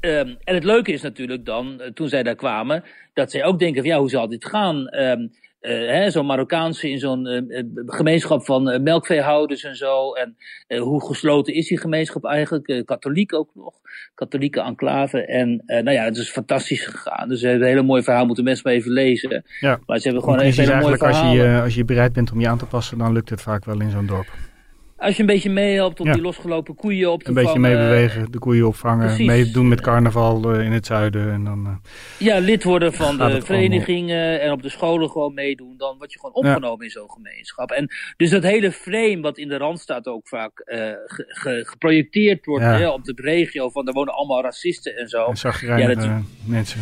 um, 0.00 0.36
en 0.44 0.54
het 0.54 0.64
leuke 0.64 0.92
is 0.92 1.02
natuurlijk 1.02 1.44
dan, 1.44 1.80
toen 1.94 2.08
zij 2.08 2.22
daar 2.22 2.34
kwamen, 2.34 2.84
dat 3.14 3.30
zij 3.30 3.44
ook 3.44 3.58
denken 3.58 3.82
van 3.82 3.90
ja, 3.90 3.98
hoe 3.98 4.10
zal 4.10 4.28
dit 4.28 4.44
gaan? 4.44 4.94
Um, 4.94 5.32
uh, 5.66 6.08
zo'n 6.08 6.26
Marokkaanse 6.26 6.90
in 6.90 6.98
zo'n 6.98 7.26
uh, 7.26 7.62
gemeenschap 7.86 8.44
van 8.44 8.82
melkveehouders 8.82 9.64
en 9.64 9.76
zo. 9.76 10.12
En 10.12 10.36
hoe 10.78 11.06
gesloten 11.06 11.54
is 11.54 11.68
die 11.68 11.78
gemeenschap 11.78 12.24
eigenlijk? 12.24 12.82
katholiek 12.84 13.34
ook 13.34 13.50
nog. 13.54 13.74
Katholieke 14.14 14.60
enclave. 14.60 15.24
En 15.24 15.62
nou 15.66 15.90
ja, 15.90 16.04
het 16.04 16.16
is 16.16 16.30
fantastisch 16.30 16.86
gegaan. 16.86 17.28
Dus 17.28 17.40
ze 17.40 17.46
hebben 17.46 17.66
een 17.66 17.72
hele 17.72 17.86
mooi 17.86 18.02
verhaal. 18.02 18.26
Moeten 18.26 18.44
mensen 18.44 18.62
maar 18.64 18.74
even 18.74 18.92
lezen. 18.92 19.44
Ja. 19.60 19.78
Maar 19.86 19.98
ze 19.98 20.04
hebben 20.04 20.22
gewoon 20.22 20.38
een 20.38 20.52
hele 20.52 20.80
mooi 20.80 20.96
verhaal. 20.96 21.24
Als 21.24 21.34
je, 21.36 21.60
als 21.62 21.74
je 21.74 21.84
bereid 21.84 22.12
bent 22.12 22.32
om 22.32 22.40
je 22.40 22.48
aan 22.48 22.58
te 22.58 22.66
passen, 22.66 22.98
dan 22.98 23.12
lukt 23.12 23.30
het 23.30 23.42
vaak 23.42 23.64
wel 23.64 23.80
in 23.80 23.90
zo'n 23.90 24.06
dorp. 24.06 24.26
Als 25.06 25.16
je 25.16 25.20
een 25.20 25.28
beetje 25.28 25.50
meehelpt 25.50 26.00
om 26.00 26.06
ja. 26.06 26.12
die 26.12 26.22
losgelopen 26.22 26.74
koeien 26.74 27.12
op 27.12 27.22
te 27.22 27.28
een 27.28 27.34
vangen. 27.34 27.54
Een 27.54 27.62
beetje 27.62 27.76
meebewegen, 27.76 28.32
de 28.32 28.38
koeien 28.38 28.66
opvangen. 28.66 29.06
Precies. 29.06 29.26
Meedoen 29.26 29.68
met 29.68 29.80
carnaval 29.80 30.54
uh, 30.54 30.64
in 30.64 30.72
het 30.72 30.86
zuiden. 30.86 31.32
En 31.32 31.44
dan, 31.44 31.66
uh, 31.66 31.72
ja, 32.18 32.38
lid 32.38 32.64
worden 32.64 32.92
van 32.92 33.16
de 33.16 33.42
verenigingen 33.42 34.40
en 34.40 34.52
op 34.52 34.62
de 34.62 34.68
scholen 34.68 35.10
gewoon 35.10 35.34
meedoen. 35.34 35.74
Dan 35.76 35.96
word 35.98 36.12
je 36.12 36.18
gewoon 36.18 36.34
opgenomen 36.34 36.78
ja. 36.78 36.84
in 36.84 36.90
zo'n 36.90 37.10
gemeenschap. 37.10 37.70
En 37.70 37.88
dus 38.16 38.30
dat 38.30 38.42
hele 38.42 38.72
frame 38.72 39.20
wat 39.20 39.38
in 39.38 39.48
de 39.48 39.56
Randstad 39.56 40.06
ook 40.06 40.28
vaak 40.28 40.62
ge, 40.64 41.24
ge, 41.26 41.62
geprojecteerd 41.66 42.46
wordt 42.46 42.64
ja. 42.64 42.76
hè, 42.76 42.88
op 42.88 43.04
de 43.04 43.12
regio. 43.16 43.70
Van 43.70 43.86
er 43.86 43.92
wonen 43.92 44.14
allemaal 44.14 44.42
racisten 44.42 44.96
en 44.96 45.08
zo. 45.08 45.24
En 45.24 45.78
ja, 45.78 45.94
dat, 45.94 46.08
mensen. 46.44 46.80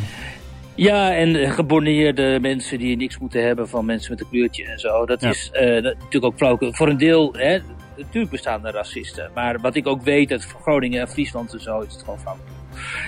Ja, 0.75 1.15
en 1.15 1.53
geborneerde 1.53 2.39
mensen 2.41 2.79
die 2.79 2.97
niks 2.97 3.19
moeten 3.19 3.45
hebben 3.45 3.69
van 3.69 3.85
mensen 3.85 4.11
met 4.11 4.21
een 4.21 4.29
kleurtje 4.29 4.65
en 4.65 4.79
zo. 4.79 5.07
Dat 5.07 5.23
is 5.23 5.51
uh, 5.53 5.61
natuurlijk 5.61 6.25
ook 6.25 6.37
flauw. 6.37 6.57
Voor 6.61 6.89
een 6.89 6.99
deel, 6.99 7.33
hè, 7.33 7.59
natuurlijk 7.97 8.31
bestaan 8.31 8.67
er 8.67 8.73
racisten. 8.73 9.31
Maar 9.35 9.61
wat 9.61 9.75
ik 9.75 9.87
ook 9.87 10.03
weet 10.03 10.31
uit 10.31 10.47
Groningen 10.63 11.01
en 11.01 11.09
Friesland 11.09 11.53
en 11.53 11.61
zo, 11.61 11.81
is 11.81 11.93
het 11.93 12.03
gewoon 12.03 12.19
flauw. 12.19 12.37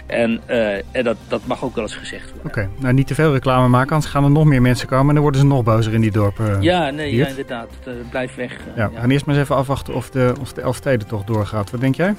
En, 0.06 0.40
uh, 0.50 0.74
en 0.74 1.04
dat, 1.04 1.16
dat 1.28 1.46
mag 1.46 1.64
ook 1.64 1.74
wel 1.74 1.84
eens 1.84 1.96
gezegd 1.96 2.32
worden. 2.32 2.46
Oké, 2.50 2.68
nou 2.78 2.94
niet 2.94 3.06
te 3.06 3.14
veel 3.14 3.32
reclame 3.32 3.68
maken, 3.68 3.92
anders 3.92 4.12
gaan 4.12 4.24
er 4.24 4.30
nog 4.30 4.44
meer 4.44 4.62
mensen 4.62 4.88
komen 4.88 5.08
en 5.08 5.14
dan 5.14 5.22
worden 5.22 5.40
ze 5.40 5.46
nog 5.46 5.62
bozer 5.62 5.94
in 5.94 6.00
die 6.00 6.10
dorpen. 6.10 6.62
ja, 6.62 6.90
nee, 6.90 7.14
ja, 7.14 7.26
inderdaad. 7.26 7.68
Uh, 7.88 7.94
blijf 8.10 8.34
weg. 8.34 8.56
Ja, 8.76 8.90
we 8.90 8.96
gaan 8.96 9.10
eerst 9.10 9.26
maar 9.26 9.34
eens 9.34 9.44
even 9.44 9.56
afwachten 9.56 9.94
of 9.94 10.10
de, 10.10 10.34
of 10.40 10.52
de 10.52 10.60
Elfstedentocht 10.60 11.26
doorgaat. 11.26 11.70
Wat 11.70 11.80
denk 11.80 11.94
jij? 11.94 12.14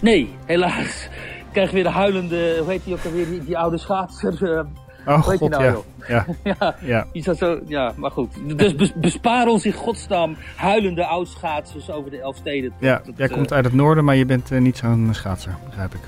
Nee, 0.00 0.34
helaas. 0.44 1.08
Ik 1.38 1.58
krijg 1.58 1.70
weer 1.70 1.82
de 1.82 1.90
huilende, 1.90 2.56
hoe 2.58 2.70
heet 2.70 2.84
die 2.84 2.94
ook 2.94 3.04
alweer, 3.04 3.26
die, 3.26 3.44
die 3.44 3.58
oude 3.58 3.78
schaatser. 3.78 4.66
Oh 5.06 5.22
god, 5.22 5.48
nou, 5.48 5.62
ja. 5.62 5.76
Ja. 6.08 6.26
ja. 6.42 6.74
ja. 6.80 7.06
Iets 7.12 7.26
dat 7.26 7.38
zo, 7.38 7.58
ja, 7.66 7.92
maar 7.96 8.10
goed. 8.10 8.34
Dus 8.56 8.74
bes, 8.74 8.92
bespaar 8.94 9.46
ons 9.46 9.64
in 9.64 9.72
godsnaam 9.72 10.36
huilende 10.56 11.06
oudschaatsers 11.06 11.90
over 11.90 12.10
de 12.10 12.20
Elfsteden. 12.20 12.72
Ja, 12.78 13.02
dat, 13.04 13.14
jij 13.16 13.28
komt 13.28 13.52
uit 13.52 13.64
het 13.64 13.74
noorden, 13.74 14.04
maar 14.04 14.16
je 14.16 14.26
bent 14.26 14.50
niet 14.50 14.76
zo'n 14.76 15.08
schaatser, 15.12 15.54
begrijp 15.64 15.94
ik. 15.94 16.00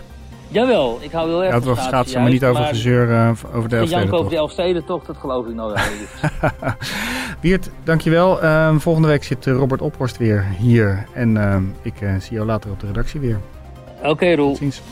Jawel, 0.49 0.99
ik 1.01 1.13
hou 1.13 1.29
heel 1.29 1.45
erg 1.45 1.53
van 1.53 1.63
schaatsen. 1.63 1.85
schaatsen 1.85 2.21
maar 2.23 2.31
niet 2.31 2.45
over 2.45 2.61
maar 2.61 2.69
gezeur 2.69 3.09
uh, 3.09 3.31
over 3.55 3.69
de 3.69 3.77
Elfsteden 3.77 4.13
over 4.13 4.31
de 4.31 4.37
Elfsteden 4.37 4.85
toch, 4.85 5.05
dat 5.05 5.17
geloof 5.17 5.47
ik 5.47 5.55
nou 5.55 5.73
wel. 5.73 5.83
Wiert, 7.41 7.71
dankjewel. 7.85 8.45
Uh, 8.45 8.75
volgende 8.79 9.09
week 9.09 9.25
zit 9.25 9.47
Robert 9.47 9.83
Ophorst 9.83 10.17
weer 10.17 10.47
hier. 10.59 11.07
En 11.13 11.37
uh, 11.37 11.57
ik 11.83 11.95
zie 12.19 12.33
jou 12.33 12.47
later 12.47 12.71
op 12.71 12.81
de 12.81 12.87
redactie 12.87 13.21
weer. 13.21 13.39
Oké, 13.99 14.09
okay, 14.09 14.35
Roel. 14.35 14.49
Tot 14.49 14.59
ziens. 14.59 14.83